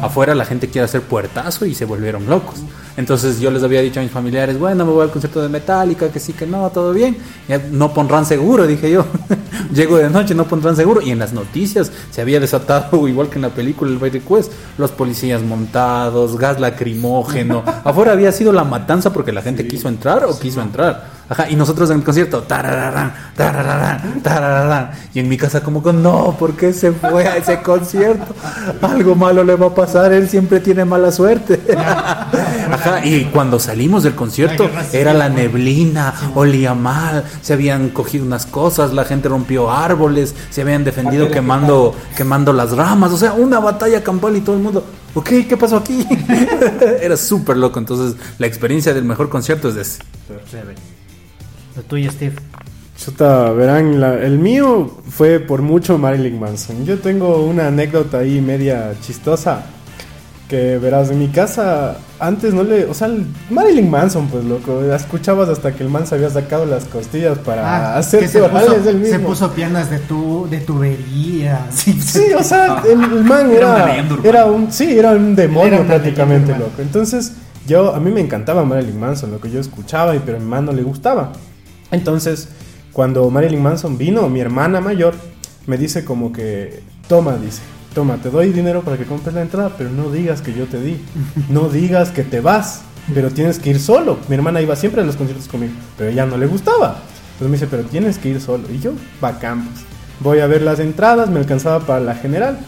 Afuera 0.00 0.34
la 0.34 0.44
gente 0.44 0.68
quiere 0.68 0.84
hacer 0.84 1.02
puertazo 1.02 1.66
y 1.66 1.74
se 1.74 1.84
volvieron 1.84 2.26
locos. 2.26 2.60
Entonces 2.98 3.38
yo 3.38 3.52
les 3.52 3.62
había 3.62 3.80
dicho 3.80 4.00
a 4.00 4.02
mis 4.02 4.10
familiares, 4.10 4.58
bueno, 4.58 4.84
me 4.84 4.90
voy 4.90 5.04
al 5.04 5.10
concierto 5.12 5.40
de 5.40 5.48
Metallica, 5.48 6.10
que 6.10 6.18
sí, 6.18 6.32
que 6.32 6.46
no, 6.46 6.68
todo 6.70 6.92
bien. 6.92 7.16
Ya 7.48 7.58
no 7.70 7.94
pondrán 7.94 8.26
seguro, 8.26 8.66
dije 8.66 8.90
yo. 8.90 9.06
Llego 9.72 9.98
de 9.98 10.10
noche, 10.10 10.34
no 10.34 10.46
pondrán 10.48 10.74
seguro. 10.74 11.00
Y 11.00 11.12
en 11.12 11.20
las 11.20 11.32
noticias 11.32 11.92
se 12.10 12.20
había 12.20 12.40
desatado, 12.40 13.06
igual 13.08 13.28
que 13.28 13.36
en 13.36 13.42
la 13.42 13.50
película 13.50 13.90
El 13.92 13.98
By 13.98 14.10
Request, 14.10 14.52
los 14.78 14.90
policías 14.90 15.42
montados, 15.42 16.36
gas 16.36 16.58
lacrimógeno. 16.58 17.62
Afuera 17.84 18.12
había 18.12 18.32
sido 18.32 18.52
la 18.52 18.64
matanza 18.64 19.12
porque 19.12 19.30
la 19.30 19.42
gente 19.42 19.68
quiso 19.68 19.88
entrar 19.88 20.24
o 20.24 20.36
quiso 20.36 20.60
entrar. 20.60 21.17
Ajá, 21.30 21.50
y 21.50 21.56
nosotros 21.56 21.90
en 21.90 21.98
el 21.98 22.04
concierto, 22.04 22.42
tarararán, 22.42 23.12
tarararán, 23.36 24.22
tarararán. 24.22 24.90
Y 25.12 25.20
en 25.20 25.28
mi 25.28 25.36
casa 25.36 25.62
como 25.62 25.82
que 25.82 25.92
no, 25.92 26.34
¿por 26.38 26.56
qué 26.56 26.72
se 26.72 26.92
fue 26.92 27.26
a 27.28 27.36
ese 27.36 27.60
concierto? 27.60 28.34
Algo 28.80 29.14
malo 29.14 29.44
le 29.44 29.54
va 29.54 29.66
a 29.66 29.74
pasar, 29.74 30.12
él 30.12 30.28
siempre 30.28 30.60
tiene 30.60 30.86
mala 30.86 31.12
suerte. 31.12 31.60
Ajá, 31.76 33.04
y 33.04 33.26
cuando 33.26 33.58
salimos 33.58 34.04
del 34.04 34.14
concierto 34.14 34.70
era 34.92 35.12
la 35.12 35.28
neblina, 35.28 36.14
olía 36.34 36.74
mal, 36.74 37.24
se 37.42 37.52
habían 37.52 37.90
cogido 37.90 38.24
unas 38.24 38.46
cosas, 38.46 38.94
la 38.94 39.04
gente 39.04 39.28
rompió 39.28 39.70
árboles, 39.70 40.34
se 40.48 40.62
habían 40.62 40.82
defendido 40.82 41.30
quemando, 41.30 41.94
quemando 42.16 42.54
las 42.54 42.72
ramas, 42.72 43.12
o 43.12 43.18
sea, 43.18 43.34
una 43.34 43.60
batalla 43.60 44.02
campal 44.02 44.34
y 44.36 44.40
todo 44.40 44.56
el 44.56 44.62
mundo, 44.62 44.84
ok, 45.14 45.28
¿qué 45.46 45.56
pasó 45.58 45.76
aquí? 45.76 46.06
Era 47.02 47.18
súper 47.18 47.58
loco, 47.58 47.78
entonces 47.78 48.18
la 48.38 48.46
experiencia 48.46 48.94
del 48.94 49.04
mejor 49.04 49.28
concierto 49.28 49.68
es 49.68 49.74
de 49.74 49.82
ese. 49.82 49.98
Lo 51.78 51.84
tuyo, 51.84 52.10
Steve. 52.10 52.34
Chuta, 52.96 53.52
verán, 53.52 54.00
la- 54.00 54.14
el 54.20 54.38
mío 54.38 54.90
fue 55.08 55.38
por 55.38 55.62
mucho 55.62 55.96
Marilyn 55.98 56.38
Manson. 56.40 56.84
Yo 56.84 56.98
tengo 56.98 57.44
una 57.44 57.68
anécdota 57.68 58.18
ahí 58.18 58.40
media 58.40 58.92
chistosa. 59.00 59.62
Que 60.48 60.78
verás, 60.78 61.10
en 61.10 61.18
mi 61.18 61.28
casa 61.28 61.98
antes 62.18 62.54
no 62.54 62.62
le. 62.64 62.86
O 62.86 62.94
sea, 62.94 63.06
el 63.08 63.26
Marilyn 63.50 63.90
Manson, 63.90 64.28
pues 64.28 64.44
loco. 64.44 64.82
Escuchabas 64.82 65.48
hasta 65.50 65.72
que 65.74 65.82
el 65.84 65.90
man 65.90 66.06
se 66.06 66.14
había 66.14 66.30
sacado 66.30 66.64
las 66.64 66.86
costillas 66.86 67.36
para 67.38 67.62
Ah, 67.94 67.98
hacer 67.98 68.20
que 68.20 68.28
se 68.28 68.40
torales 68.40 68.70
puso, 68.78 68.92
mismo. 68.94 69.06
se 69.06 69.18
puso 69.20 69.52
piernas 69.52 69.90
de, 69.90 69.98
tu, 69.98 70.48
de 70.50 70.58
tubería. 70.60 71.66
Sí, 71.70 71.92
Sí, 72.00 72.32
o 72.36 72.42
sea, 72.42 72.82
el, 72.90 72.92
el 73.18 73.24
man 73.24 73.50
Era 74.24 74.46
un, 74.46 74.72
sí, 74.72 74.98
era 74.98 75.10
un 75.12 75.36
demonio 75.36 75.74
Era 75.74 75.86
prácticamente, 75.86 76.46
leyenda 76.52 76.66
loco. 76.66 76.80
Entonces, 76.82 77.34
yo, 77.66 77.94
a 77.94 78.00
mí 78.00 78.10
me 78.10 78.22
encantaba 78.22 78.64
Marilyn 78.64 78.98
Manson, 78.98 79.30
lo 79.30 79.40
que 79.42 79.50
yo 79.50 79.60
escuchaba, 79.60 80.16
y- 80.16 80.20
pero 80.24 80.38
a 80.38 80.40
mi 80.40 80.46
mamá 80.46 80.62
no 80.62 80.72
le 80.72 80.82
gustaba. 80.82 81.32
Entonces, 81.90 82.48
cuando 82.92 83.28
Marilyn 83.30 83.62
Manson 83.62 83.96
vino, 83.98 84.28
mi 84.28 84.40
hermana 84.40 84.80
mayor 84.80 85.14
me 85.66 85.76
dice 85.78 86.04
como 86.04 86.32
que, 86.32 86.82
toma, 87.08 87.36
dice, 87.36 87.62
toma, 87.94 88.16
te 88.16 88.30
doy 88.30 88.52
dinero 88.52 88.82
para 88.82 88.96
que 88.96 89.04
compres 89.04 89.34
la 89.34 89.42
entrada, 89.42 89.72
pero 89.76 89.90
no 89.90 90.10
digas 90.10 90.42
que 90.42 90.52
yo 90.54 90.66
te 90.66 90.80
di, 90.80 90.98
no 91.48 91.68
digas 91.68 92.10
que 92.10 92.24
te 92.24 92.40
vas, 92.40 92.82
pero 93.14 93.30
tienes 93.30 93.58
que 93.58 93.70
ir 93.70 93.80
solo. 93.80 94.18
Mi 94.28 94.34
hermana 94.34 94.60
iba 94.60 94.76
siempre 94.76 95.02
a 95.02 95.04
los 95.04 95.16
conciertos 95.16 95.48
conmigo, 95.48 95.72
pero 95.96 96.10
ella 96.10 96.26
no 96.26 96.36
le 96.36 96.46
gustaba. 96.46 96.98
Entonces 97.32 97.48
me 97.48 97.56
dice, 97.56 97.66
pero 97.70 97.84
tienes 97.84 98.18
que 98.18 98.30
ir 98.30 98.40
solo. 98.40 98.64
Y 98.72 98.78
yo, 98.80 98.92
bacán, 99.20 99.64
pues. 99.68 99.84
Voy 100.20 100.40
a 100.40 100.46
ver 100.48 100.62
las 100.62 100.80
entradas, 100.80 101.30
me 101.30 101.38
alcanzaba 101.38 101.80
para 101.86 102.00
la 102.00 102.14
general. 102.16 102.58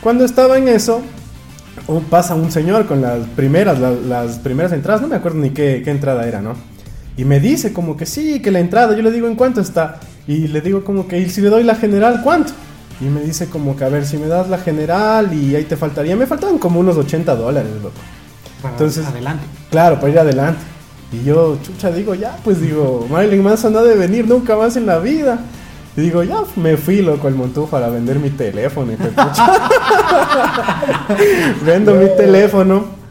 Cuando 0.00 0.24
estaba 0.24 0.56
en 0.58 0.68
eso, 0.68 1.02
un- 1.88 2.04
pasa 2.04 2.34
un 2.36 2.52
señor 2.52 2.86
con 2.86 3.02
las 3.02 3.26
primeras, 3.34 3.80
la- 3.80 3.90
las 3.90 4.38
primeras 4.38 4.72
entradas, 4.72 5.02
no 5.02 5.08
me 5.08 5.16
acuerdo 5.16 5.38
ni 5.38 5.50
qué 5.50 5.82
entrada 5.86 6.26
era, 6.28 6.40
¿no? 6.40 6.54
Y 7.16 7.24
me 7.24 7.40
dice 7.40 7.72
como 7.72 7.96
que 7.96 8.06
sí, 8.06 8.40
que 8.40 8.50
la 8.50 8.60
entrada, 8.60 8.96
yo 8.96 9.02
le 9.02 9.10
digo 9.10 9.26
en 9.28 9.36
cuánto 9.36 9.60
está. 9.60 10.00
Y 10.26 10.48
le 10.48 10.60
digo 10.60 10.84
como 10.84 11.06
que, 11.08 11.18
y 11.18 11.28
si 11.28 11.40
le 11.40 11.48
doy 11.50 11.64
la 11.64 11.74
general, 11.74 12.20
¿cuánto? 12.22 12.52
Y 13.00 13.04
me 13.04 13.20
dice 13.20 13.48
como 13.48 13.76
que, 13.76 13.84
a 13.84 13.88
ver, 13.88 14.06
si 14.06 14.16
me 14.16 14.28
das 14.28 14.48
la 14.48 14.58
general 14.58 15.32
y 15.34 15.54
ahí 15.56 15.64
te 15.64 15.76
faltaría, 15.76 16.16
me 16.16 16.26
faltaban 16.26 16.58
como 16.58 16.80
unos 16.80 16.96
80 16.96 17.34
dólares, 17.36 17.70
loco. 17.82 17.94
Para 18.62 18.74
Entonces- 18.74 19.04
adelante. 19.06 19.44
Claro, 19.70 19.96
para 20.00 20.12
ir 20.12 20.18
adelante. 20.18 20.60
Y 21.12 21.24
yo, 21.24 21.58
chucha, 21.62 21.90
digo, 21.90 22.14
ya, 22.14 22.36
pues 22.42 22.60
digo, 22.60 23.06
Marilyn 23.10 23.42
Manson 23.42 23.72
no 23.72 23.80
ha 23.80 23.82
de 23.82 23.96
venir 23.96 24.26
nunca 24.26 24.56
más 24.56 24.76
en 24.76 24.86
la 24.86 24.98
vida. 24.98 25.40
Y 25.94 26.00
digo, 26.00 26.22
ya, 26.22 26.36
me 26.56 26.78
fui, 26.78 27.02
loco, 27.02 27.28
al 27.28 27.34
Montú 27.34 27.68
para 27.68 27.90
vender 27.90 28.18
mi 28.18 28.30
teléfono. 28.30 28.92
Y. 28.92 28.96
Vendo 31.66 31.94
mi 31.94 32.06
teléfono. 32.16 33.01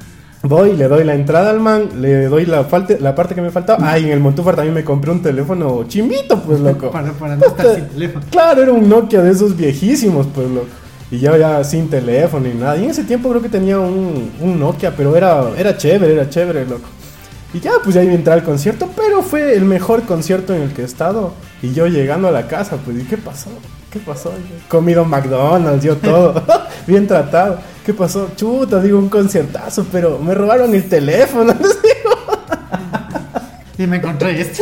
Voy, 0.43 0.75
le 0.75 0.88
doy 0.88 1.04
la 1.04 1.13
entrada 1.13 1.51
al 1.51 1.60
man, 1.60 1.88
le 2.01 2.25
doy 2.25 2.47
la, 2.47 2.67
falte- 2.67 2.99
la 2.99 3.13
parte 3.13 3.36
que 3.36 3.41
me 3.41 3.51
faltaba. 3.51 3.91
Ah, 3.91 3.99
y 3.99 4.06
en 4.06 4.12
el 4.12 4.19
Montúfar 4.19 4.56
también 4.56 4.73
me 4.73 4.84
compré 4.84 5.12
un 5.12 5.21
teléfono 5.21 5.84
chimbito, 5.88 6.41
pues, 6.41 6.60
loco. 6.62 6.89
Para, 6.89 7.12
para 7.13 7.36
no 7.36 7.45
estar 7.45 7.65
sin 7.75 7.88
teléfono. 7.89 8.25
Claro, 8.32 8.63
era 8.63 8.71
un 8.71 8.89
Nokia 8.89 9.21
de 9.21 9.32
esos 9.32 9.56
viejísimos, 9.56 10.25
pues, 10.34 10.49
loco. 10.49 10.67
Y 11.12 11.19
yo 11.19 11.36
ya 11.38 11.63
sin 11.63 11.89
teléfono 11.89 12.47
ni 12.47 12.56
nada. 12.56 12.75
Y 12.77 12.86
en 12.86 12.89
ese 12.89 13.04
tiempo 13.04 13.30
creo 13.30 13.41
que 13.41 13.49
tenía 13.49 13.80
un, 13.80 14.32
un 14.39 14.60
Nokia, 14.60 14.95
pero 14.95 15.15
era, 15.15 15.43
era 15.58 15.77
chévere, 15.77 16.13
era 16.13 16.27
chévere, 16.30 16.65
loco. 16.65 16.88
Y 17.54 17.60
ya, 17.60 17.73
pues 17.84 17.93
ya 17.95 18.01
iba 18.01 18.13
a 18.13 18.15
entrar 18.15 18.39
al 18.39 18.45
concierto, 18.45 18.89
pero 18.95 19.21
fue 19.21 19.54
el 19.56 19.65
mejor 19.65 20.04
concierto 20.04 20.56
en 20.56 20.63
el 20.63 20.73
que 20.73 20.82
he 20.84 20.86
estado. 20.86 21.34
Y 21.62 21.73
yo 21.73 21.86
llegando 21.86 22.30
a 22.30 22.32
la 22.32 22.47
casa, 22.47 22.77
pues, 22.84 22.97
¿y 22.97 23.04
qué 23.04 23.17
pasó? 23.17 23.49
¿Qué 23.91 23.99
pasó? 23.99 24.32
Comido 24.69 25.04
McDonald's, 25.04 25.84
yo 25.84 25.97
todo. 25.97 26.41
bien 26.88 27.06
tratado. 27.08 27.60
¿Qué 27.86 27.93
pasó? 27.93 28.30
Chuta, 28.38 28.80
digo, 28.80 28.97
un 28.97 29.10
conciertazo, 29.10 29.86
pero 29.91 30.17
me 30.17 30.34
robaron 30.34 30.73
el 30.73 30.88
teléfono. 30.88 31.54
Y 33.77 33.88
me 33.88 33.97
encontré 33.97 34.39
este. 34.39 34.62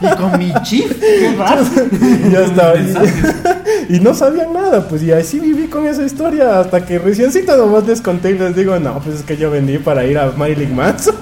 Y 0.00 0.16
con 0.16 0.38
mi 0.38 0.50
chip. 0.62 0.98
Qué 0.98 1.34
raro. 1.36 1.62
y 1.92 2.30
ya 2.32 2.40
estaba. 2.40 2.74
Y, 2.74 3.96
y 3.96 4.00
no 4.00 4.14
sabían 4.14 4.54
nada, 4.54 4.88
pues 4.88 5.02
y 5.02 5.12
así 5.12 5.38
viví 5.38 5.66
con 5.66 5.86
esa 5.86 6.02
historia 6.02 6.60
hasta 6.60 6.86
que 6.86 6.98
reciencito 6.98 7.54
nomás 7.58 7.86
les 7.86 8.00
conté 8.00 8.30
y 8.30 8.38
les 8.38 8.56
digo, 8.56 8.78
no, 8.78 8.98
pues 9.00 9.16
es 9.16 9.22
que 9.24 9.36
yo 9.36 9.50
vendí 9.50 9.76
para 9.76 10.06
ir 10.06 10.16
a 10.18 10.30
Marilyn 10.30 10.74
Manson. 10.74 11.16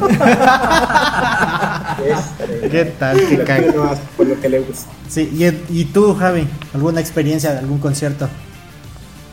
¿Qué 2.70 2.85
tal? 2.98 3.18
Qué 3.28 3.38
caga. 3.44 3.72
no 3.72 3.94
por 4.16 4.26
lo 4.26 4.40
que 4.40 4.48
le 4.48 4.61
gusta. 4.61 4.90
Sí, 5.09 5.31
y, 5.33 5.81
y 5.81 5.85
tú, 5.87 6.14
Javi, 6.14 6.46
¿alguna 6.74 7.00
experiencia 7.00 7.52
de 7.52 7.59
algún 7.59 7.78
concierto? 7.78 8.28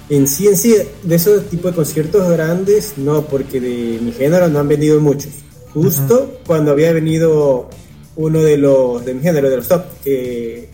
En 0.09 0.27
sí, 0.27 0.47
en 0.47 0.55
sí, 0.55 0.75
de 1.03 1.15
esos 1.15 1.49
tipos 1.49 1.71
de 1.71 1.75
conciertos 1.75 2.29
grandes, 2.29 2.93
no, 2.97 3.23
porque 3.23 3.59
de 3.59 3.99
mi 4.01 4.11
género 4.11 4.47
no 4.47 4.59
han 4.59 4.67
venido 4.67 4.99
muchos. 5.01 5.31
Justo 5.73 6.39
cuando 6.45 6.71
había 6.71 6.93
venido 6.93 7.69
uno 8.15 8.41
de 8.41 8.57
los 8.57 9.03
de 9.03 9.13
mi 9.13 9.21
género, 9.21 9.49
de 9.49 9.57
los 9.57 9.67
top, 9.67 9.83
que 10.03 10.69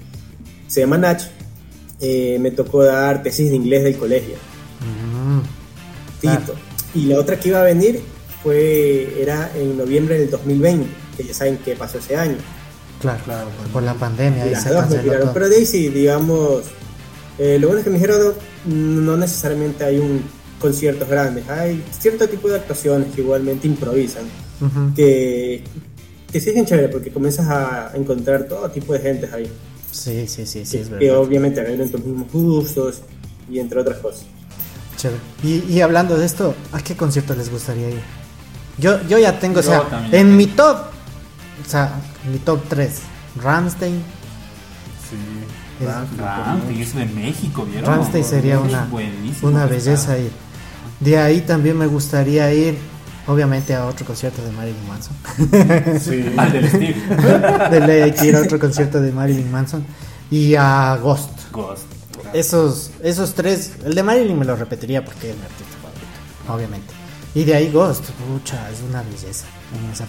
se 0.67 0.81
llama 0.81 0.97
Nach, 0.97 1.21
eh, 2.01 2.37
me 2.39 2.51
tocó 2.51 2.83
dar 2.83 3.23
tesis 3.23 3.49
de 3.49 3.55
inglés 3.55 3.83
del 3.83 3.97
colegio. 3.97 4.35
Tito. 6.19 6.53
Y 6.93 7.05
la 7.05 7.19
otra 7.19 7.39
que 7.39 7.49
iba 7.49 7.61
a 7.61 7.63
venir 7.63 8.01
fue 8.43 9.21
era 9.21 9.51
en 9.55 9.77
noviembre 9.77 10.19
del 10.19 10.29
2020, 10.29 10.87
que 11.17 11.23
ya 11.23 11.33
saben 11.33 11.57
qué 11.63 11.75
pasó 11.75 11.97
ese 11.99 12.15
año. 12.15 12.37
Claro, 12.99 13.19
claro. 13.25 13.47
Por 13.73 13.83
la 13.83 13.93
pandemia, 13.95 14.43
ahí 14.43 14.51
Las 14.51 14.63
se 14.63 14.69
dos 14.69 14.89
me 14.89 14.97
tiraron, 14.97 15.21
todo. 15.23 15.33
pero 15.33 15.49
de 15.49 15.55
ahí 15.57 15.65
sí, 15.65 15.89
digamos, 15.89 16.63
eh, 17.39 17.57
lo 17.59 17.67
bueno 17.67 17.79
es 17.79 17.83
que 17.83 17.89
me 17.89 17.97
dijeron 17.97 18.33
no, 18.65 19.17
necesariamente 19.17 19.83
hay 19.83 19.97
un 19.97 20.21
conciertos 20.59 21.09
grandes, 21.09 21.49
hay 21.49 21.83
cierto 21.99 22.29
tipo 22.29 22.47
de 22.47 22.57
actuaciones 22.57 23.07
que 23.15 23.21
igualmente 23.21 23.67
improvisan, 23.67 24.25
Ujú. 24.61 24.93
que, 24.95 25.63
que 26.31 26.39
sí 26.39 26.51
es 26.51 26.65
chévere 26.67 26.87
porque 26.89 27.09
comienzas 27.11 27.47
a 27.49 27.91
encontrar 27.95 28.43
todo 28.43 28.69
tipo 28.69 28.93
de 28.93 28.99
gente 28.99 29.27
ahí, 29.33 29.51
Sí, 29.91 30.27
sí, 30.27 30.45
sí, 30.45 30.63
sí, 30.63 30.77
que, 30.77 30.83
es 30.83 30.89
que 30.89 30.93
verdad. 31.07 31.17
obviamente 31.17 31.63
reúnen 31.63 31.89
tus 31.91 32.05
mismos 32.05 32.31
gustos 32.31 33.01
y 33.49 33.57
entre 33.57 33.79
otras 33.81 33.97
cosas. 33.97 34.21
Chévere. 34.97 35.19
Y, 35.43 35.63
y 35.73 35.81
hablando 35.81 36.15
de 36.15 36.25
esto, 36.27 36.53
¿a 36.71 36.81
qué 36.83 36.95
concierto 36.95 37.33
les 37.33 37.49
gustaría 37.49 37.89
ir? 37.89 37.99
Yo, 38.77 39.01
yo 39.09 39.17
ya 39.17 39.39
tengo, 39.39 39.59
o 39.59 39.63
Yo 39.63 39.69
sea, 39.69 39.89
también. 39.89 40.15
en 40.27 40.37
mi 40.37 40.45
top, 40.45 40.77
o 41.65 41.69
sea, 41.69 41.93
mi 42.31 42.37
top 42.39 42.61
3, 42.69 42.91
Ramstein. 43.41 44.01
Sí. 45.09 45.15
Es- 45.85 46.77
y 46.77 46.81
eso 46.81 46.99
de 46.99 47.05
México, 47.05 47.65
¿vieron? 47.65 47.89
Ramstein 47.89 48.23
sería 48.23 48.55
Es 48.55 48.61
una, 48.61 48.87
una 49.41 49.65
belleza 49.65 50.17
ir. 50.17 50.31
De 50.99 51.17
ahí 51.17 51.41
también 51.41 51.77
me 51.77 51.87
gustaría 51.87 52.53
ir, 52.53 52.77
obviamente, 53.25 53.73
a 53.73 53.85
otro 53.87 54.05
concierto 54.05 54.43
de 54.43 54.51
Marilyn 54.51 54.87
Manson. 54.87 55.15
Sí. 55.99 56.33
Al 56.37 56.51
del 56.51 56.69
Steve. 56.69 56.95
de 57.71 57.79
ley 57.87 58.01
hay 58.03 58.11
que 58.11 58.27
ir 58.27 58.35
a 58.35 58.41
otro 58.41 58.59
concierto 58.59 59.01
de 59.01 59.11
Marilyn 59.11 59.51
Manson. 59.51 59.83
Y 60.29 60.53
a 60.55 60.95
Ghost. 61.01 61.29
Ghost. 61.51 61.83
Esos, 62.33 62.91
esos 63.03 63.33
tres, 63.33 63.71
el 63.83 63.95
de 63.95 64.03
Marilyn 64.03 64.37
me 64.37 64.45
lo 64.45 64.55
repetiría 64.55 65.03
porque 65.03 65.31
es 65.31 65.35
mi 65.35 65.41
artista 65.43 65.73
favorito, 65.81 66.53
obviamente. 66.53 66.93
Y 67.33 67.45
de 67.45 67.55
ahí 67.55 67.71
Ghost, 67.71 68.09
pucha, 68.09 68.69
es 68.69 68.81
una 68.89 69.01
belleza. 69.03 69.45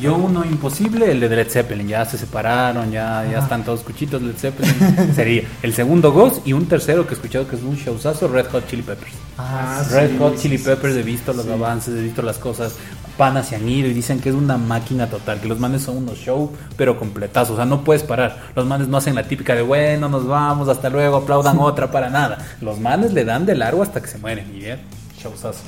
Yo 0.01 0.17
uno 0.17 0.45
imposible, 0.45 1.13
el 1.13 1.21
de 1.21 1.29
Led 1.29 1.49
Zeppelin, 1.49 1.87
ya 1.87 2.05
se 2.05 2.19
separaron, 2.19 2.91
ya, 2.91 3.25
ya 3.31 3.39
están 3.39 3.65
todos 3.65 3.83
cuchitos 3.83 4.21
Led 4.21 4.35
Zeppelin. 4.35 5.15
Sería 5.15 5.45
el 5.63 5.73
segundo 5.73 6.11
Ghost 6.11 6.45
y 6.45 6.53
un 6.53 6.67
tercero 6.67 7.07
que 7.07 7.11
he 7.11 7.15
escuchado 7.15 7.47
que 7.47 7.55
es 7.55 7.63
un 7.63 7.77
showzazo, 7.77 8.27
Red 8.27 8.47
Hot 8.51 8.67
Chili 8.69 8.83
Peppers. 8.83 9.13
Ah, 9.39 9.85
Red 9.89 10.11
sí, 10.11 10.17
Hot 10.19 10.35
sí, 10.35 10.43
Chili 10.43 10.59
sí, 10.59 10.65
Peppers, 10.65 10.95
sí, 10.95 11.01
he 11.01 11.03
visto 11.05 11.33
los 11.33 11.47
sí. 11.47 11.53
avances, 11.53 11.95
he 11.95 12.03
visto 12.03 12.23
las 12.23 12.39
cosas, 12.39 12.75
panas 13.17 13.49
se 13.49 13.55
han 13.55 13.69
ido 13.69 13.89
y 13.89 13.95
dicen 13.95 14.19
que 14.19 14.31
es 14.31 14.35
una 14.35 14.57
máquina 14.57 15.07
total, 15.09 15.41
que 15.41 15.47
los 15.47 15.61
manes 15.61 15.83
son 15.83 15.99
unos 15.99 16.19
show, 16.19 16.51
pero 16.77 16.99
completazos, 16.99 17.53
o 17.53 17.57
sea, 17.57 17.65
no 17.65 17.85
puedes 17.85 18.03
parar. 18.03 18.51
Los 18.57 18.67
manes 18.67 18.89
no 18.89 18.97
hacen 18.97 19.15
la 19.15 19.23
típica 19.29 19.55
de, 19.55 19.63
bueno, 19.63 20.09
nos 20.09 20.27
vamos, 20.27 20.69
hasta 20.69 20.91
luego, 20.91 21.19
aplaudan 21.19 21.59
otra, 21.61 21.89
para 21.89 22.11
nada. 22.11 22.39
Los 22.61 22.81
manes 22.81 23.13
le 23.13 23.25
dan 23.25 23.47
de 23.47 23.55
largo 23.55 23.81
hasta 23.85 24.03
que 24.03 24.09
se 24.09 24.19
mueren, 24.19 24.51
y 24.53 24.59
bien, 24.59 24.81
showzazo. 25.23 25.61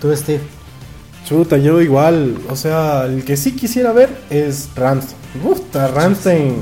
Tú, 0.00 0.16
Steve. 0.16 0.40
Chuta, 1.26 1.58
yo 1.58 1.80
igual, 1.80 2.36
o 2.48 2.54
sea, 2.56 3.04
el 3.06 3.24
que 3.24 3.36
sí 3.36 3.52
quisiera 3.56 3.92
ver 3.92 4.08
es 4.30 4.68
Ramstein. 4.76 5.16
Gusta 5.42 5.88
Ramstein. 5.88 6.54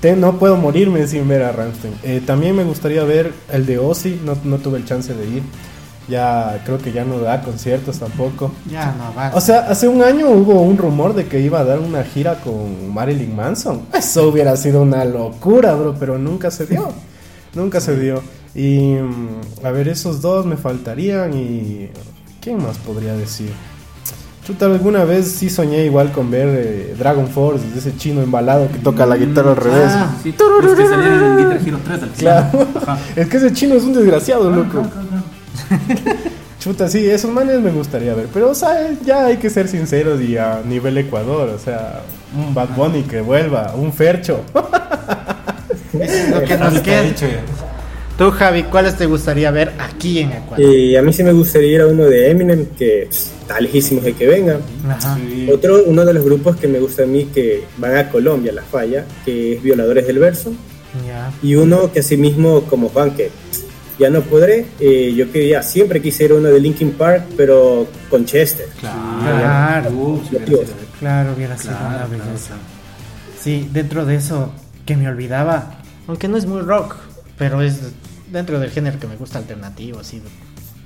Te- 0.00 0.14
no 0.14 0.38
puedo 0.38 0.56
morirme 0.56 1.06
sin 1.08 1.26
ver 1.26 1.42
a 1.42 1.50
Ramstein. 1.52 1.94
Eh, 2.04 2.22
también 2.24 2.54
me 2.54 2.62
gustaría 2.64 3.02
ver 3.04 3.32
el 3.52 3.66
de 3.66 3.78
Ozzy, 3.78 4.20
no, 4.24 4.36
no 4.44 4.58
tuve 4.58 4.78
el 4.78 4.84
chance 4.84 5.12
de 5.14 5.26
ir. 5.26 5.42
Ya 6.08 6.62
creo 6.64 6.78
que 6.78 6.92
ya 6.92 7.04
no 7.04 7.18
da 7.18 7.42
conciertos 7.42 7.98
tampoco. 7.98 8.52
Ya 8.70 8.94
no 8.96 9.12
va. 9.14 9.32
O 9.34 9.40
sea, 9.40 9.66
hace 9.68 9.88
un 9.88 10.00
año 10.02 10.30
hubo 10.30 10.62
un 10.62 10.78
rumor 10.78 11.14
de 11.14 11.26
que 11.26 11.40
iba 11.40 11.60
a 11.60 11.64
dar 11.64 11.80
una 11.80 12.02
gira 12.04 12.40
con 12.40 12.94
Marilyn 12.94 13.34
Manson. 13.34 13.82
Eso 13.92 14.28
hubiera 14.28 14.56
sido 14.56 14.82
una 14.82 15.04
locura, 15.04 15.74
bro, 15.74 15.96
pero 15.98 16.16
nunca 16.18 16.50
se 16.50 16.66
dio. 16.66 16.88
Nunca 17.54 17.80
se 17.80 17.98
dio. 17.98 18.22
Y 18.54 18.94
mm, 18.94 19.64
a 19.66 19.70
ver, 19.70 19.88
esos 19.88 20.20
dos 20.22 20.46
me 20.46 20.56
faltarían 20.56 21.34
y... 21.36 21.90
¿Quién 22.40 22.62
más 22.62 22.78
podría 22.78 23.12
decir? 23.14 23.50
Chuta, 24.48 24.64
alguna 24.64 25.04
vez 25.04 25.30
sí 25.30 25.50
soñé 25.50 25.84
igual 25.84 26.10
con 26.10 26.30
ver 26.30 26.48
eh, 26.48 26.94
Dragon 26.98 27.28
Force, 27.28 27.68
de 27.68 27.80
ese 27.80 27.94
chino 27.94 28.22
embalado 28.22 28.66
que 28.68 28.78
toca 28.78 29.04
la 29.04 29.18
guitarra 29.18 29.50
al 29.50 29.58
revés. 29.58 29.90
Ah. 29.90 30.10
Sí, 30.22 30.34
los 30.62 30.74
que 30.74 30.86
salieron 30.86 31.22
en 31.22 31.36
Guitar 31.36 31.68
Hero 31.68 31.78
3 31.84 32.02
al 32.02 32.08
final. 32.08 32.50
Claro. 32.50 32.68
Ajá. 32.80 32.98
Es 33.16 33.28
que 33.28 33.36
ese 33.36 33.52
chino 33.52 33.74
es 33.74 33.82
un 33.82 33.92
desgraciado, 33.92 34.50
loco. 34.50 34.86
Chuta, 36.60 36.88
sí, 36.88 37.04
esos 37.04 37.30
manes 37.30 37.60
me 37.60 37.72
gustaría 37.72 38.14
ver. 38.14 38.28
Pero, 38.32 38.48
o 38.48 38.54
sea, 38.54 38.90
ya 39.04 39.26
hay 39.26 39.36
que 39.36 39.50
ser 39.50 39.68
sinceros 39.68 40.18
y 40.22 40.38
a 40.38 40.62
nivel 40.64 40.96
Ecuador. 40.96 41.50
O 41.50 41.58
sea, 41.58 42.00
un 42.34 42.54
Bad 42.54 42.70
Bunny 42.74 43.02
que 43.02 43.20
vuelva, 43.20 43.74
un 43.76 43.92
Fercho. 43.92 44.40
es 45.92 46.30
lo 46.30 46.42
que 46.42 46.56
nos 46.56 46.80
queda. 46.80 47.02
Tú, 48.18 48.32
Javi, 48.32 48.64
¿cuáles 48.64 48.96
te 48.96 49.06
gustaría 49.06 49.48
ver 49.52 49.72
aquí 49.78 50.18
en 50.18 50.32
Ecuador? 50.32 50.60
Y 50.60 50.96
a 50.96 51.02
mí 51.02 51.12
sí 51.12 51.22
me 51.22 51.32
gustaría 51.32 51.70
ir 51.76 51.80
a 51.82 51.86
uno 51.86 52.02
de 52.04 52.30
Eminem, 52.32 52.66
que 52.76 53.06
pss, 53.08 53.30
está 53.42 53.60
lejísimo 53.60 54.00
de 54.00 54.12
que 54.14 54.26
venga. 54.26 54.58
Ajá. 54.88 55.16
Otro, 55.52 55.84
uno 55.86 56.04
de 56.04 56.14
los 56.14 56.24
grupos 56.24 56.56
que 56.56 56.66
me 56.66 56.80
gusta 56.80 57.04
a 57.04 57.06
mí 57.06 57.26
que 57.32 57.62
van 57.76 57.96
a 57.96 58.08
Colombia, 58.10 58.52
La 58.52 58.62
Falla, 58.62 59.04
que 59.24 59.54
es 59.54 59.62
Violadores 59.62 60.04
del 60.08 60.18
Verso. 60.18 60.52
Ya. 61.06 61.30
Y 61.44 61.54
uno 61.54 61.92
que 61.92 62.00
asimismo 62.00 62.62
como 62.62 62.88
Juan, 62.88 63.12
que 63.12 63.30
ya 64.00 64.10
no 64.10 64.22
podré, 64.22 64.66
eh, 64.80 65.14
yo 65.16 65.30
quería, 65.30 65.62
siempre 65.62 66.02
quise 66.02 66.24
ir 66.24 66.32
a 66.32 66.34
uno 66.34 66.48
de 66.48 66.58
Linkin 66.58 66.90
Park, 66.92 67.22
pero 67.36 67.86
con 68.10 68.24
Chester. 68.24 68.66
Claro. 68.80 69.90
Uh, 69.90 70.20
sí, 70.28 70.36
sí. 70.44 70.56
Claro, 70.98 71.34
hubiera 71.36 71.56
sido 71.56 71.74
Claro, 71.76 71.88
una 71.88 71.96
claro, 71.98 72.10
belleza. 72.10 72.46
claro. 72.48 72.62
Sí, 73.40 73.68
dentro 73.72 74.04
de 74.04 74.16
eso 74.16 74.52
que 74.84 74.96
me 74.96 75.08
olvidaba, 75.08 75.82
aunque 76.08 76.26
no 76.26 76.36
es 76.36 76.46
muy 76.46 76.62
rock, 76.62 76.96
pero 77.36 77.62
es 77.62 77.76
dentro 78.30 78.58
del 78.60 78.70
género 78.70 78.98
que 78.98 79.06
me 79.06 79.16
gusta 79.16 79.38
alternativo, 79.38 80.00
así 80.00 80.22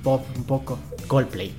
pop 0.03 0.25
un 0.35 0.43
poco, 0.43 0.79
Coldplay. 1.07 1.53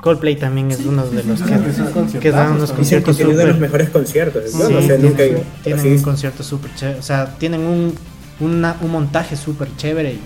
Coldplay 0.00 0.36
también 0.36 0.70
es 0.70 0.80
uno 0.80 1.06
de 1.06 1.22
los 1.24 1.40
que, 1.40 2.30
dan 2.30 2.52
unos 2.52 2.72
conciertos 2.72 3.18
uno 3.20 3.36
de 3.36 3.46
los 3.46 3.58
mejores 3.58 3.90
conciertos. 3.90 4.42
Sí, 4.50 4.58
no 4.58 4.80
sé, 4.82 4.86
tienen, 4.86 5.02
nunca 5.02 5.22
tienen 5.62 5.80
Así 5.80 5.88
un 5.88 6.02
concierto 6.02 6.42
súper 6.42 6.74
chévere, 6.74 6.98
o 6.98 7.02
sea, 7.02 7.36
tienen 7.38 7.60
un, 7.60 7.94
una- 8.40 8.76
un 8.82 8.90
montaje 8.90 9.36
súper 9.36 9.74
chévere 9.76 10.12
y 10.14 10.20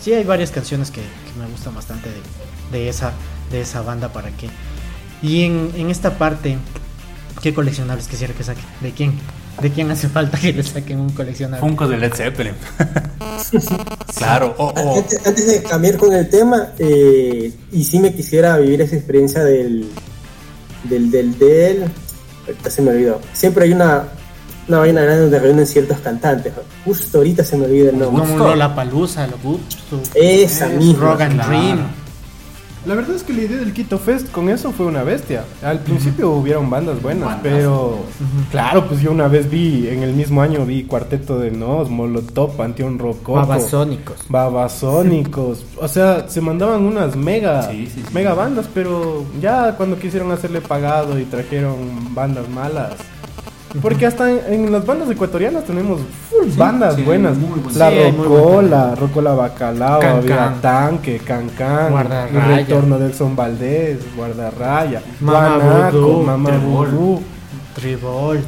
sí 0.00 0.12
hay 0.12 0.22
varias 0.24 0.50
canciones 0.52 0.90
que, 0.90 1.00
que 1.00 1.40
me 1.40 1.46
gustan 1.50 1.74
bastante 1.74 2.10
de, 2.10 2.78
de 2.78 2.88
esa, 2.88 3.12
de 3.50 3.60
esa 3.62 3.82
banda 3.82 4.12
para 4.12 4.30
que... 4.30 4.48
Y 5.22 5.42
en, 5.42 5.70
en 5.76 5.90
esta 5.90 6.16
parte, 6.18 6.56
¿qué 7.42 7.52
coleccionables 7.54 8.06
quisiera 8.06 8.34
que 8.34 8.44
saquen? 8.44 8.64
¿De 8.82 8.92
quién? 8.92 9.14
¿De 9.60 9.70
quién 9.70 9.90
hace 9.90 10.08
falta 10.08 10.38
que 10.38 10.52
le 10.52 10.62
saquen 10.62 10.98
un 11.00 11.10
coleccionable? 11.10 11.60
Funko 11.66 11.86
de 11.88 11.96
Led 11.96 12.12
Zeppelin. 12.14 12.54
claro, 14.16 14.54
o 14.58 14.66
o- 14.66 14.96
Antes, 14.98 15.26
antes 15.26 15.46
de 15.46 15.62
cambiar 15.62 15.96
con 15.96 16.12
el 16.12 16.28
tema, 16.28 16.68
eh, 16.78 17.52
y 17.72 17.84
sí 17.84 17.98
me 18.00 18.12
quisiera 18.14 18.56
vivir 18.58 18.80
esa 18.82 18.96
experiencia 18.96 19.42
del. 19.44 19.88
del. 20.84 21.10
del. 21.10 21.38
del. 21.38 21.84
Ahorita 22.46 22.70
se 22.70 22.82
me 22.82 22.90
olvidó. 22.90 23.20
Siempre 23.32 23.64
hay 23.64 23.72
una. 23.72 24.04
Una 24.66 24.78
vaina 24.78 25.02
grande 25.02 25.20
donde 25.24 25.38
reúnen 25.40 25.66
ciertos 25.66 25.98
cantantes. 25.98 26.50
Justo 26.86 27.18
ahorita 27.18 27.44
se 27.44 27.54
me 27.58 27.66
olvida 27.66 27.90
el 27.90 27.98
nombre. 27.98 28.22
Como 28.24 28.38
Lola 28.38 28.74
Palusa, 28.74 29.26
lo 29.26 29.36
Esa 30.14 30.68
misma. 30.68 31.00
Rock 31.10 31.20
and 31.20 31.34
claro. 31.34 31.48
Dream. 31.50 31.78
La 32.86 32.94
verdad 32.94 33.16
es 33.16 33.22
que 33.22 33.32
la 33.32 33.42
idea 33.42 33.56
del 33.56 33.72
Quito 33.72 33.98
Fest 33.98 34.30
con 34.30 34.50
eso 34.50 34.70
fue 34.70 34.84
una 34.84 35.02
bestia. 35.04 35.44
Al 35.62 35.80
principio 35.80 36.30
hubieron 36.32 36.68
bandas 36.68 37.00
buenas, 37.00 37.24
Bandas. 37.24 37.40
pero 37.42 37.98
claro, 38.50 38.86
pues 38.86 39.00
yo 39.00 39.10
una 39.10 39.26
vez 39.26 39.48
vi, 39.50 39.88
en 39.88 40.02
el 40.02 40.12
mismo 40.12 40.42
año 40.42 40.66
vi 40.66 40.84
Cuarteto 40.84 41.38
de 41.38 41.50
Nos, 41.50 41.88
Molotov, 41.88 42.56
Panteón 42.56 42.98
Rococo. 42.98 43.34
Babasónicos. 43.34 44.16
Babasónicos. 44.28 45.64
O 45.80 45.88
sea, 45.88 46.28
se 46.28 46.40
mandaban 46.42 46.82
unas 46.82 47.16
mega, 47.16 47.70
Sí, 47.70 47.86
sí, 47.86 48.02
sí. 48.06 48.14
mega 48.14 48.34
bandas, 48.34 48.66
pero 48.74 49.24
ya 49.40 49.76
cuando 49.76 49.98
quisieron 49.98 50.30
hacerle 50.30 50.60
pagado 50.60 51.18
y 51.18 51.24
trajeron 51.24 52.14
bandas 52.14 52.48
malas, 52.50 52.92
Porque 53.82 54.06
hasta 54.06 54.30
en, 54.30 54.40
en 54.66 54.72
las 54.72 54.86
bandas 54.86 55.10
ecuatorianas 55.10 55.64
tenemos 55.64 56.00
full 56.30 56.48
bandas 56.56 56.94
sí, 56.94 57.02
buenas. 57.02 57.36
muy. 57.36 57.60
La 57.74 57.90
Sí, 57.90 57.96
muy 58.16 58.24
Rocola, 58.26 58.94
Rocola 58.94 59.34
Bacalao, 59.34 60.00
Can 60.00 60.16
había 60.16 60.36
Can. 60.36 60.60
Tanque, 60.60 61.18
Cancán, 61.18 61.90
Guardarraya. 61.90 62.50
El 62.50 62.56
Retorno 62.56 62.98
del 62.98 63.14
Son 63.14 63.34
Valdés, 63.34 63.98
Guardarraya, 64.16 65.02
Guanaco, 65.20 66.22
Mamá. 66.22 66.50
Tribol. 67.74 68.44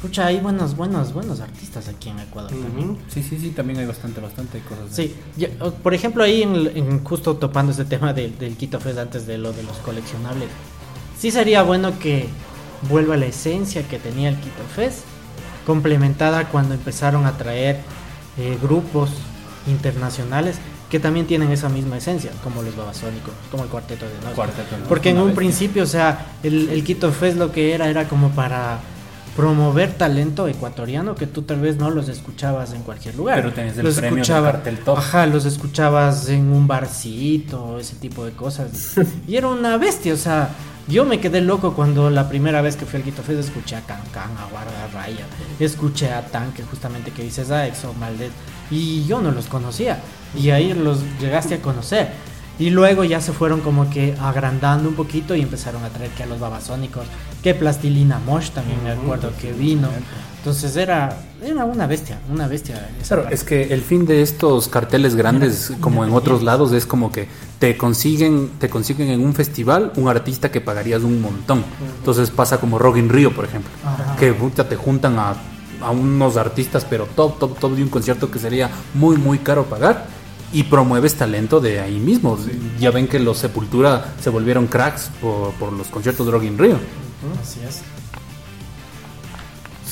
Pucha, 0.00 0.26
hay 0.26 0.40
buenos, 0.40 0.76
buenos, 0.76 1.12
buenos 1.14 1.40
artistas 1.40 1.88
aquí 1.88 2.10
en 2.10 2.18
Ecuador 2.20 2.50
también. 2.50 2.98
Sí, 3.08 3.22
sí, 3.22 3.38
sí, 3.38 3.50
también 3.50 3.78
hay 3.80 3.86
bastante, 3.86 4.20
bastante 4.20 4.60
cosas. 4.60 4.84
Sí, 4.90 5.14
por 5.82 5.94
ejemplo, 5.94 6.22
ahí 6.24 6.42
en 6.42 7.02
justo 7.04 7.36
topando 7.36 7.72
este 7.72 7.84
tema 7.84 8.12
del, 8.12 8.36
del 8.38 8.56
Quito 8.56 8.80
Fest 8.80 8.98
antes 8.98 9.26
de 9.26 9.38
lo 9.38 9.52
de 9.52 9.62
los 9.62 9.76
coleccionables, 9.78 10.48
sí 11.18 11.30
sería 11.30 11.62
bueno 11.62 11.98
que 11.98 12.28
vuelva 12.88 13.16
la 13.16 13.26
esencia 13.26 13.86
que 13.88 13.98
tenía 13.98 14.28
el 14.28 14.36
Quito 14.36 14.62
Fest, 14.74 15.00
complementada 15.66 16.48
cuando 16.48 16.74
empezaron 16.74 17.26
a 17.26 17.36
traer 17.38 17.80
eh, 18.38 18.58
grupos 18.62 19.10
internacionales 19.66 20.56
que 20.90 21.00
también 21.00 21.26
tienen 21.26 21.50
esa 21.50 21.68
misma 21.68 21.96
esencia, 21.96 22.30
como 22.44 22.62
los 22.62 22.76
Babasónicos, 22.76 23.32
como 23.50 23.64
el 23.64 23.70
Cuarteto 23.70 24.04
de 24.06 24.14
Nos. 24.24 24.34
Cuarteto 24.34 24.76
de 24.76 24.82
Porque 24.88 25.10
en 25.10 25.18
un 25.18 25.34
principio, 25.34 25.82
o 25.82 25.86
sea, 25.86 26.34
el, 26.42 26.68
el 26.68 26.84
Quito 26.84 27.10
Fest 27.10 27.36
lo 27.38 27.50
que 27.50 27.72
era 27.74 27.88
era 27.88 28.06
como 28.06 28.30
para 28.30 28.78
promover 29.34 29.94
talento 29.94 30.46
ecuatoriano 30.46 31.16
que 31.16 31.26
tú 31.26 31.42
tal 31.42 31.60
vez 31.60 31.76
no 31.76 31.90
los 31.90 32.08
escuchabas 32.08 32.72
en 32.74 32.82
cualquier 32.82 33.16
lugar. 33.16 33.36
Pero 33.40 33.52
tenías 33.52 33.76
el 33.78 33.84
los 33.84 33.96
premio 33.96 34.22
escuchaba- 34.22 34.52
cartel 34.52 34.78
top. 34.78 34.98
Ajá, 34.98 35.26
los 35.26 35.44
escuchabas 35.46 36.28
en 36.28 36.52
un 36.52 36.68
barcito, 36.68 37.78
ese 37.80 37.96
tipo 37.96 38.24
de 38.24 38.30
cosas. 38.32 38.94
Y 39.26 39.36
era 39.36 39.48
una 39.48 39.76
bestia, 39.78 40.14
o 40.14 40.18
sea, 40.18 40.50
yo 40.86 41.04
me 41.04 41.20
quedé 41.20 41.40
loco 41.40 41.74
cuando 41.74 42.10
la 42.10 42.28
primera 42.28 42.60
vez 42.60 42.76
que 42.76 42.84
fui 42.84 42.98
al 42.98 43.04
Quito 43.04 43.22
Fest 43.22 43.40
escuché 43.40 43.76
a 43.76 43.80
Cancan, 43.80 44.30
a 44.36 44.46
Guardarraya, 44.50 45.24
escuché 45.58 46.12
a 46.12 46.26
Tanque, 46.26 46.62
justamente 46.62 47.10
que 47.10 47.22
dices 47.22 47.50
a 47.50 47.66
Exo 47.66 47.94
Maldez, 47.94 48.32
y 48.70 49.04
yo 49.06 49.20
no 49.20 49.30
los 49.30 49.46
conocía. 49.46 50.00
Y 50.36 50.50
ahí 50.50 50.74
los 50.74 51.00
llegaste 51.20 51.54
a 51.54 51.62
conocer. 51.62 52.10
Y 52.58 52.70
luego 52.70 53.02
ya 53.02 53.20
se 53.20 53.32
fueron 53.32 53.60
como 53.60 53.90
que 53.90 54.14
agrandando 54.20 54.88
un 54.88 54.94
poquito 54.94 55.34
y 55.34 55.42
empezaron 55.42 55.82
a 55.84 55.88
traer 55.88 56.10
que 56.12 56.22
a 56.22 56.26
los 56.26 56.38
babasónicos, 56.38 57.06
que 57.42 57.54
Plastilina 57.54 58.20
Mosh 58.20 58.50
también 58.50 58.82
me 58.84 58.92
acuerdo 58.92 59.32
que 59.40 59.52
vino. 59.52 59.88
Entonces 60.44 60.76
era, 60.76 61.16
era 61.42 61.64
una 61.64 61.86
bestia, 61.86 62.20
una 62.30 62.46
bestia. 62.46 62.90
Claro, 63.08 63.22
parte. 63.22 63.34
es 63.34 63.44
que 63.44 63.62
el 63.72 63.80
fin 63.80 64.04
de 64.04 64.20
estos 64.20 64.68
carteles 64.68 65.14
grandes, 65.14 65.72
como 65.80 66.04
en 66.04 66.12
otros 66.12 66.42
lados, 66.42 66.72
es 66.72 66.84
como 66.84 67.10
que 67.10 67.28
te 67.58 67.78
consiguen, 67.78 68.50
te 68.58 68.68
consiguen 68.68 69.08
en 69.08 69.24
un 69.24 69.32
festival 69.32 69.92
un 69.96 70.06
artista 70.06 70.50
que 70.50 70.60
pagarías 70.60 71.00
un 71.00 71.22
montón. 71.22 71.64
Entonces 71.98 72.30
pasa 72.30 72.58
como 72.60 72.78
Rock 72.78 72.98
in 72.98 73.08
Rio, 73.08 73.34
por 73.34 73.46
ejemplo, 73.46 73.70
Ajá. 73.86 74.16
que 74.16 74.32
te 74.32 74.76
juntan 74.76 75.18
a, 75.18 75.34
a 75.80 75.90
unos 75.90 76.36
artistas, 76.36 76.86
pero 76.90 77.06
top, 77.06 77.38
top, 77.38 77.58
top 77.58 77.72
de 77.72 77.82
un 77.82 77.88
concierto 77.88 78.30
que 78.30 78.38
sería 78.38 78.68
muy, 78.92 79.16
muy 79.16 79.38
caro 79.38 79.64
pagar. 79.64 80.08
Y 80.52 80.64
promueves 80.64 81.14
talento 81.14 81.58
de 81.58 81.80
ahí 81.80 81.98
mismo. 81.98 82.38
Ya 82.78 82.90
ven 82.90 83.08
que 83.08 83.18
los 83.18 83.38
Sepultura 83.38 84.12
se 84.20 84.28
volvieron 84.28 84.66
cracks 84.66 85.10
por, 85.22 85.52
por 85.54 85.72
los 85.72 85.86
conciertos 85.86 86.26
de 86.26 86.32
Rock 86.32 86.44
in 86.44 86.58
Rio. 86.58 86.78
Así 87.42 87.60
es. 87.66 87.80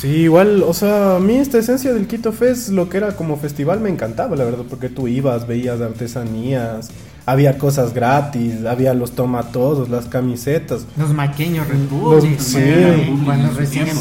Sí, 0.02 0.08
igual, 0.08 0.64
o 0.64 0.74
sea, 0.74 1.14
a 1.14 1.18
mí 1.20 1.36
esta 1.36 1.58
esencia 1.58 1.92
del 1.94 2.08
Quito 2.08 2.32
Fest, 2.32 2.70
lo 2.70 2.88
que 2.88 2.96
era 2.96 3.12
como 3.12 3.36
festival, 3.36 3.78
me 3.78 3.88
encantaba, 3.88 4.34
la 4.34 4.42
verdad, 4.42 4.64
porque 4.68 4.88
tú 4.88 5.06
ibas, 5.06 5.46
veías 5.46 5.80
artesanías, 5.80 6.90
había 7.24 7.56
cosas 7.56 7.94
gratis, 7.94 8.64
había 8.68 8.94
los 8.94 9.12
tomatodos, 9.12 9.88
las 9.90 10.06
camisetas. 10.06 10.86
Los 10.96 11.14
maqueños 11.14 11.68
Republic, 11.68 12.34
Los- 12.36 12.42
sí. 12.44 12.58
cuando, 12.58 13.24
cuando 13.24 13.50
recién 13.56 13.86
las 13.86 13.96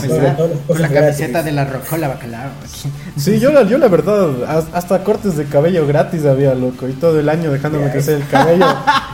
con 0.66 0.82
la 0.82 0.88
camiseta 0.89 1.28
gratis. 1.28 1.45
de 1.45 1.52
la 1.52 1.66
rocola 1.66 2.08
bacalao. 2.08 2.49
aquí. 2.64 2.89
Sí, 3.20 3.39
yo 3.39 3.52
la, 3.52 3.62
yo 3.62 3.78
la 3.78 3.88
verdad, 3.88 4.43
has- 4.47 4.70
hasta 4.74 5.04
cortes 5.04 5.38
de 5.38 5.45
cabello 5.45 5.86
gratis 5.86 6.26
había, 6.26 6.56
loco, 6.56 6.89
y 6.89 6.93
todo 6.93 7.20
el 7.20 7.30
año 7.30 7.52
dejándome 7.52 7.91
crecer 7.91 8.16
el 8.24 8.28
cabello, 8.28 8.66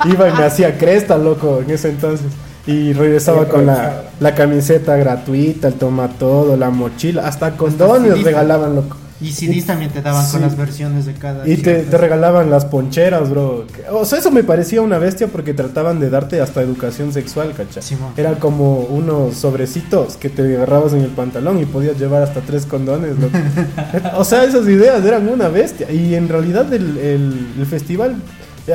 iba 0.05 0.29
y 0.29 0.31
me 0.31 0.43
hacía 0.45 0.77
cresta, 0.77 1.17
loco, 1.17 1.59
en 1.65 1.69
ese 1.71 1.89
entonces. 1.89 2.27
Y 2.67 2.93
regresaba 2.93 3.45
Sí, 3.45 3.49
con 3.51 3.65
la, 3.65 4.35
camiseta 4.35 4.95
gratuita, 4.97 5.69
el 5.69 5.75
tomatodo, 5.75 6.57
la 6.57 6.69
mochila, 6.69 7.25
hasta 7.27 7.55
condones 7.57 8.13
CDs. 8.13 8.23
regalaban, 8.23 8.75
loco. 8.75 8.97
Y 9.19 9.31
CDs 9.31 9.65
también 9.65 9.89
te 9.89 10.01
daban 10.03 10.23
Sí. 10.23 10.33
con 10.33 10.41
las 10.41 10.55
versiones 10.55 11.07
de 11.07 11.13
cada. 11.13 11.47
Y 11.47 11.57
te, 11.57 11.83
regalaban 11.97 12.51
las 12.51 12.65
poncheras, 12.65 13.31
bro. 13.31 13.65
O 13.93 14.05
sea, 14.05 14.19
eso 14.19 14.29
me 14.29 14.43
parecía 14.43 14.81
una 14.83 14.99
bestia 14.99 15.25
porque 15.27 15.55
trataban 15.55 15.99
de 15.99 16.11
darte 16.11 16.39
hasta 16.39 16.61
educación 16.61 17.11
sexual, 17.13 17.53
¿cachai? 17.57 17.81
Simón. 17.81 18.11
Era 18.15 18.33
como 18.33 18.81
unos 18.81 19.35
sobrecitos 19.37 20.17
que 20.17 20.29
te 20.29 20.55
agarrabas 20.57 20.93
en 20.93 21.01
el 21.01 21.09
pantalón 21.09 21.59
y 21.59 21.65
podías 21.65 21.97
llevar 21.97 22.21
hasta 22.21 22.41
tres 22.41 22.67
condones, 22.67 23.17
loco. 23.17 23.33
o 24.17 24.23
sea, 24.23 24.43
esas 24.43 24.67
ideas 24.67 25.03
eran 25.03 25.27
una 25.29 25.47
bestia. 25.47 25.89
Y 25.91 26.13
en 26.13 26.29
realidad 26.29 26.71
el, 26.71 26.97
el- 26.99 27.47
el 27.57 27.65
festival, 27.65 28.17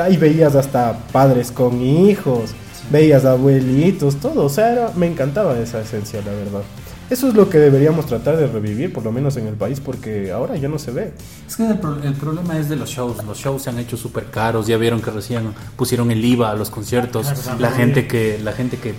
ahí 0.03 0.17
veías 0.17 0.57
hasta 0.57 0.99
padres 1.13 1.53
con 1.53 1.81
hijos, 1.83 2.51
veías 2.91 3.25
abuelitos, 3.25 4.17
todo. 4.17 4.45
O 4.45 4.49
sea, 4.49 4.73
era- 4.73 4.93
me 4.97 5.07
encantaba 5.07 5.59
esa 5.59 5.81
esencia, 5.81 6.21
la 6.25 6.33
verdad. 6.33 6.63
Eso 7.11 7.29
es 7.29 7.35
lo 7.35 7.51
que 7.51 7.59
deberíamos 7.59 8.07
tratar 8.07 8.39
de 8.39 8.47
revivir, 8.47 8.91
por 8.91 9.05
lo 9.05 9.13
menos 9.13 9.37
en 9.37 9.47
el 9.47 9.53
país, 9.55 9.81
porque 9.81 10.33
ahora 10.33 10.57
ya 10.57 10.69
no 10.69 10.79
se 10.79 10.93
ve. 10.93 11.13
Es 11.47 11.57
que 11.57 11.67
el, 11.67 11.79
pro- 11.79 12.03
el 12.03 12.15
problema 12.15 12.59
es 12.59 12.71
de 12.71 12.77
los 12.77 12.89
shows. 12.89 13.23
Los 13.27 13.37
shows 13.39 13.63
se 13.63 13.69
han 13.71 13.79
hecho 13.79 13.99
súper 13.99 14.27
caros. 14.31 14.67
Ya 14.67 14.79
vieron 14.79 15.03
que 15.03 15.11
recién 15.11 15.53
pusieron 15.77 16.11
el 16.11 16.25
IVA 16.25 16.53
a 16.53 16.55
los 16.55 16.71
conciertos. 16.71 17.27
La 17.61 17.71
gente 17.71 18.07
que 18.09 18.39
la 18.43 18.53
gente 18.53 18.79
que 18.79 18.95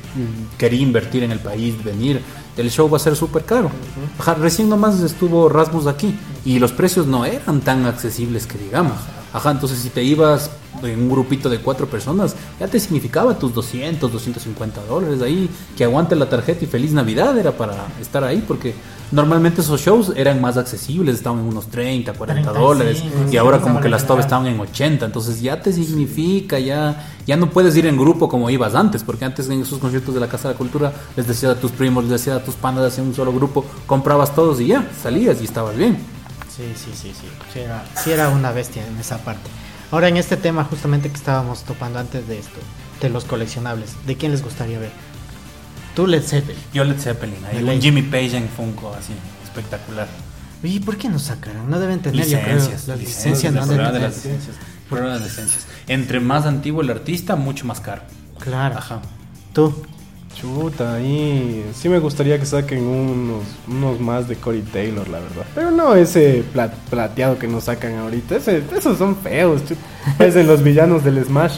quería 0.59 0.81
invertir 0.81 1.23
en 1.23 1.31
el 1.31 1.39
país, 1.39 1.83
venir, 1.83 2.21
el 2.55 2.69
show 2.69 2.87
va 2.87 2.97
a 2.97 2.99
ser 2.99 3.15
súper 3.15 3.45
caro. 3.45 3.71
Recién 4.39 4.69
nomás 4.69 4.99
estuvo 5.01 5.49
Rasmus 5.49 5.87
aquí 5.87 6.15
y 6.45 6.59
los 6.59 6.71
precios 6.71 7.07
no 7.07 7.25
eran 7.25 7.61
tan 7.61 7.85
accesibles 7.87 8.45
que 8.45 8.59
digamos. 8.59 8.93
Ajá, 9.33 9.49
entonces 9.49 9.79
si 9.79 9.89
te 9.89 10.03
ibas 10.03 10.51
en 10.83 11.01
un 11.01 11.09
grupito 11.09 11.49
de 11.49 11.57
cuatro 11.59 11.87
personas, 11.87 12.35
ya 12.59 12.67
te 12.67 12.79
significaba 12.79 13.37
tus 13.37 13.53
200, 13.53 14.11
250 14.11 14.85
dólares 14.85 15.21
ahí, 15.23 15.49
que 15.75 15.83
aguante 15.83 16.15
la 16.15 16.29
tarjeta 16.29 16.63
y 16.63 16.67
feliz 16.67 16.91
Navidad 16.91 17.35
era 17.37 17.51
para 17.51 17.87
estar 17.99 18.23
ahí, 18.23 18.43
porque 18.47 18.75
normalmente 19.11 19.61
esos 19.61 19.81
shows 19.81 20.13
eran 20.15 20.39
más 20.39 20.57
accesibles, 20.57 21.15
estaban 21.15 21.39
en 21.39 21.45
unos 21.45 21.67
30, 21.67 22.13
40 22.13 22.53
dólares, 22.53 22.99
35, 22.99 23.31
y 23.33 23.37
ahora 23.37 23.59
como 23.59 23.81
que 23.81 23.89
las 23.89 24.05
top 24.05 24.19
estaban 24.19 24.45
en 24.45 24.59
80, 24.59 25.05
entonces 25.05 25.41
ya 25.41 25.59
te 25.61 25.73
significa, 25.73 26.59
ya, 26.59 27.07
ya 27.25 27.35
no 27.35 27.49
puedes 27.49 27.75
ir 27.75 27.87
en 27.87 27.97
grupo 27.97 28.29
como 28.29 28.51
ibas 28.51 28.75
antes, 28.75 29.03
porque 29.03 29.25
antes 29.25 29.49
en 29.49 29.61
esos 29.61 29.79
conciertos 29.79 30.13
de 30.13 30.19
la 30.19 30.27
Casa 30.27 30.49
de 30.49 30.53
la 30.53 30.57
Cultura 30.59 30.93
les 31.15 31.27
decía 31.27 31.51
a 31.51 31.55
tus 31.55 31.71
primos, 31.71 32.03
les 32.03 32.11
decía 32.11 32.35
a 32.35 32.43
tus 32.43 32.53
panas, 32.53 32.83
hacían 32.83 33.07
un 33.07 33.15
solo 33.15 33.33
grupo, 33.33 33.65
comprabas 33.87 34.35
todos 34.35 34.61
y 34.61 34.67
ya, 34.67 34.87
salías 35.01 35.41
y 35.41 35.45
estabas 35.45 35.75
bien. 35.75 36.12
Sí, 36.55 36.73
sí, 36.75 36.91
sí, 36.93 37.13
sí. 37.19 37.27
Sí 37.53 37.59
era, 37.59 37.83
sí 37.95 38.11
era 38.11 38.29
una 38.29 38.51
bestia 38.51 38.85
en 38.85 38.97
esa 38.99 39.17
parte. 39.19 39.49
Ahora 39.91 40.07
en 40.07 40.17
este 40.17 40.37
tema 40.37 40.63
justamente 40.63 41.09
que 41.09 41.15
estábamos 41.15 41.63
topando 41.63 41.99
antes 41.99 42.27
de 42.27 42.39
esto, 42.39 42.59
de 43.01 43.09
los 43.09 43.25
coleccionables, 43.25 43.91
¿de 44.05 44.15
quién 44.17 44.31
les 44.31 44.43
gustaría 44.43 44.79
ver? 44.79 44.91
Tú 45.95 46.07
Led 46.07 46.23
Zeppelin. 46.23 46.61
Yo 46.73 46.83
Led 46.83 46.99
Zeppelin, 46.99 47.37
ahí 47.45 47.61
ley. 47.61 47.79
Jimmy 47.81 48.01
Page 48.01 48.37
en 48.37 48.49
Funko, 48.49 48.93
así, 48.95 49.13
espectacular. 49.43 50.07
¿Y 50.63 50.79
por 50.79 50.97
qué 50.97 51.09
no 51.09 51.19
sacaron? 51.19 51.69
No 51.69 51.79
deben 51.79 51.99
tener, 52.01 52.25
yo 52.25 52.39
creo. 52.39 52.55
licencias, 52.55 52.87
Las 52.87 52.99
licencias, 52.99 53.25
licencias 53.25 53.53
no 53.53 53.65
deben 53.67 53.85
de 53.85 53.91
tener. 53.91 54.01
las 54.09 54.15
licencias. 54.15 54.55
de 54.89 55.19
licencias. 55.19 55.67
Entre 55.87 56.19
más 56.19 56.45
antiguo 56.45 56.81
el 56.81 56.89
artista, 56.89 57.35
mucho 57.35 57.65
más 57.65 57.79
caro. 57.81 58.01
Claro. 58.39 58.77
Ajá. 58.77 59.01
Tú. 59.53 59.85
Chuta, 60.35 60.95
ahí 60.95 61.63
sí 61.73 61.87
me 61.89 61.99
gustaría 61.99 62.39
que 62.39 62.45
saquen 62.45 62.83
unos, 62.83 63.43
unos 63.67 63.99
más 63.99 64.27
de 64.27 64.35
Cory 64.35 64.61
Taylor, 64.61 65.07
la 65.07 65.19
verdad. 65.19 65.45
Pero 65.53 65.71
no 65.71 65.95
ese 65.95 66.43
pla- 66.51 66.73
plateado 66.89 67.37
que 67.37 67.47
nos 67.47 67.65
sacan 67.65 67.95
ahorita. 67.95 68.35
Ese- 68.37 68.63
esos 68.75 68.97
son 68.97 69.15
feos, 69.15 69.61
chuta. 69.65 69.81
Parecen 70.17 70.47
los 70.47 70.63
villanos 70.63 71.03
del 71.03 71.23
Smash. 71.23 71.57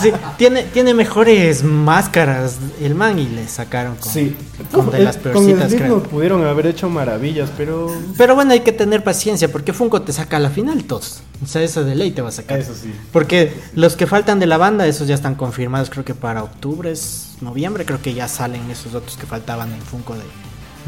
Sí, 0.00 0.10
tiene, 0.36 0.64
tiene 0.64 0.94
mejores 0.94 1.62
máscaras 1.62 2.56
el 2.80 2.94
man 2.94 3.18
y 3.18 3.28
le 3.28 3.46
sacaron 3.46 3.96
con, 3.96 4.10
Sí, 4.12 4.36
con 4.72 4.90
de 4.90 4.98
el- 4.98 5.04
las 5.04 5.16
con 5.18 5.28
el 5.28 5.32
peorcitas, 5.54 5.74
creo. 5.74 6.02
pudieron 6.02 6.44
haber 6.44 6.66
hecho 6.66 6.88
maravillas, 6.88 7.50
pero 7.56 7.88
Pero 8.16 8.34
bueno, 8.34 8.52
hay 8.52 8.60
que 8.60 8.72
tener 8.72 9.04
paciencia 9.04 9.50
porque 9.50 9.72
Funko 9.72 10.02
te 10.02 10.12
saca 10.12 10.38
a 10.38 10.40
la 10.40 10.50
final 10.50 10.84
todos. 10.84 11.20
O 11.42 11.46
sea, 11.46 11.62
eso 11.62 11.84
de 11.84 11.94
ley 11.94 12.10
te 12.12 12.22
va 12.22 12.28
a 12.30 12.32
sacar. 12.32 12.58
eso 12.58 12.74
sí. 12.74 12.92
Porque 13.12 13.52
los 13.74 13.96
que 13.96 14.06
faltan 14.06 14.38
de 14.40 14.46
la 14.46 14.56
banda, 14.58 14.86
esos 14.86 15.06
ya 15.08 15.14
están 15.14 15.34
confirmados, 15.34 15.90
creo 15.90 16.04
que 16.04 16.14
para 16.14 16.42
octubre, 16.42 16.90
es 16.90 17.36
noviembre, 17.40 17.84
creo 17.84 18.00
que 18.02 18.14
ya 18.14 18.28
salen 18.28 18.70
esos 18.70 18.94
otros 18.94 19.16
que 19.16 19.26
faltaban 19.26 19.72
en 19.72 19.80
Funko 19.82 20.14
de, 20.14 20.22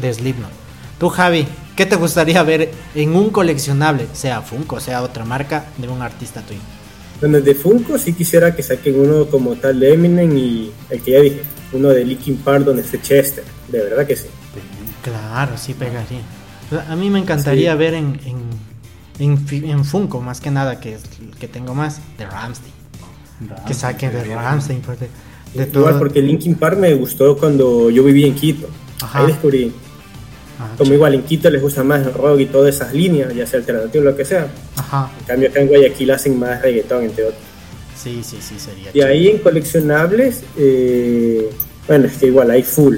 de 0.07 0.13
Slipknot. 0.13 0.51
Tú, 0.99 1.09
Javi, 1.09 1.45
¿qué 1.75 1.85
te 1.85 1.95
gustaría 1.95 2.41
ver 2.43 2.71
en 2.95 3.15
un 3.15 3.29
coleccionable, 3.29 4.07
sea 4.13 4.41
Funko, 4.41 4.79
sea 4.79 5.01
otra 5.01 5.25
marca, 5.25 5.65
de 5.77 5.87
un 5.89 6.01
artista 6.01 6.41
tuyo? 6.41 6.59
Bueno, 7.19 7.39
de 7.41 7.55
Funko 7.55 7.97
sí 7.97 8.13
quisiera 8.13 8.55
que 8.55 8.63
saquen 8.63 8.99
uno 8.99 9.25
como 9.27 9.55
tal 9.55 9.79
de 9.79 9.93
Eminem 9.93 10.37
y 10.37 10.71
el 10.89 11.01
que 11.01 11.11
ya 11.11 11.19
dije, 11.21 11.41
uno 11.73 11.89
de 11.89 12.03
Linkin 12.05 12.37
Park 12.37 12.65
donde 12.65 12.81
esté 12.81 13.01
Chester. 13.01 13.43
De 13.69 13.79
verdad 13.83 14.05
que 14.05 14.15
sí. 14.15 14.27
Claro, 15.03 15.57
sí 15.57 15.73
pegaría. 15.73 16.21
A 16.89 16.95
mí 16.95 17.09
me 17.09 17.19
encantaría 17.19 17.73
Sí. 17.73 17.77
ver 17.77 17.93
en, 17.93 18.19
en, 19.19 19.37
en, 19.69 19.85
Funko, 19.85 20.21
más 20.21 20.41
que 20.41 20.51
nada, 20.51 20.79
que 20.79 20.95
es 20.95 21.01
el 21.21 21.35
que 21.37 21.47
tengo 21.47 21.73
más, 21.75 21.99
de 22.17 22.25
Ramstein. 22.25 22.73
que 23.67 23.73
saquen 23.73 24.11
de 24.11 24.23
Ramstein, 24.35 24.81
de, 24.81 25.63
de 25.65 25.69
Igual 25.71 25.89
todo. 25.91 25.99
porque 25.99 26.21
Linkin 26.21 26.55
Park 26.55 26.77
me 26.79 26.93
gustó 26.95 27.37
cuando 27.37 27.89
yo 27.89 28.03
vivía 28.03 28.27
en 28.27 28.35
Quito. 28.35 28.67
Ajá. 29.01 29.19
Ahí 29.19 29.27
descubrí. 29.27 29.71
Ah, 30.73 30.75
Como 30.77 30.93
igual 30.93 31.13
en 31.15 31.23
Quito 31.23 31.49
les 31.49 31.61
gusta 31.61 31.83
más 31.83 32.05
el 32.05 32.13
rock 32.13 32.39
y 32.41 32.45
todas 32.47 32.75
esas 32.75 32.93
líneas, 32.93 33.33
ya 33.33 33.45
sea 33.47 33.59
alternativo 33.59 34.01
o 34.03 34.05
lo 34.11 34.15
que 34.17 34.25
sea. 34.25 34.47
Ajá. 34.77 35.09
En 35.19 35.25
cambio 35.25 35.49
acá 35.49 35.61
en 35.61 35.67
Guayaquil 35.67 36.11
hacen 36.11 36.39
más 36.39 36.61
reggaetón, 36.61 37.03
entre 37.03 37.23
otros. 37.25 37.39
Sí, 38.01 38.21
sí, 38.23 38.37
sí, 38.41 38.59
sería. 38.59 38.91
Y 38.93 39.01
ahí 39.01 39.29
en 39.29 39.37
coleccionables, 39.39 40.43
eh, 40.57 41.49
bueno, 41.87 42.05
es 42.05 42.17
que 42.17 42.27
igual 42.27 42.51
hay 42.51 42.63
full. 42.63 42.97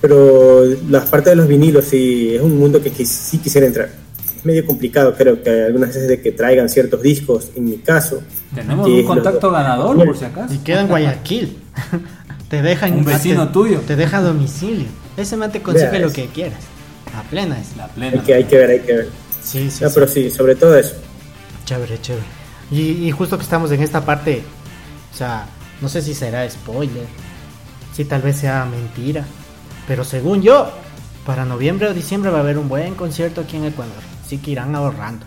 Pero 0.00 0.64
la 0.88 1.04
parte 1.04 1.30
de 1.30 1.36
los 1.36 1.48
vinilos 1.48 1.84
sí 1.84 2.34
es 2.36 2.40
un 2.42 2.56
mundo 2.58 2.80
que, 2.80 2.90
que 2.90 3.04
sí 3.04 3.38
quisiera 3.38 3.66
entrar. 3.66 3.90
Es 4.36 4.44
medio 4.44 4.64
complicado, 4.64 5.14
creo 5.16 5.42
que 5.42 5.50
algunas 5.64 5.88
veces 5.88 6.06
de 6.08 6.20
que 6.20 6.30
traigan 6.30 6.68
ciertos 6.68 7.02
discos, 7.02 7.50
en 7.56 7.64
mi 7.64 7.78
caso. 7.78 8.22
Tenemos 8.54 8.86
un 8.86 9.04
contacto 9.04 9.50
ganador, 9.50 9.96
por 10.04 10.16
si 10.16 10.24
acaso. 10.24 10.54
Y 10.54 10.58
queda 10.58 10.82
en 10.82 10.88
Guayaquil. 10.88 11.56
te 12.48 12.62
deja 12.62 12.86
en 12.86 12.94
Un 12.98 13.04
vecino 13.04 13.48
te- 13.48 13.52
tuyo. 13.52 13.80
Te 13.86 13.96
deja 13.96 14.18
a 14.18 14.22
domicilio. 14.22 14.86
Ese 15.18 15.36
man 15.36 15.50
te 15.52 15.60
consigue 15.60 15.90
Vea 15.90 16.00
lo 16.00 16.12
que 16.12 16.26
quieras. 16.28 16.60
A 17.14 17.22
plena 17.24 17.58
es. 17.60 17.76
La 17.76 17.84
Hay 17.84 17.90
plena. 17.90 18.22
que, 18.22 18.34
hay 18.34 18.44
que 18.44 18.56
ver, 18.56 18.70
hay 18.70 18.80
que 18.80 18.92
ver. 18.94 19.08
Sí, 19.42 19.70
sí. 19.70 19.82
No, 19.82 19.88
sí. 19.88 19.94
pero 19.94 20.08
sí, 20.08 20.30
sobre 20.30 20.54
todo 20.54 20.76
eso. 20.78 20.94
Chévere, 21.64 22.00
chévere. 22.00 22.24
Y, 22.70 22.80
y 23.06 23.10
justo 23.10 23.36
que 23.36 23.44
estamos 23.44 23.70
en 23.72 23.82
esta 23.82 24.04
parte, 24.04 24.42
o 25.12 25.16
sea, 25.16 25.46
no 25.80 25.88
sé 25.88 26.02
si 26.02 26.14
será 26.14 26.48
spoiler, 26.48 27.06
si 27.94 28.04
tal 28.04 28.22
vez 28.22 28.36
sea 28.36 28.64
mentira, 28.66 29.24
pero 29.86 30.04
según 30.04 30.42
yo, 30.42 30.70
para 31.24 31.44
noviembre 31.44 31.88
o 31.88 31.94
diciembre 31.94 32.30
va 32.30 32.38
a 32.38 32.40
haber 32.42 32.58
un 32.58 32.68
buen 32.68 32.94
concierto 32.94 33.40
aquí 33.40 33.56
en 33.56 33.64
Ecuador, 33.64 33.94
así 34.24 34.38
que 34.38 34.50
irán 34.52 34.74
ahorrando. 34.74 35.24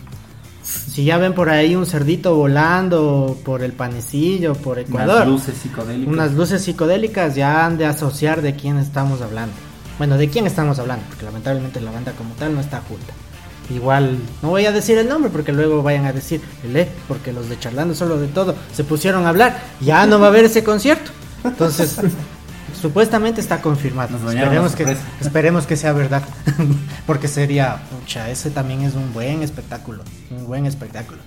Si 0.64 1.04
ya 1.04 1.18
ven 1.18 1.34
por 1.34 1.50
ahí 1.50 1.76
un 1.76 1.88
cerdito 1.88 2.36
volando 2.36 3.40
por 3.44 3.64
el 3.64 3.74
panecillo, 3.74 4.54
por 4.54 4.78
Ecuador, 4.78 5.16
Unas 5.24 5.28
luces 5.28 5.58
psicodélicas. 5.58 6.14
unas 6.14 6.32
luces 6.34 6.62
psicodélicas 6.62 7.34
ya 7.36 7.66
han 7.66 7.78
de 7.80 7.88
asociar 7.88 8.44
de 8.44 8.56
quién 8.56 8.78
estamos 8.78 9.22
hablando. 9.22 9.54
Bueno, 9.98 10.18
de 10.18 10.30
quién 10.30 10.48
estamos 10.48 10.80
hablando, 10.80 11.06
porque 11.10 11.26
lamentablemente 11.26 11.80
la 11.82 11.92
banda 11.92 12.12
como 12.14 12.34
tal 12.36 12.56
no 12.56 12.62
está 12.62 12.82
junta. 12.82 13.14
Igual, 13.70 14.18
no 14.42 14.50
voy 14.50 14.66
a 14.66 14.72
decir 14.72 14.98
el 14.98 15.08
nombre 15.08 15.30
porque 15.30 15.54
luego 15.54 15.82
vayan 15.82 16.06
a 16.06 16.14
decir, 16.14 16.42
el 16.64 16.76
E, 16.76 16.90
porque 17.08 17.32
los 17.32 17.48
de 17.48 17.58
Charlando 17.58 17.96
Solo 17.96 18.20
de 18.20 18.28
Todo 18.28 18.56
se 18.74 18.84
pusieron 18.84 19.26
a 19.26 19.30
hablar, 19.30 19.62
ya 19.80 20.06
no 20.06 20.20
va 20.20 20.28
a 20.28 20.30
haber 20.30 20.46
ese 20.46 20.64
concierto. 20.64 21.12
Entonces, 21.44 21.98
supuestamente 22.82 23.40
está 23.40 23.62
confirmado. 23.62 24.18
Esperemos 24.18 24.76
que, 24.76 24.98
esperemos 25.22 25.68
que 25.68 25.78
sea 25.78 25.94
verdad, 25.94 26.24
porque 27.06 27.28
sería, 27.28 27.82
pucha, 27.90 28.30
ese 28.30 28.50
también 28.50 28.82
es 28.82 28.96
un 28.96 29.14
buen 29.14 29.44
espectáculo, 29.44 30.04
un 30.32 30.48
buen 30.48 30.66
espectáculo. 30.66 31.20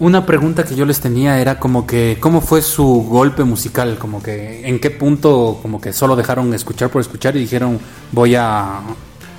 Una 0.00 0.26
pregunta 0.26 0.64
que 0.64 0.74
yo 0.74 0.86
les 0.86 0.98
tenía 0.98 1.38
era 1.40 1.60
como 1.60 1.86
que, 1.86 2.18
¿cómo 2.18 2.40
fue 2.40 2.62
su 2.62 2.84
golpe 3.08 3.44
musical? 3.44 3.96
Como 3.96 4.20
que, 4.20 4.66
¿en 4.68 4.80
qué 4.80 4.90
punto 4.90 5.60
como 5.62 5.80
que 5.80 5.92
solo 5.92 6.16
dejaron 6.16 6.52
escuchar 6.52 6.90
por 6.90 7.00
escuchar 7.00 7.36
y 7.36 7.38
dijeron, 7.40 7.78
voy 8.10 8.34
a, 8.34 8.80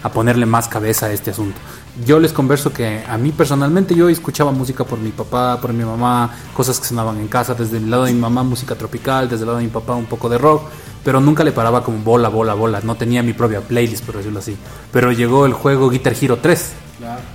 a 0.01 0.11
ponerle 0.13 0.45
más 0.45 0.69
cabeza 0.69 1.07
a 1.07 1.11
este 1.11 1.31
asunto? 1.31 1.59
Yo 2.05 2.19
les 2.21 2.31
converso 2.31 2.71
que 2.71 3.03
a 3.05 3.17
mí 3.17 3.33
personalmente 3.33 3.95
yo 3.95 4.07
escuchaba 4.07 4.51
música 4.53 4.85
por 4.85 4.97
mi 4.97 5.09
papá, 5.09 5.59
por 5.59 5.73
mi 5.73 5.83
mamá, 5.83 6.33
cosas 6.53 6.79
que 6.79 6.87
sonaban 6.87 7.19
en 7.19 7.27
casa, 7.27 7.53
desde 7.53 7.75
el 7.75 7.89
lado 7.89 8.05
de 8.05 8.13
mi 8.13 8.19
mamá 8.21 8.43
música 8.43 8.75
tropical, 8.75 9.27
desde 9.27 9.43
el 9.43 9.47
lado 9.47 9.57
de 9.57 9.65
mi 9.65 9.69
papá 9.69 9.95
un 9.95 10.05
poco 10.05 10.29
de 10.29 10.37
rock, 10.37 10.69
pero 11.03 11.19
nunca 11.19 11.43
le 11.43 11.51
paraba 11.51 11.83
como 11.83 11.97
bola, 11.97 12.29
bola, 12.29 12.53
bola, 12.53 12.79
no 12.81 12.95
tenía 12.95 13.21
mi 13.23 13.33
propia 13.33 13.59
playlist, 13.59 14.05
por 14.05 14.15
decirlo 14.15 14.39
así. 14.39 14.55
Pero 14.93 15.11
llegó 15.11 15.45
el 15.45 15.53
juego 15.53 15.89
Guitar 15.89 16.15
Hero 16.19 16.39
3. 16.41 16.84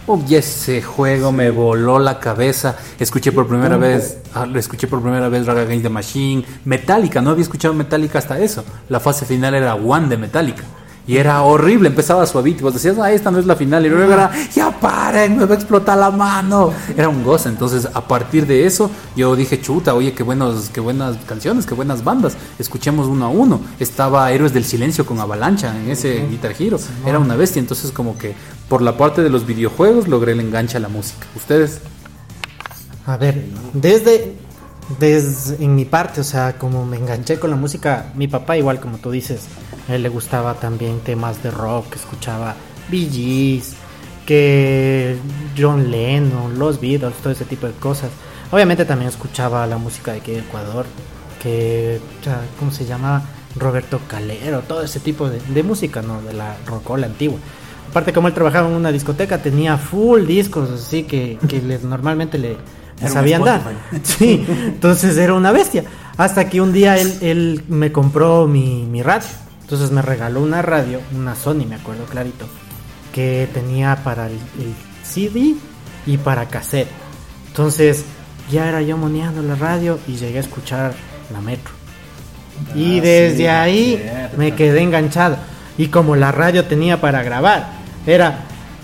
Oh, 0.07 0.23
y 0.27 0.35
ese 0.37 0.83
juego 0.83 1.33
me 1.33 1.51
voló 1.51 1.99
la 1.99 2.19
cabeza. 2.19 2.77
Escuché 2.99 3.33
por 3.33 3.47
primera 3.47 3.77
vez, 3.77 4.19
ah, 4.35 4.47
escuché 4.55 4.87
por 4.87 5.03
primera 5.03 5.29
vez 5.29 5.47
Raga 5.47 5.63
Against 5.63 5.83
the 5.83 5.91
Machine, 5.91 6.45
Metallica, 6.65 7.21
no 7.21 7.31
había 7.31 7.43
escuchado 7.43 7.75
Metallica 7.75 8.19
hasta 8.19 8.39
eso. 8.39 8.65
La 8.89 9.01
fase 9.01 9.27
final 9.27 9.55
era 9.55 9.75
One 9.75 10.09
de 10.09 10.17
Metallica. 10.17 10.65
Y 11.07 11.17
era 11.17 11.43
horrible, 11.43 11.89
empezaba 11.89 12.27
suavito. 12.27 12.61
y 12.61 12.63
Vos 12.63 12.75
decías, 12.75 12.97
ah, 12.99 13.11
esta 13.11 13.31
no 13.31 13.39
es 13.39 13.47
la 13.47 13.57
final. 13.57 13.85
Y 13.85 13.89
luego 13.89 14.13
era, 14.13 14.31
ya 14.55 14.71
paren, 14.71 15.39
me 15.39 15.45
va 15.45 15.55
a 15.55 15.59
explotar 15.59 15.99
la 15.99 16.11
mano. 16.11 16.73
Era 16.97 17.09
un 17.09 17.25
goce. 17.25 17.49
Entonces, 17.49 17.89
a 17.93 18.07
partir 18.07 18.47
de 18.47 18.67
eso, 18.67 18.91
yo 19.17 19.35
dije, 19.35 19.61
chuta, 19.61 19.95
oye, 19.95 20.13
qué, 20.13 20.23
buenos, 20.23 20.71
qué 20.73 20.81
buenas 20.81 21.17
canciones, 21.27 21.67
qué 21.67 21.75
buenas 21.75 22.05
bandas. 22.05 22.37
Escuchemos 22.59 23.07
uno 23.07 23.27
a 23.27 23.29
uno. 23.29 23.61
Estaba 23.79 24.31
Héroes 24.31 24.53
del 24.53 24.65
Silencio 24.65 25.05
con 25.05 25.19
Avalancha 25.19 25.75
en 25.77 25.91
ese 25.91 26.27
Guitar 26.29 26.55
Hero. 26.59 26.79
Era 27.05 27.19
una 27.19 27.35
bestia. 27.35 27.61
Entonces, 27.61 27.91
como 27.91 28.17
que 28.17 28.35
por 28.69 28.83
la 28.83 28.97
parte 28.97 29.23
de 29.23 29.31
los 29.31 29.47
videojuegos 29.47 30.07
logré 30.07 30.33
el 30.33 30.41
enganche 30.41 30.77
a 30.77 30.81
la 30.81 30.89
música. 30.89 31.27
¿Ustedes? 31.35 31.81
A 33.07 33.17
ver, 33.17 33.45
desde, 33.73 34.37
desde 34.99 35.63
en 35.65 35.75
mi 35.77 35.85
parte, 35.85 36.21
o 36.21 36.25
sea, 36.25 36.59
como 36.59 36.85
me 36.85 36.97
enganché 36.97 37.39
con 37.39 37.51
la 37.51 37.57
música, 37.57 38.07
mi 38.15 38.29
papá 38.29 38.57
igual 38.57 38.81
como 38.81 38.99
tú 38.99 39.11
dices, 39.11 39.43
a 39.89 39.95
él 39.95 40.03
le 40.03 40.09
gustaba 40.09 40.55
también 40.55 41.01
temas 41.01 41.43
de 41.43 41.51
rock, 41.51 41.95
escuchaba 41.97 42.55
Bee 42.91 43.09
Gees, 43.11 43.75
que 44.27 45.17
John 45.59 45.91
Lennon, 45.91 46.59
los 46.59 46.81
Beatles, 46.81 47.15
todo 47.23 47.33
ese 47.33 47.45
tipo 47.45 47.67
de 47.67 47.73
cosas. 47.75 48.11
Obviamente 48.53 48.85
también 48.85 49.09
escuchaba 49.09 49.67
la 49.67 49.77
música 49.79 50.13
de 50.13 50.19
aquí 50.19 50.33
de 50.33 50.41
Ecuador, 50.41 50.87
que, 51.43 52.01
o 52.21 52.59
¿cómo 52.59 52.71
se 52.71 52.85
llama? 52.85 53.23
Roberto 53.57 54.01
Calero, 54.09 54.61
todo 54.61 54.83
ese 54.83 55.01
tipo 55.01 55.29
de, 55.29 55.63
música, 55.63 56.03
¿no? 56.03 56.21
De 56.23 56.33
la 56.33 56.57
rockola 56.67 57.07
antigua. 57.07 57.39
Aparte, 57.91 58.13
como 58.13 58.29
él 58.29 58.35
trabajaba 58.35 58.69
en 58.69 58.75
una 58.75 58.93
discoteca, 58.93 59.39
tenía 59.39 59.77
full 59.77 60.25
discos, 60.27 60.71
así 60.71 61.03
que, 61.05 61.39
que 61.49 61.61
le- 61.61 61.79
normalmente 61.81 62.39
le, 62.39 62.57
le 63.01 63.07
Era 63.07 63.09
un 63.09 63.13
sabían 63.15 63.45
dar. 63.45 63.63
Sí, 64.03 64.45
entonces 64.49 65.17
era 65.17 65.35
una 65.35 65.53
bestia. 65.53 65.85
Hasta 66.17 66.49
que 66.49 66.61
un 66.61 66.73
día 66.73 66.99
él, 66.99 67.17
él 67.23 67.65
me 67.69 67.93
compró 67.93 68.47
mi, 68.47 68.87
mi 68.91 69.03
radio. 69.03 69.29
Entonces 69.63 69.91
me 69.91 70.03
regaló 70.03 70.41
una 70.43 70.63
radio, 70.63 71.01
una 71.17 71.35
Sony, 71.35 71.65
me 71.69 71.77
acuerdo 71.77 72.05
clarito, 72.05 72.47
que 73.15 73.49
tenía 73.55 73.97
para 74.03 74.27
el, 74.27 74.33
el 74.33 74.75
CD 75.05 75.55
y 76.07 76.17
para 76.19 76.47
cassette. 76.47 76.89
Entonces 77.49 78.05
ya 78.51 78.69
era 78.69 78.83
yo 78.83 78.97
moneando 78.97 79.43
la 79.43 79.55
radio 79.55 79.99
y 80.09 80.17
llegué 80.17 80.39
a 80.39 80.41
escuchar 80.41 80.93
la 81.33 81.41
metro. 81.41 81.73
Y 82.75 82.99
Ah, 82.99 83.03
desde 83.03 83.37
sí, 83.37 83.47
ahí 83.47 83.97
cierto. 84.03 84.37
me 84.37 84.55
quedé 84.55 84.81
enganchado. 84.83 85.37
Y 85.79 85.87
como 85.87 86.17
la 86.17 86.33
radio 86.33 86.65
tenía 86.67 87.01
para 87.01 87.23
grabar, 87.23 87.71
era, 88.07 88.41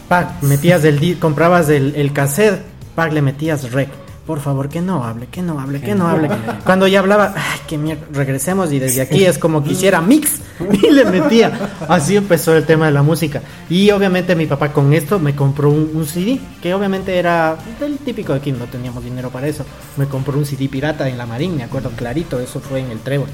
pack, 0.09 0.41
metías 0.43 0.85
el, 0.85 1.19
comprabas 1.19 1.69
el, 1.69 1.95
el 1.97 2.13
cassette, 2.13 2.63
pack, 2.95 3.13
le 3.13 3.23
metías 3.23 3.71
rec. 3.73 3.89
Por 4.27 4.41
favor, 4.41 4.69
que 4.69 4.81
no 4.81 5.05
hable, 5.05 5.29
que 5.29 5.41
no 5.41 5.61
hable, 5.61 5.81
que 5.81 5.95
no 5.95 6.09
hable. 6.09 6.29
Cuando 6.65 6.89
ya 6.89 6.99
hablaba, 6.99 7.33
ay, 7.37 7.61
que 7.69 7.79
mierda, 7.79 8.07
regresemos 8.13 8.73
y 8.73 8.81
desde 8.81 9.01
aquí 9.03 9.25
es 9.25 9.39
como 9.39 9.63
quisiera 9.63 10.01
mix 10.01 10.41
y 10.73 10.91
le 10.91 11.05
metía. 11.05 11.71
Así 11.89 12.17
empezó 12.17 12.57
el 12.57 12.67
tema 12.67 12.87
de 12.87 12.93
la 12.93 13.05
música. 13.05 13.41
Y 13.71 13.91
obviamente 13.93 14.35
mi 14.35 14.47
papá 14.47 14.73
con 14.73 14.93
esto 14.93 15.21
me 15.21 15.37
compró 15.37 15.71
un, 15.71 15.93
un 15.95 16.07
CD, 16.07 16.41
que 16.61 16.75
obviamente 16.75 17.17
era 17.17 17.57
del 17.79 17.99
típico 17.99 18.33
de 18.33 18.41
aquí, 18.41 18.51
no 18.51 18.65
teníamos 18.65 19.05
dinero 19.05 19.31
para 19.31 19.47
eso. 19.47 19.65
Me 19.97 20.07
compró 20.07 20.37
un 20.37 20.45
CD 20.45 20.69
pirata 20.69 21.09
en 21.09 21.19
la 21.19 21.27
Marín, 21.27 21.57
me 21.57 21.63
acuerdo 21.63 21.91
clarito, 21.91 22.41
eso 22.41 22.59
fue 22.59 22.81
en 22.81 22.91
el 22.91 22.99
Trébol. 22.99 23.29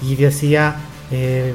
Y 0.00 0.16
decía, 0.16 0.76
eh, 1.10 1.52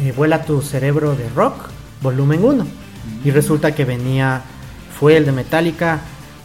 eh, 0.00 0.12
Vuela 0.16 0.42
tu 0.44 0.62
cerebro 0.62 1.14
de 1.14 1.28
rock, 1.28 1.68
volumen 2.00 2.42
1. 2.44 2.66
Y 3.24 3.30
resulta 3.30 3.72
que 3.72 3.84
venía, 3.84 4.42
fue 4.98 5.16
el 5.16 5.26
de 5.26 5.32
Metallica, 5.32 6.00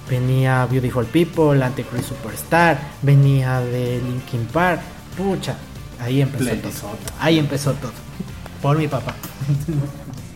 venía 0.09 0.65
Beautiful 0.65 1.05
People, 1.05 1.63
Antichrist 1.63 2.09
Superstar, 2.09 2.79
venía 3.01 3.59
de 3.61 4.01
Linkin 4.01 4.45
Park, 4.51 4.81
pucha, 5.15 5.55
ahí 5.99 6.21
empezó 6.21 6.43
Playlist. 6.43 6.81
todo. 6.81 6.91
Ahí 7.19 7.39
empezó 7.39 7.73
todo. 7.73 7.91
Por 8.61 8.77
mi 8.77 8.87
papá. 8.87 9.15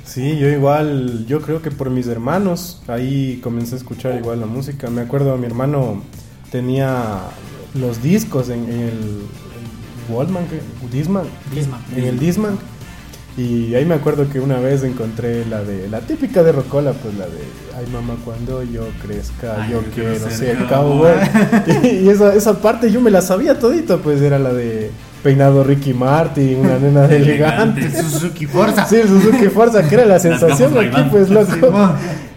Sí, 0.03 0.37
yo 0.37 0.49
igual, 0.49 1.25
yo 1.25 1.41
creo 1.41 1.61
que 1.61 1.71
por 1.71 1.89
mis 1.89 2.07
hermanos, 2.07 2.81
ahí 2.87 3.39
comencé 3.41 3.75
a 3.75 3.77
escuchar 3.77 4.15
igual 4.17 4.41
la 4.41 4.45
música. 4.45 4.89
Me 4.89 5.01
acuerdo, 5.01 5.37
mi 5.37 5.45
hermano 5.45 6.01
tenía 6.51 7.21
los 7.73 8.03
discos 8.03 8.49
en, 8.49 8.69
el, 8.69 9.21
¿qué? 10.49 10.97
Disman, 10.97 11.23
Discman. 11.55 11.81
en 11.95 12.03
el 12.03 12.19
Disman. 12.19 12.59
Y 13.37 13.73
ahí 13.75 13.85
me 13.85 13.95
acuerdo 13.95 14.29
que 14.29 14.39
una 14.39 14.59
vez 14.59 14.83
encontré 14.83 15.45
la 15.45 15.63
de 15.63 15.87
la 15.87 16.01
típica 16.01 16.43
de 16.43 16.51
Rocola, 16.51 16.91
pues 16.91 17.15
la 17.15 17.25
de 17.25 17.39
Ay 17.77 17.85
mamá 17.91 18.15
cuando 18.25 18.61
yo 18.63 18.83
crezca, 19.01 19.63
Ay, 19.63 19.71
yo 19.71 19.81
yo 19.81 19.87
quiero 19.93 20.29
ser 20.29 20.57
cowboy. 20.67 21.13
y 21.83 21.87
y 21.87 22.09
esa, 22.09 22.35
esa 22.35 22.61
parte 22.61 22.91
yo 22.91 22.99
me 22.99 23.09
la 23.09 23.21
sabía 23.21 23.57
todito, 23.57 24.01
pues 24.01 24.21
era 24.21 24.37
la 24.37 24.51
de 24.51 24.91
peinado 25.23 25.63
Ricky 25.63 25.93
Martin, 25.93 26.57
una 26.59 26.77
nena 26.77 27.01
de 27.07 27.17
elegante. 27.17 27.89
Suzuki 28.01 28.45
Forza. 28.45 28.85
Sí, 28.85 29.01
Suzuki 29.07 29.47
Forza, 29.47 29.87
que 29.87 29.95
era 29.95 30.05
la 30.05 30.19
sensación 30.19 30.77
aquí, 30.77 31.01
pues 31.09 31.29
loco. 31.29 31.73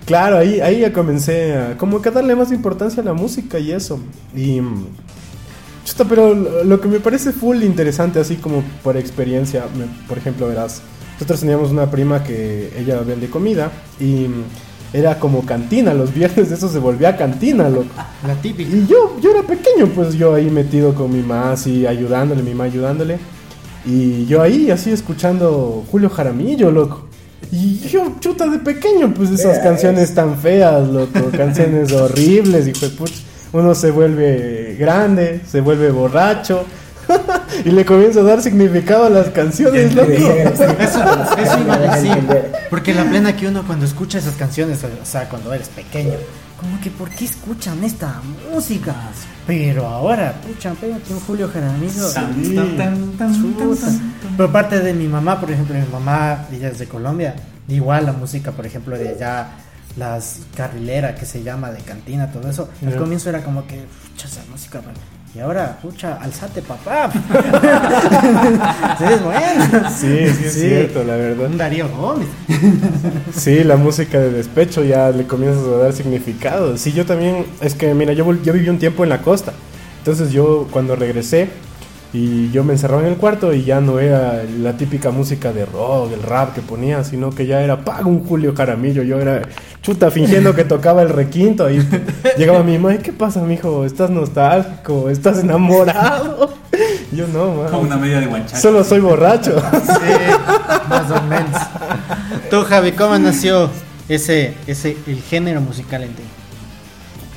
Claro, 0.06 0.38
ahí, 0.38 0.60
ahí 0.60 0.80
ya 0.80 0.92
comencé 0.92 1.54
a 1.54 1.76
como 1.78 2.02
que 2.02 2.10
a 2.10 2.12
darle 2.12 2.36
más 2.36 2.52
importancia 2.52 3.02
a 3.02 3.06
la 3.06 3.14
música 3.14 3.58
y 3.58 3.72
eso. 3.72 3.98
Y 4.34 4.60
mm, 4.60 4.86
chuta, 5.84 6.04
pero 6.04 6.34
lo 6.34 6.80
que 6.80 6.88
me 6.88 7.00
parece 7.00 7.32
full 7.32 7.62
interesante, 7.62 8.18
así 8.18 8.36
como 8.36 8.62
por 8.82 8.96
experiencia, 8.96 9.64
me- 9.78 9.86
por 10.08 10.18
ejemplo, 10.18 10.48
verás, 10.48 10.82
nosotros 11.14 11.40
teníamos 11.40 11.70
una 11.70 11.90
prima 11.90 12.24
que 12.24 12.72
ella 12.78 13.00
vende 13.00 13.28
comida 13.30 13.70
y 14.00 14.26
era 14.92 15.18
como 15.18 15.44
cantina, 15.44 15.92
los 15.94 16.14
viernes 16.14 16.50
eso 16.50 16.68
se 16.68 16.78
volvía 16.78 17.16
cantina, 17.16 17.68
loco. 17.68 17.86
La 18.26 18.34
típica. 18.36 18.70
Y 18.70 18.86
yo, 18.86 19.16
yo 19.20 19.30
era 19.30 19.42
pequeño, 19.42 19.88
pues 19.94 20.14
yo 20.14 20.34
ahí 20.34 20.50
metido 20.50 20.94
con 20.94 21.12
mi 21.12 21.20
mamá, 21.20 21.52
así 21.52 21.86
ayudándole, 21.86 22.42
mi 22.42 22.50
mamá 22.52 22.64
ayudándole. 22.64 23.18
Y 23.86 24.24
yo 24.26 24.40
ahí, 24.40 24.70
así 24.70 24.90
escuchando 24.92 25.84
Julio 25.90 26.08
Jaramillo, 26.08 26.70
loco. 26.70 27.08
Y 27.52 27.78
yo, 27.88 28.12
chuta, 28.20 28.48
de 28.48 28.58
pequeño, 28.58 29.12
pues 29.12 29.30
esas 29.30 29.58
canciones 29.58 30.14
tan 30.14 30.38
feas, 30.38 30.88
loco. 30.88 31.20
canciones 31.36 31.92
horribles, 32.00 32.66
y 32.68 32.72
pues, 32.72 32.92
uno 33.54 33.74
se 33.74 33.92
vuelve 33.92 34.76
grande, 34.78 35.40
se 35.46 35.60
vuelve 35.60 35.90
borracho. 35.90 36.66
y 37.64 37.70
le 37.70 37.84
comienzo 37.84 38.20
a 38.20 38.22
dar 38.24 38.42
significado 38.42 39.04
a 39.04 39.10
las 39.10 39.28
canciones, 39.28 39.94
loco. 39.94 40.10
Eso, 40.10 40.64
eso 40.64 41.60
iba 41.60 41.74
a 41.74 41.78
decir. 41.78 42.18
Porque 42.68 42.92
la 42.92 43.04
plena 43.04 43.36
que 43.36 43.46
uno 43.46 43.64
cuando 43.64 43.84
escucha 43.84 44.18
esas 44.18 44.34
canciones, 44.34 44.82
o 44.82 45.06
sea, 45.06 45.28
cuando 45.28 45.52
eres 45.52 45.68
pequeño, 45.68 46.14
como 46.58 46.80
que 46.80 46.90
¿por 46.90 47.10
qué 47.10 47.26
escuchan 47.26 47.84
esta 47.84 48.20
música? 48.50 48.94
Pero 49.46 49.86
ahora, 49.86 50.34
pucha, 50.40 50.72
pégate 50.72 51.12
un 51.12 51.20
Julio 51.20 51.48
Jaramillo. 51.48 52.08
Pero 54.36 54.52
parte 54.52 54.80
de 54.80 54.94
mi 54.94 55.06
mamá, 55.06 55.38
por 55.38 55.50
ejemplo, 55.50 55.76
mi 55.76 55.86
mamá, 55.92 56.46
ella 56.50 56.68
es 56.68 56.78
de 56.78 56.86
Colombia, 56.86 57.36
igual 57.68 58.06
la 58.06 58.12
música, 58.12 58.50
por 58.50 58.66
ejemplo, 58.66 58.98
de 58.98 59.10
allá, 59.10 59.48
las 59.96 60.40
carrileras 60.56 61.18
que 61.18 61.26
se 61.26 61.42
llama, 61.42 61.70
de 61.70 61.80
cantina, 61.80 62.30
todo 62.30 62.48
eso, 62.48 62.68
al 62.84 62.96
comienzo 62.96 63.28
era 63.28 63.42
como 63.42 63.66
que, 63.66 63.84
pucha, 64.12 64.26
esa 64.26 64.42
música, 64.50 64.80
y 65.34 65.40
ahora, 65.40 65.76
pucha, 65.82 66.14
alzate 66.20 66.62
papá. 66.62 67.10
sí, 68.98 69.04
es 69.04 69.24
bueno. 69.24 69.90
Sí, 69.90 70.28
sí, 70.28 70.44
es 70.44 70.54
cierto, 70.54 71.02
la 71.02 71.16
verdad. 71.16 71.46
Un 71.46 71.58
Darío 71.58 71.88
Gómez. 71.88 72.28
sí, 73.34 73.64
la 73.64 73.76
música 73.76 74.20
de 74.20 74.30
despecho 74.30 74.84
ya 74.84 75.10
le 75.10 75.26
comienzas 75.26 75.66
a 75.66 75.78
dar 75.78 75.92
significado. 75.92 76.76
Sí, 76.78 76.92
yo 76.92 77.04
también, 77.04 77.46
es 77.60 77.74
que, 77.74 77.92
mira, 77.94 78.12
yo, 78.12 78.32
yo 78.44 78.52
viví 78.52 78.68
un 78.68 78.78
tiempo 78.78 79.02
en 79.02 79.10
la 79.10 79.22
costa. 79.22 79.52
Entonces 79.98 80.30
yo 80.30 80.68
cuando 80.70 80.94
regresé, 80.94 81.48
y 82.14 82.52
yo 82.52 82.62
me 82.62 82.74
encerraba 82.74 83.02
en 83.02 83.08
el 83.08 83.16
cuarto 83.16 83.52
y 83.52 83.64
ya 83.64 83.80
no 83.80 83.98
era 83.98 84.44
la 84.60 84.76
típica 84.76 85.10
música 85.10 85.52
de 85.52 85.66
rock, 85.66 86.12
el 86.12 86.22
rap 86.22 86.54
que 86.54 86.60
ponía, 86.60 87.02
sino 87.02 87.30
que 87.30 87.44
ya 87.44 87.60
era 87.60 87.84
pago 87.84 88.08
un 88.08 88.24
Julio 88.24 88.54
Caramillo. 88.54 89.02
Yo 89.02 89.18
era 89.18 89.42
chuta 89.84 90.10
fingiendo 90.10 90.54
que 90.54 90.64
tocaba 90.74 91.02
el 91.02 91.10
requinto 91.10 91.70
y 91.70 91.86
llegaba 92.38 92.62
mi 92.62 92.78
mamá, 92.78 92.96
¿qué 92.98 93.12
pasa, 93.12 93.42
mijo? 93.42 93.84
¿Estás 93.84 94.08
nostálgico? 94.08 95.10
¿Estás 95.10 95.40
enamorado? 95.40 96.54
Yo 97.12 97.28
no, 97.28 97.54
man. 97.54 97.70
Como 97.70 97.82
una 97.82 97.96
media 97.98 98.18
de 98.18 98.26
guanchaca. 98.26 98.58
Solo 98.58 98.82
soy 98.82 99.00
borracho. 99.00 99.62
Sí, 99.84 100.88
más 100.88 101.10
o 101.10 101.22
menos. 101.22 101.60
Tú, 102.50 102.62
Javi, 102.62 102.92
¿cómo 102.92 103.18
nació 103.18 103.70
ese, 104.08 104.54
ese, 104.66 104.96
el 105.06 105.20
género 105.22 105.60
musical 105.60 106.02
en 106.02 106.14
ti? 106.14 106.22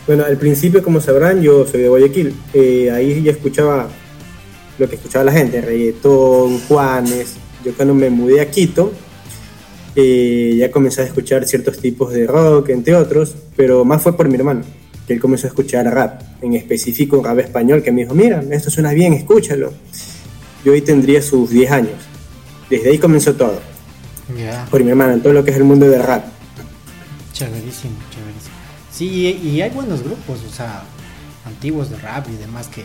Bueno, 0.05 0.23
al 0.25 0.37
principio, 0.37 0.81
como 0.81 1.01
sabrán, 1.01 1.41
yo 1.41 1.65
soy 1.65 1.81
de 1.81 1.89
Guayaquil. 1.89 2.35
Eh, 2.53 2.91
ahí 2.91 3.21
ya 3.23 3.31
escuchaba 3.31 3.87
lo 4.77 4.89
que 4.89 4.95
escuchaba 4.95 5.25
la 5.25 5.33
gente, 5.33 5.61
reggaetón, 5.61 6.59
Juanes. 6.67 7.35
Yo 7.65 7.73
cuando 7.73 7.93
me 7.93 8.09
mudé 8.09 8.41
a 8.41 8.49
Quito, 8.49 8.93
eh, 9.99 10.55
ya 10.57 10.69
comencé 10.69 11.01
a 11.01 11.05
escuchar 11.05 11.47
ciertos 11.47 11.79
tipos 11.79 12.13
de 12.13 12.27
rock, 12.27 12.69
entre 12.69 12.93
otros, 12.93 13.35
pero 13.55 13.83
más 13.83 14.03
fue 14.03 14.15
por 14.15 14.29
mi 14.29 14.35
hermano, 14.35 14.61
que 15.07 15.13
él 15.13 15.19
comenzó 15.19 15.47
a 15.47 15.49
escuchar 15.49 15.85
rap, 15.91 16.21
en 16.43 16.53
específico 16.53 17.23
rap 17.23 17.39
español, 17.39 17.81
que 17.81 17.91
me 17.91 18.01
dijo, 18.01 18.13
mira, 18.13 18.43
esto 18.51 18.69
suena 18.69 18.91
bien, 18.91 19.13
escúchalo. 19.13 19.73
Yo 20.63 20.73
hoy 20.73 20.81
tendría 20.81 21.19
sus 21.23 21.49
10 21.49 21.71
años. 21.71 21.95
Desde 22.69 22.91
ahí 22.91 22.99
comenzó 22.99 23.33
todo. 23.33 23.59
Por 24.69 24.83
mi 24.83 24.91
hermano, 24.91 25.13
en 25.13 25.21
todo 25.21 25.33
lo 25.33 25.43
que 25.43 25.49
es 25.49 25.57
el 25.57 25.63
mundo 25.63 25.89
del 25.89 26.03
rap. 26.03 26.25
Chéverísimo, 27.33 27.95
chéverísimo. 28.11 28.55
Sí, 28.91 29.39
y 29.43 29.61
hay 29.61 29.71
buenos 29.71 30.03
grupos, 30.03 30.43
o 30.47 30.53
sea, 30.53 30.83
antiguos 31.43 31.89
de 31.89 31.97
rap 31.97 32.27
y 32.29 32.35
demás 32.35 32.67
que 32.67 32.83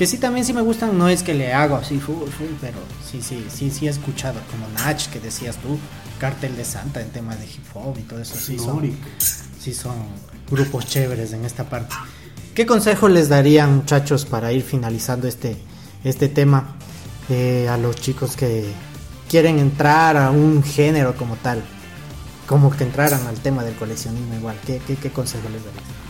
que 0.00 0.06
sí, 0.06 0.16
también 0.16 0.46
sí 0.46 0.54
me 0.54 0.62
gustan, 0.62 0.96
no 0.96 1.10
es 1.10 1.22
que 1.22 1.34
le 1.34 1.52
hago 1.52 1.76
así, 1.76 1.98
full, 1.98 2.26
full, 2.30 2.54
pero 2.58 2.78
sí, 3.04 3.20
sí, 3.20 3.44
sí, 3.54 3.70
sí 3.70 3.86
he 3.86 3.90
escuchado, 3.90 4.40
como 4.50 4.66
Nach, 4.68 4.98
que 5.10 5.20
decías 5.20 5.58
tú, 5.58 5.78
Cartel 6.20 6.54
de 6.56 6.64
Santa 6.64 7.00
en 7.00 7.08
temas 7.08 7.40
de 7.40 7.46
hip 7.46 7.64
hop 7.74 7.96
y 7.98 8.02
todo 8.02 8.20
eso, 8.20 8.36
sí 8.36 8.58
son, 8.58 8.92
sí 9.58 9.72
son 9.72 9.94
grupos 10.50 10.86
chéveres 10.86 11.32
en 11.32 11.44
esta 11.44 11.64
parte. 11.64 11.96
¿Qué 12.54 12.66
consejo 12.66 13.08
les 13.08 13.28
darían, 13.28 13.76
muchachos, 13.76 14.26
para 14.26 14.52
ir 14.52 14.62
finalizando 14.62 15.26
este, 15.26 15.56
este 16.04 16.28
tema 16.28 16.76
eh, 17.30 17.68
a 17.68 17.78
los 17.78 17.96
chicos 17.96 18.36
que 18.36 18.66
quieren 19.28 19.58
entrar 19.58 20.16
a 20.16 20.30
un 20.30 20.62
género 20.62 21.16
como 21.16 21.36
tal? 21.36 21.62
Como 22.46 22.70
que 22.70 22.84
entraran 22.84 23.26
al 23.26 23.36
tema 23.36 23.64
del 23.64 23.74
coleccionismo 23.76 24.34
igual. 24.34 24.56
¿Qué, 24.66 24.80
qué, 24.86 24.96
qué 24.96 25.10
consejo 25.10 25.48
les 25.48 25.64
darían? 25.64 26.00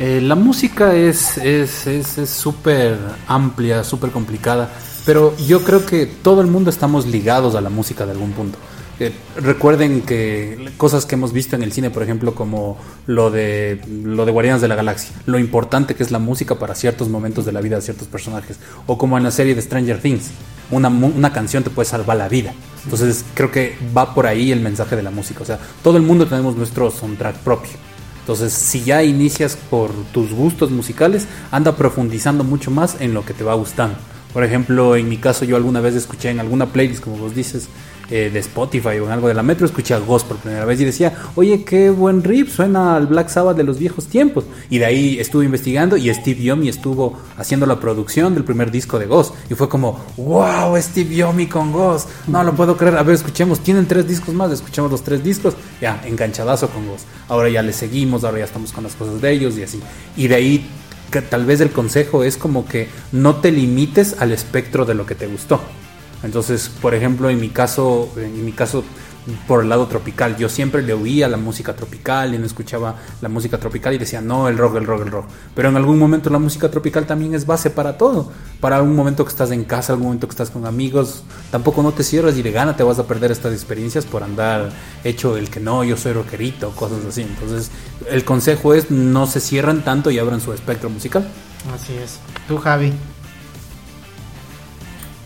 Eh, 0.00 0.20
la 0.20 0.34
música 0.34 0.94
es 0.94 1.38
súper 2.28 2.92
es, 2.92 2.98
amplia, 3.26 3.84
súper 3.84 4.10
complicada, 4.10 4.70
pero 5.04 5.36
yo 5.38 5.62
creo 5.64 5.84
que 5.84 6.06
todo 6.06 6.40
el 6.40 6.46
mundo 6.46 6.70
estamos 6.70 7.06
ligados 7.06 7.54
a 7.54 7.60
la 7.60 7.68
música 7.68 8.06
de 8.06 8.12
algún 8.12 8.32
punto. 8.32 8.58
Eh, 9.00 9.12
recuerden 9.36 10.00
que 10.00 10.70
cosas 10.76 11.06
que 11.06 11.14
hemos 11.14 11.32
visto 11.32 11.54
en 11.54 11.62
el 11.62 11.72
cine, 11.72 11.90
por 11.90 12.02
ejemplo, 12.02 12.34
como 12.34 12.76
lo 13.06 13.30
de 13.30 13.80
lo 13.86 14.26
de 14.26 14.32
Guardianes 14.32 14.60
de 14.60 14.66
la 14.66 14.74
Galaxia, 14.74 15.12
lo 15.26 15.38
importante 15.38 15.94
que 15.94 16.02
es 16.02 16.10
la 16.10 16.18
música 16.18 16.56
para 16.56 16.74
ciertos 16.74 17.08
momentos 17.08 17.44
de 17.44 17.52
la 17.52 17.60
vida 17.60 17.76
de 17.76 17.82
ciertos 17.82 18.08
personajes, 18.08 18.58
o 18.86 18.98
como 18.98 19.16
en 19.16 19.22
la 19.22 19.30
serie 19.30 19.54
de 19.54 19.62
Stranger 19.62 20.00
Things, 20.00 20.30
una, 20.72 20.88
una 20.88 21.32
canción 21.32 21.62
te 21.62 21.70
puede 21.70 21.88
salvar 21.88 22.16
la 22.16 22.28
vida. 22.28 22.52
Entonces 22.84 23.24
creo 23.34 23.52
que 23.52 23.76
va 23.96 24.14
por 24.14 24.26
ahí 24.26 24.50
el 24.50 24.60
mensaje 24.60 24.96
de 24.96 25.02
la 25.02 25.10
música. 25.10 25.42
O 25.42 25.46
sea, 25.46 25.58
todo 25.82 25.96
el 25.96 26.02
mundo 26.02 26.26
tenemos 26.26 26.56
nuestro 26.56 26.90
soundtrack 26.90 27.36
propio. 27.36 27.72
Entonces, 28.20 28.52
si 28.52 28.84
ya 28.84 29.02
inicias 29.02 29.56
por 29.70 29.90
tus 30.12 30.32
gustos 30.34 30.70
musicales, 30.70 31.26
anda 31.50 31.76
profundizando 31.76 32.44
mucho 32.44 32.70
más 32.70 33.00
en 33.00 33.14
lo 33.14 33.24
que 33.24 33.32
te 33.32 33.42
va 33.42 33.54
gustando. 33.54 33.96
Por 34.34 34.44
ejemplo, 34.44 34.96
en 34.96 35.08
mi 35.08 35.16
caso, 35.16 35.46
yo 35.46 35.56
alguna 35.56 35.80
vez 35.80 35.94
escuché 35.94 36.28
en 36.28 36.38
alguna 36.38 36.66
playlist, 36.66 37.02
como 37.02 37.16
vos 37.16 37.34
dices, 37.34 37.68
eh, 38.10 38.30
de 38.32 38.38
Spotify 38.38 38.98
o 39.00 39.06
en 39.06 39.10
algo 39.10 39.28
de 39.28 39.34
la 39.34 39.42
Metro, 39.42 39.66
escuché 39.66 39.94
a 39.94 39.98
Ghost 39.98 40.26
por 40.26 40.38
primera 40.38 40.64
vez 40.64 40.80
y 40.80 40.84
decía, 40.84 41.12
oye, 41.34 41.64
qué 41.64 41.90
buen 41.90 42.24
riff, 42.24 42.54
suena 42.54 42.96
al 42.96 43.06
Black 43.06 43.28
Sabbath 43.28 43.56
de 43.56 43.64
los 43.64 43.78
viejos 43.78 44.06
tiempos. 44.06 44.44
Y 44.70 44.78
de 44.78 44.86
ahí 44.86 45.18
estuve 45.18 45.44
investigando 45.44 45.96
y 45.96 46.12
Steve 46.14 46.42
Yomi 46.42 46.68
estuvo 46.68 47.18
haciendo 47.36 47.66
la 47.66 47.78
producción 47.78 48.34
del 48.34 48.44
primer 48.44 48.70
disco 48.70 48.98
de 48.98 49.06
Ghost. 49.06 49.34
Y 49.50 49.54
fue 49.54 49.68
como, 49.68 50.00
wow, 50.16 50.76
Steve 50.80 51.14
Yomi 51.14 51.46
con 51.46 51.72
Ghost. 51.72 52.08
No 52.26 52.42
lo 52.44 52.54
puedo 52.54 52.76
creer. 52.76 52.96
A 52.96 53.02
ver, 53.02 53.14
escuchemos, 53.14 53.60
tienen 53.60 53.86
tres 53.86 54.08
discos 54.08 54.34
más, 54.34 54.50
escuchemos 54.52 54.90
los 54.90 55.02
tres 55.02 55.22
discos. 55.22 55.54
Ya, 55.80 56.02
enganchadazo 56.06 56.68
con 56.70 56.86
Ghost. 56.88 57.04
Ahora 57.28 57.48
ya 57.50 57.62
le 57.62 57.72
seguimos, 57.72 58.24
ahora 58.24 58.38
ya 58.38 58.44
estamos 58.44 58.72
con 58.72 58.84
las 58.84 58.94
cosas 58.94 59.20
de 59.20 59.30
ellos 59.30 59.58
y 59.58 59.62
así. 59.62 59.80
Y 60.16 60.28
de 60.28 60.34
ahí 60.34 60.66
que 61.10 61.22
tal 61.22 61.44
vez 61.46 61.60
el 61.60 61.70
consejo 61.70 62.24
es 62.24 62.36
como 62.36 62.66
que 62.66 62.88
no 63.12 63.36
te 63.36 63.50
limites 63.50 64.16
al 64.18 64.32
espectro 64.32 64.84
de 64.84 64.94
lo 64.94 65.06
que 65.06 65.14
te 65.14 65.26
gustó. 65.26 65.60
Entonces, 66.22 66.70
por 66.80 66.94
ejemplo, 66.94 67.30
en 67.30 67.40
mi 67.40 67.48
caso, 67.48 68.10
en 68.16 68.44
mi 68.44 68.52
caso 68.52 68.84
por 69.46 69.62
el 69.62 69.68
lado 69.68 69.86
tropical, 69.86 70.36
yo 70.36 70.48
siempre 70.48 70.82
le 70.82 70.92
oía 70.92 71.28
la 71.28 71.36
música 71.36 71.74
tropical 71.74 72.34
y 72.34 72.38
no 72.38 72.46
escuchaba 72.46 72.96
la 73.20 73.28
música 73.28 73.58
tropical 73.58 73.94
y 73.94 73.98
decía, 73.98 74.20
no, 74.20 74.48
el 74.48 74.56
rock, 74.56 74.76
el 74.76 74.86
rock, 74.86 75.02
el 75.02 75.10
rock. 75.10 75.26
Pero 75.54 75.68
en 75.68 75.76
algún 75.76 75.98
momento 75.98 76.30
la 76.30 76.38
música 76.38 76.70
tropical 76.70 77.06
también 77.06 77.34
es 77.34 77.46
base 77.46 77.70
para 77.70 77.98
todo. 77.98 78.32
Para 78.60 78.76
algún 78.76 78.96
momento 78.96 79.24
que 79.24 79.30
estás 79.30 79.50
en 79.50 79.64
casa, 79.64 79.92
algún 79.92 80.06
momento 80.06 80.28
que 80.28 80.32
estás 80.32 80.50
con 80.50 80.66
amigos, 80.66 81.24
tampoco 81.50 81.82
no 81.82 81.92
te 81.92 82.02
cierras 82.02 82.36
y 82.36 82.42
de 82.42 82.52
gana 82.52 82.76
te 82.76 82.82
vas 82.82 82.98
a 82.98 83.06
perder 83.06 83.30
estas 83.30 83.52
experiencias 83.52 84.04
por 84.06 84.22
andar 84.22 84.70
hecho 85.04 85.36
el 85.36 85.50
que 85.50 85.60
no, 85.60 85.84
yo 85.84 85.96
soy 85.96 86.12
rockerito, 86.12 86.70
cosas 86.70 87.04
así. 87.06 87.22
Entonces, 87.22 87.70
el 88.10 88.24
consejo 88.24 88.74
es 88.74 88.90
no 88.90 89.26
se 89.26 89.40
cierran 89.40 89.84
tanto 89.84 90.10
y 90.10 90.18
abran 90.18 90.40
su 90.40 90.52
espectro 90.52 90.90
musical. 90.90 91.28
Así 91.74 91.94
es. 91.94 92.18
Tú, 92.46 92.56
Javi. 92.56 92.92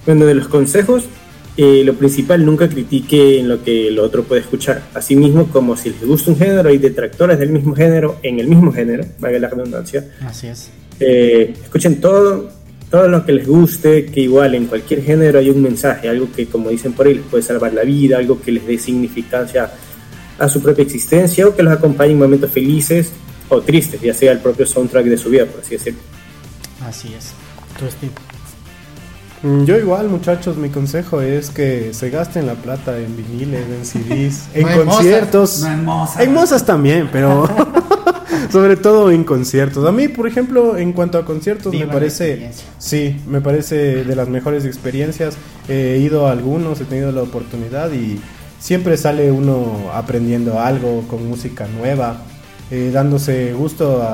Bueno, 0.07 0.27
de 0.27 0.35
los 0.35 0.49
consejos, 0.49 1.05
eh, 1.57 1.83
lo 1.85 1.95
principal, 1.95 2.45
nunca 2.45 2.69
critique 2.69 3.39
en 3.39 3.49
lo 3.49 3.63
que 3.63 3.89
el 3.89 3.99
otro 3.99 4.25
puede 4.25 4.41
escuchar. 4.41 4.83
Asimismo, 4.95 5.49
como 5.49 5.77
si 5.77 5.91
les 5.91 6.05
gusta 6.05 6.31
un 6.31 6.39
género, 6.39 6.69
hay 6.69 6.79
detractores 6.79 7.39
del 7.39 7.51
mismo 7.51 7.75
género 7.75 8.17
en 8.23 8.41
el 8.41 8.49
mismo 8.49 8.73
género, 8.73 9.05
vaya 9.19 9.39
la 9.39 9.49
redundancia. 9.49 10.05
Así 10.25 10.47
es. 10.47 10.71
Eh, 10.99 11.55
escuchen 11.63 12.01
todo, 12.01 12.51
todo 12.91 13.07
lo 13.09 13.25
que 13.25 13.33
les 13.33 13.47
guste, 13.47 14.07
que 14.07 14.21
igual 14.21 14.55
en 14.55 14.67
cualquier 14.67 15.03
género 15.03 15.39
hay 15.39 15.51
un 15.51 15.63
mensaje, 15.63 16.09
algo 16.09 16.29
que, 16.35 16.47
como 16.47 16.71
dicen 16.71 16.95
por 16.95 17.07
ahí, 17.07 17.15
les 17.15 17.25
puede 17.25 17.43
salvar 17.43 17.73
la 17.75 17.83
vida, 17.83 18.19
algo 18.19 18.41
que 18.41 18.53
les 18.53 18.67
dé 18.67 18.79
significancia 18.79 19.71
a 20.39 20.49
su 20.49 20.63
propia 20.63 20.83
existencia 20.83 21.47
o 21.47 21.55
que 21.55 21.63
los 21.63 21.73
acompañe 21.73 22.13
en 22.13 22.19
momentos 22.19 22.51
felices 22.51 23.13
o 23.49 23.61
tristes, 23.61 24.01
ya 24.01 24.15
sea 24.15 24.33
el 24.33 24.39
propio 24.39 24.65
soundtrack 24.65 25.05
de 25.05 25.19
su 25.19 25.29
vida, 25.29 25.45
por 25.45 25.61
así 25.61 25.73
decirlo. 25.77 26.01
Así 26.81 27.15
es. 27.15 27.35
Mm, 27.81 28.32
yo 29.43 29.77
igual, 29.77 30.09
muchachos, 30.09 30.57
mi 30.57 30.69
consejo 30.69 31.21
es 31.21 31.51
que 31.51 31.93
se 31.93 32.11
gasten 32.11 32.47
la 32.47 32.55
plata 32.55 32.97
en 32.99 33.17
viniles, 33.17 33.67
en 33.69 33.85
CDs, 33.85 34.49
en 34.55 34.87
conciertos. 34.87 35.65
en 35.65 35.85
En 36.21 36.33
Mozas 36.33 36.65
también, 36.65 37.09
pero 37.11 37.49
sobre 38.53 38.77
todo 38.77 39.11
en 39.11 39.25
conciertos. 39.25 39.85
A 39.87 39.91
mí, 39.91 40.07
por 40.07 40.29
ejemplo, 40.29 40.77
en 40.77 40.93
cuanto 40.93 41.19
a 41.19 41.25
conciertos, 41.25 41.75
me 41.75 41.87
parece, 41.87 42.53
sí, 42.79 43.21
me 43.27 43.41
parece 43.41 44.05
de 44.05 44.17
las 44.17 44.29
mejores 44.29 44.65
experiencias. 44.65 45.37
He 45.69 45.99
ido 45.99 46.29
a 46.29 46.33
algunos, 46.33 46.81
he 46.81 46.85
tenido 46.85 47.11
la 47.11 47.23
oportunidad 47.23 47.91
y 47.93 48.21
siempre 48.61 48.97
sale 48.97 49.33
uno 49.33 49.91
aprendiendo 49.93 50.61
algo 50.61 51.03
con 51.09 51.29
música 51.29 51.67
nueva, 51.67 52.19
eh, 52.71 52.91
dándose 52.93 53.53
gusto 53.55 54.07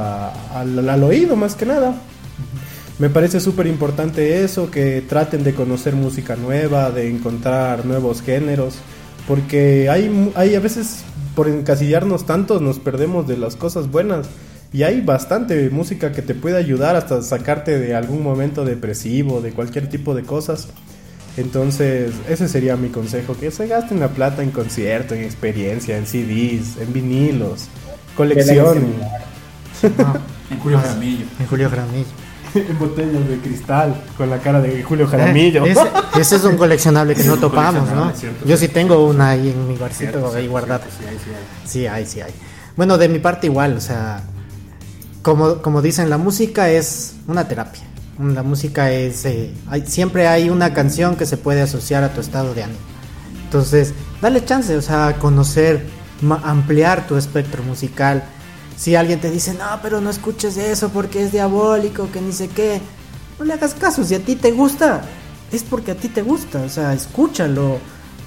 al 0.54 1.04
oído 1.04 1.36
más 1.36 1.54
que 1.54 1.66
nada. 1.66 1.94
Me 2.98 3.10
parece 3.10 3.40
súper 3.40 3.66
importante 3.66 4.42
eso, 4.42 4.70
que 4.70 5.02
traten 5.02 5.44
de 5.44 5.54
conocer 5.54 5.94
música 5.94 6.36
nueva, 6.36 6.90
de 6.90 7.08
encontrar 7.08 7.86
nuevos 7.86 8.22
géneros, 8.22 8.74
porque 9.26 9.88
hay, 9.88 10.32
hay 10.34 10.54
a 10.54 10.60
veces 10.60 11.04
por 11.38 11.46
encasillarnos 11.46 12.26
tantos 12.26 12.60
nos 12.60 12.80
perdemos 12.80 13.28
de 13.28 13.36
las 13.36 13.54
cosas 13.54 13.88
buenas. 13.90 14.26
Y 14.72 14.82
hay 14.82 15.00
bastante 15.00 15.70
música 15.70 16.12
que 16.12 16.20
te 16.20 16.34
puede 16.34 16.58
ayudar 16.58 16.96
hasta 16.96 17.22
sacarte 17.22 17.78
de 17.78 17.94
algún 17.94 18.22
momento 18.22 18.64
depresivo, 18.64 19.40
de 19.40 19.52
cualquier 19.52 19.88
tipo 19.88 20.14
de 20.14 20.24
cosas. 20.24 20.66
Entonces, 21.36 22.12
ese 22.28 22.48
sería 22.48 22.76
mi 22.76 22.88
consejo, 22.88 23.36
que 23.38 23.52
se 23.52 23.68
gasten 23.68 24.00
la 24.00 24.08
plata 24.08 24.42
en 24.42 24.50
concierto, 24.50 25.14
en 25.14 25.22
experiencia, 25.22 25.96
en 25.96 26.06
CDs, 26.06 26.76
en 26.78 26.92
vinilos, 26.92 27.68
coleccionen. 28.16 28.94
en 30.50 30.58
Julio 30.58 30.80
Jaramillo. 30.80 31.24
En 31.38 31.46
Julio 31.46 31.70
Jaramillo. 31.70 32.27
En 32.54 32.78
botellas 32.78 33.28
de 33.28 33.38
cristal, 33.38 34.04
con 34.16 34.30
la 34.30 34.38
cara 34.38 34.60
de 34.60 34.82
Julio 34.82 35.06
Jaramillo. 35.06 35.66
Eh, 35.66 35.74
ese, 36.18 36.36
es 36.36 36.44
un 36.44 36.56
coleccionable 36.56 37.14
que 37.14 37.24
no 37.24 37.36
topamos, 37.36 37.90
¿no? 37.90 38.12
Yo 38.44 38.56
sí 38.56 38.68
tengo 38.68 39.06
una 39.06 39.30
ahí 39.30 39.50
en 39.50 39.68
mi 39.68 39.76
barcito, 39.76 40.32
ahí 40.34 40.46
guardada. 40.46 40.84
Sí, 40.84 41.04
hay, 41.06 41.16
sí 41.16 41.30
hay. 41.30 41.68
Sí 41.68 41.86
hay, 41.86 42.06
sí 42.06 42.20
hay. 42.20 42.32
Bueno, 42.76 42.98
de 42.98 43.08
mi 43.08 43.18
parte 43.18 43.46
igual, 43.46 43.76
o 43.76 43.80
sea, 43.80 44.22
como, 45.22 45.62
como 45.62 45.82
dicen, 45.82 46.10
la 46.10 46.18
música 46.18 46.70
es 46.70 47.16
una 47.26 47.48
terapia. 47.48 47.82
La 48.18 48.42
música 48.42 48.90
es... 48.90 49.24
Eh, 49.26 49.52
hay, 49.68 49.86
siempre 49.86 50.26
hay 50.26 50.50
una 50.50 50.72
canción 50.74 51.16
que 51.16 51.26
se 51.26 51.36
puede 51.36 51.60
asociar 51.60 52.02
a 52.02 52.12
tu 52.12 52.20
estado 52.20 52.54
de 52.54 52.64
ánimo. 52.64 52.78
Entonces, 53.44 53.94
dale 54.20 54.44
chance, 54.44 54.76
o 54.76 54.82
sea, 54.82 55.16
conocer, 55.18 55.86
ampliar 56.44 57.06
tu 57.06 57.16
espectro 57.16 57.62
musical. 57.62 58.24
Si 58.78 58.94
alguien 58.94 59.20
te 59.20 59.30
dice, 59.30 59.54
no, 59.54 59.80
pero 59.82 60.00
no 60.00 60.08
escuches 60.08 60.56
eso 60.56 60.88
porque 60.90 61.22
es 61.22 61.32
diabólico, 61.32 62.10
que 62.12 62.20
ni 62.20 62.32
sé 62.32 62.48
qué, 62.48 62.80
no 63.38 63.44
le 63.44 63.52
hagas 63.52 63.74
caso. 63.74 64.04
Si 64.04 64.14
a 64.14 64.20
ti 64.20 64.36
te 64.36 64.52
gusta, 64.52 65.02
es 65.52 65.64
porque 65.64 65.90
a 65.90 65.96
ti 65.96 66.08
te 66.08 66.22
gusta, 66.22 66.60
o 66.62 66.68
sea, 66.68 66.94
escúchalo 66.94 67.78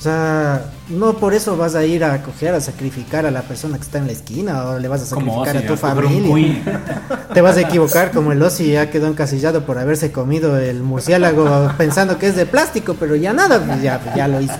o 0.01 0.03
sea, 0.03 0.71
no 0.89 1.13
por 1.13 1.35
eso 1.35 1.55
vas 1.55 1.75
a 1.75 1.85
ir 1.85 2.03
a 2.03 2.23
coger, 2.23 2.55
a 2.55 2.59
sacrificar 2.59 3.27
a 3.27 3.29
la 3.29 3.43
persona 3.43 3.77
que 3.77 3.83
está 3.83 3.99
en 3.99 4.07
la 4.07 4.13
esquina 4.13 4.65
o 4.65 4.79
le 4.79 4.87
vas 4.87 5.03
a 5.03 5.05
sacrificar 5.05 5.55
a 5.55 5.61
tu 5.61 5.77
familia. 5.77 6.81
Te 7.35 7.39
vas 7.41 7.55
a 7.57 7.61
equivocar 7.61 8.09
como 8.09 8.31
el 8.31 8.41
Ozzy 8.41 8.71
ya 8.71 8.89
quedó 8.89 9.05
encasillado 9.05 9.63
por 9.63 9.77
haberse 9.77 10.11
comido 10.11 10.57
el 10.57 10.81
murciélago 10.81 11.71
pensando 11.77 12.17
que 12.17 12.29
es 12.29 12.35
de 12.35 12.47
plástico, 12.47 12.95
pero 12.99 13.15
ya 13.15 13.31
nada, 13.31 13.63
pues 13.63 13.83
ya, 13.83 14.01
ya 14.15 14.27
lo 14.27 14.41
hizo. 14.41 14.55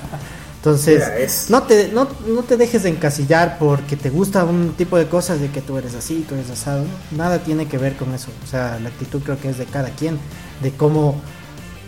Entonces, 0.62 1.48
no 1.50 1.64
te, 1.64 1.88
no, 1.88 2.08
no 2.28 2.44
te 2.44 2.56
dejes 2.56 2.84
de 2.84 2.90
encasillar 2.90 3.58
porque 3.58 3.98
te 3.98 4.12
gusta 4.12 4.46
un 4.46 4.74
tipo 4.74 4.96
de 4.96 5.08
cosas 5.08 5.42
de 5.42 5.50
que 5.50 5.60
tú 5.60 5.76
eres 5.80 5.96
así, 5.96 6.24
tú 6.30 6.36
eres 6.36 6.52
asado. 6.52 6.86
Nada 7.10 7.40
tiene 7.40 7.68
que 7.68 7.80
ver 7.80 7.96
con 7.98 8.14
eso. 8.14 8.30
O 8.44 8.48
sea, 8.48 8.78
la 8.80 8.90
actitud 8.90 9.24
creo 9.24 9.40
que 9.40 9.50
es 9.50 9.58
de 9.58 9.66
cada 9.66 9.90
quien, 9.90 10.20
de 10.62 10.72
cómo 10.72 11.20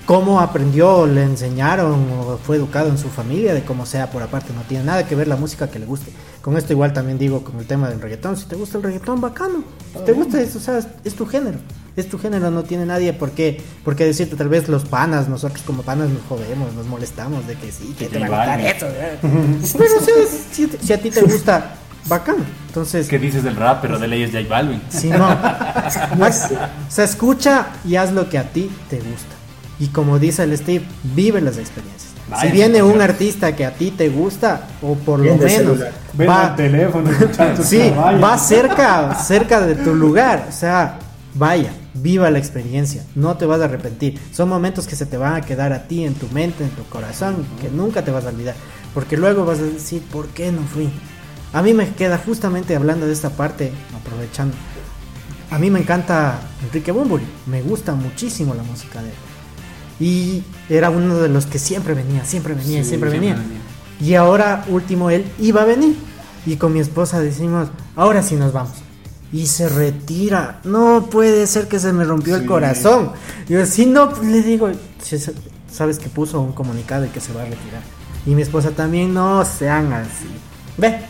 cómo 0.06 0.40
aprendió, 0.40 1.06
le 1.06 1.24
enseñaron 1.24 2.08
o 2.12 2.38
fue 2.38 2.58
educado 2.58 2.90
en 2.90 2.98
su 2.98 3.10
familia, 3.10 3.54
de 3.54 3.64
cómo 3.64 3.86
sea 3.86 4.10
por 4.12 4.22
aparte, 4.22 4.54
no 4.54 4.62
tiene 4.64 4.84
nada 4.84 5.08
que 5.08 5.16
ver 5.16 5.28
la 5.28 5.36
música 5.36 5.70
que 5.70 5.80
le 5.80 5.86
guste. 5.86 6.12
Con 6.42 6.58
esto 6.58 6.74
igual 6.74 6.94
también 6.94 7.18
digo 7.18 7.44
con 7.44 7.58
el 7.60 7.66
tema 7.66 7.90
del 7.90 8.02
reggaetón, 8.02 8.36
si 8.36 8.46
te 8.46 8.56
gusta 8.56 8.78
el 8.78 8.84
reggaetón, 8.84 9.22
bacano. 9.22 9.64
Si 9.98 10.04
te 10.04 10.12
gusta 10.12 10.42
eso, 10.42 10.58
o 10.58 10.62
sea, 10.62 10.80
es 11.04 11.16
tu 11.16 11.26
género. 11.26 11.60
Es 11.96 12.10
tu 12.10 12.18
género, 12.18 12.50
no 12.50 12.64
tiene 12.64 12.88
nadie 12.88 13.14
por 13.14 13.32
qué, 13.32 13.62
por 13.84 13.96
qué 13.96 14.06
decirte, 14.06 14.36
tal 14.36 14.50
vez 14.50 14.68
los 14.68 14.86
panas, 14.86 15.30
nosotros 15.30 15.62
como 15.62 15.84
panas 15.84 16.10
nos 16.10 16.24
jodemos, 16.28 16.74
nos 16.74 16.88
molestamos 16.88 17.46
de 17.46 17.54
que 17.54 17.72
sí, 17.72 17.94
que 17.98 18.08
te 18.08 18.18
va 18.18 18.26
a 18.26 18.30
gustar 18.30 18.62
eso. 18.62 18.88
Pero 19.78 19.94
si, 20.52 20.68
si, 20.82 20.94
a 20.94 20.98
ti 20.98 21.12
te 21.12 21.22
gusta, 21.22 21.76
bacano. 22.08 22.44
Entonces, 22.68 23.08
¿Qué 23.08 23.20
dices 23.20 23.44
del 23.44 23.56
rap, 23.56 23.82
pero 23.84 24.00
de 24.00 24.08
leyes 24.08 24.34
de 24.34 24.42
J 24.42 24.50
Balvin? 24.50 24.82
Sí, 24.90 25.10
no. 25.10 25.30
o 26.20 26.32
sea, 26.90 27.06
escucha 27.06 27.68
y 27.86 27.96
haz 27.96 28.12
lo 28.12 28.28
que 28.28 28.40
a 28.40 28.50
ti 28.52 28.72
te 28.90 28.98
gusta. 28.98 29.36
Y 29.80 29.88
como 29.88 30.18
dice 30.18 30.44
el 30.44 30.58
Steve, 30.58 30.84
vive 31.04 31.42
las 31.42 31.58
experiencias. 31.58 32.14
si 32.42 32.48
viene 32.48 32.82
un 32.82 33.02
artista 33.02 33.56
que 33.56 33.66
a 33.66 33.72
ti 33.76 33.92
te 33.92 34.10
gusta, 34.10 34.68
o 34.82 34.96
por 34.96 35.20
lo 35.20 35.36
menos 35.36 35.78
va, 36.20 36.56
teléfono, 36.56 37.12
sí, 37.64 37.92
va 38.22 38.38
cerca, 38.40 39.14
cerca 39.14 39.62
de 39.62 39.76
tu 39.76 39.94
lugar, 39.94 40.48
o 40.50 40.52
sea, 40.52 40.98
vaya, 41.36 41.72
viva 41.94 42.32
la 42.32 42.40
experiencia, 42.40 43.04
no 43.16 43.38
te 43.38 43.46
vas 43.46 43.62
a 43.62 43.66
arrepentir. 43.66 44.20
Son 44.32 44.50
momentos 44.50 44.88
que 44.88 44.96
se 44.96 45.06
te 45.06 45.18
van 45.18 45.36
a 45.36 45.42
quedar 45.42 45.74
a 45.74 45.88
ti 45.88 46.04
en 46.04 46.14
tu 46.16 46.28
mente, 46.30 46.64
en 46.64 46.72
tu 46.72 46.84
corazón, 46.86 47.46
que 47.62 47.70
nunca 47.70 48.04
te 48.04 48.12
vas 48.12 48.26
a 48.26 48.30
olvidar, 48.30 48.56
porque 48.94 49.18
luego 49.18 49.46
vas 49.46 49.60
a 49.60 49.64
decir, 49.64 50.02
¿por 50.12 50.28
qué 50.28 50.52
no 50.52 50.62
fui? 50.62 50.90
A 51.54 51.62
mí 51.62 51.74
me 51.74 51.90
queda 51.94 52.18
justamente 52.18 52.76
hablando 52.76 53.06
de 53.06 53.14
esta 53.14 53.30
parte, 53.30 53.72
aprovechando. 53.96 54.56
A 55.52 55.60
mí 55.60 55.70
me 55.70 55.80
encanta 55.80 56.40
Enrique 56.64 56.92
Bumburi, 56.92 57.26
me 57.46 57.62
gusta 57.62 57.94
muchísimo 57.94 58.56
la 58.56 58.64
música 58.64 59.02
de 59.04 59.10
él. 59.10 59.16
Y 60.00 60.44
era 60.68 60.90
uno 60.90 61.20
de 61.20 61.30
los 61.30 61.46
que 61.46 61.60
siempre 61.60 61.94
venía, 61.94 62.26
siempre 62.26 62.56
venía, 62.56 62.84
siempre, 62.84 63.12
venía. 63.12 63.38
Y 64.02 64.16
ahora 64.16 64.66
último 64.68 65.12
él 65.12 65.26
iba 65.40 65.62
a 65.62 65.66
venir. 65.66 65.96
Y 66.46 66.56
con 66.56 66.74
mi 66.74 66.80
esposa 66.80 67.20
decimos, 67.20 67.70
ahora 67.96 68.24
sí 68.24 68.36
nos 68.36 68.52
vamos. 68.52 68.74
Y 69.34 69.48
se 69.48 69.68
retira. 69.68 70.62
No 70.64 71.08
puede 71.10 71.46
ser 71.48 71.68
que 71.68 71.80
se 71.80 71.92
me 71.92 72.06
rompió 72.06 72.38
el 72.38 72.46
corazón. 72.46 73.12
Y 73.50 73.54
yo, 73.54 73.66
si 73.66 73.86
no, 73.86 74.10
pues 74.10 74.24
le 74.26 74.42
digo, 74.42 74.70
sabes 75.70 76.00
que 76.00 76.08
puso 76.08 76.40
un 76.40 76.54
comunicado 76.54 77.06
y 77.06 77.10
que 77.10 77.20
se 77.20 77.34
va 77.34 77.42
a 77.42 77.46
retirar. 77.46 77.82
Y 78.26 78.36
mi 78.36 78.44
esposa 78.44 78.72
también, 78.72 79.14
no 79.14 79.44
sean 79.44 79.92
así. 79.92 80.30
Ve, 80.78 81.02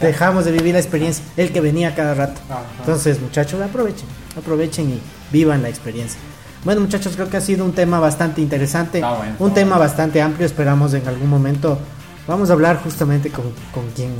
dejamos 0.00 0.44
de 0.44 0.52
vivir 0.52 0.74
la 0.74 0.80
experiencia. 0.80 1.24
El 1.36 1.52
que 1.52 1.62
venía 1.62 1.94
cada 1.94 2.12
rato. 2.14 2.40
Entonces, 2.80 3.20
muchachos, 3.20 3.62
aprovechen, 3.62 4.06
aprovechen 4.36 4.90
y 4.90 5.00
vivan 5.32 5.62
la 5.62 5.68
experiencia. 5.70 6.20
Bueno 6.62 6.82
muchachos, 6.82 7.14
creo 7.14 7.30
que 7.30 7.38
ha 7.38 7.40
sido 7.40 7.64
un 7.64 7.72
tema 7.72 8.00
bastante 8.00 8.42
interesante, 8.42 9.00
ah, 9.02 9.34
un 9.38 9.54
tema 9.54 9.78
bastante 9.78 10.20
amplio, 10.20 10.44
esperamos 10.44 10.92
en 10.92 11.08
algún 11.08 11.30
momento, 11.30 11.78
vamos 12.26 12.50
a 12.50 12.52
hablar 12.52 12.82
justamente 12.82 13.30
con, 13.30 13.44
con 13.72 13.90
quien 13.92 14.10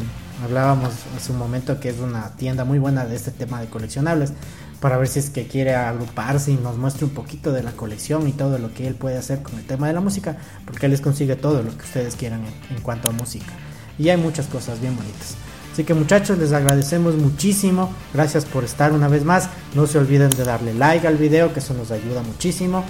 hablábamos 0.43 0.91
hace 1.17 1.33
un 1.33 1.39
momento, 1.39 1.81
que 1.81 1.89
es 1.89 1.99
una 1.99 2.31
tienda 2.37 2.65
muy 2.65 2.79
buena 2.79 3.07
de 3.07 3.17
este 3.17 3.31
tema 3.31 3.61
de 3.61 3.69
coleccionables, 3.69 4.33
para 4.81 4.97
ver 4.97 5.09
si 5.09 5.19
es 5.19 5.31
que 5.31 5.47
quiere 5.47 5.75
agruparse 5.75 6.53
y 6.53 6.57
nos 6.57 6.77
muestre 6.77 7.05
un 7.05 7.11
poquito 7.11 7.53
de 7.53 7.63
la 7.63 7.73
colección 7.73 8.27
y 8.27 8.33
todo 8.33 8.59
lo 8.59 8.73
que 8.73 8.87
él 8.87 8.95
puede 8.95 9.19
hacer 9.19 9.43
con 9.43 9.59
el 9.59 9.67
tema 9.67 9.87
de 9.87 9.93
la 9.93 10.01
música, 10.01 10.37
porque 10.65 10.87
él 10.87 10.93
les 10.93 11.01
consigue 11.01 11.37
todo 11.37 11.63
lo 11.63 11.77
que 11.77 11.85
ustedes 11.85 12.17
quieran 12.17 12.43
en 12.71 12.81
cuanto 12.81 13.09
a 13.09 13.13
música. 13.13 13.53
Y 13.99 14.09
hay 14.09 14.17
muchas 14.17 14.47
cosas 14.47 14.81
bien 14.81 14.97
bonitas. 14.97 15.37
Así 15.73 15.85
que 15.85 15.95
muchachos, 15.95 16.39
les 16.39 16.53
agradecemos 16.53 17.15
muchísimo. 17.15 17.91
Gracias 18.13 18.45
por 18.45 18.65
estar 18.65 18.93
una 18.93 19.09
vez 19.09 19.25
más. 19.25 19.49
No 19.75 19.87
se 19.87 19.99
olviden 19.99 20.31
de 20.31 20.45
darle 20.45 20.75
like 20.75 21.07
al 21.07 21.17
video, 21.17 21.53
que 21.53 21.61
eso 21.61 21.75
nos 21.75 21.91
ayuda 21.91 22.23
muchísimo. 22.23 22.85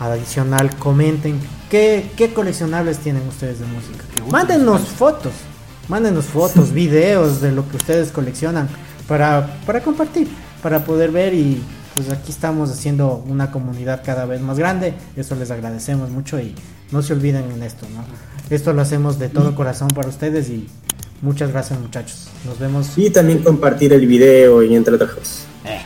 Adicional, 0.00 0.74
comenten 0.76 1.38
qué, 1.70 2.32
coleccionables 2.34 2.98
tienen 2.98 3.26
ustedes 3.28 3.60
de 3.60 3.66
música. 3.66 4.04
Mándenos 4.30 4.82
fotos, 4.82 5.32
mándenos 5.88 6.26
fotos, 6.26 6.72
videos 6.74 7.40
de 7.40 7.52
lo 7.52 7.68
que 7.68 7.76
ustedes 7.76 8.10
coleccionan 8.10 8.68
para, 9.08 9.58
para 9.66 9.82
compartir, 9.82 10.28
para 10.62 10.84
poder 10.84 11.10
ver 11.10 11.34
y 11.34 11.62
pues 11.94 12.10
aquí 12.10 12.32
estamos 12.32 12.70
haciendo 12.70 13.24
una 13.28 13.50
comunidad 13.50 14.02
cada 14.04 14.26
vez 14.26 14.40
más 14.40 14.58
grande. 14.58 14.94
Eso 15.16 15.34
les 15.36 15.50
agradecemos 15.50 16.10
mucho 16.10 16.40
y 16.40 16.54
no 16.90 17.02
se 17.02 17.12
olviden 17.12 17.50
en 17.52 17.62
esto, 17.62 17.86
¿no? 17.94 18.04
Esto 18.54 18.72
lo 18.72 18.82
hacemos 18.82 19.18
de 19.18 19.28
todo 19.28 19.54
corazón 19.54 19.88
para 19.88 20.08
ustedes 20.08 20.48
y 20.48 20.66
Muchas 21.24 21.50
gracias 21.50 21.80
muchachos. 21.80 22.28
Nos 22.44 22.58
vemos. 22.58 22.92
Y 22.96 23.08
también 23.08 23.42
compartir 23.42 23.94
el 23.94 24.06
video 24.06 24.62
y 24.62 24.74
entre 24.74 24.94
otras 24.94 25.12
cosas. 25.12 25.46
Eh, 25.64 25.80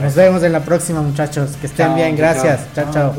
Nos 0.00 0.14
vemos 0.16 0.42
en 0.42 0.52
la 0.52 0.64
próxima 0.64 1.00
muchachos. 1.00 1.50
Que 1.60 1.68
estén 1.68 1.94
bien. 1.94 2.16
Gracias. 2.16 2.62
chao. 2.74 2.90
chao. 2.92 3.14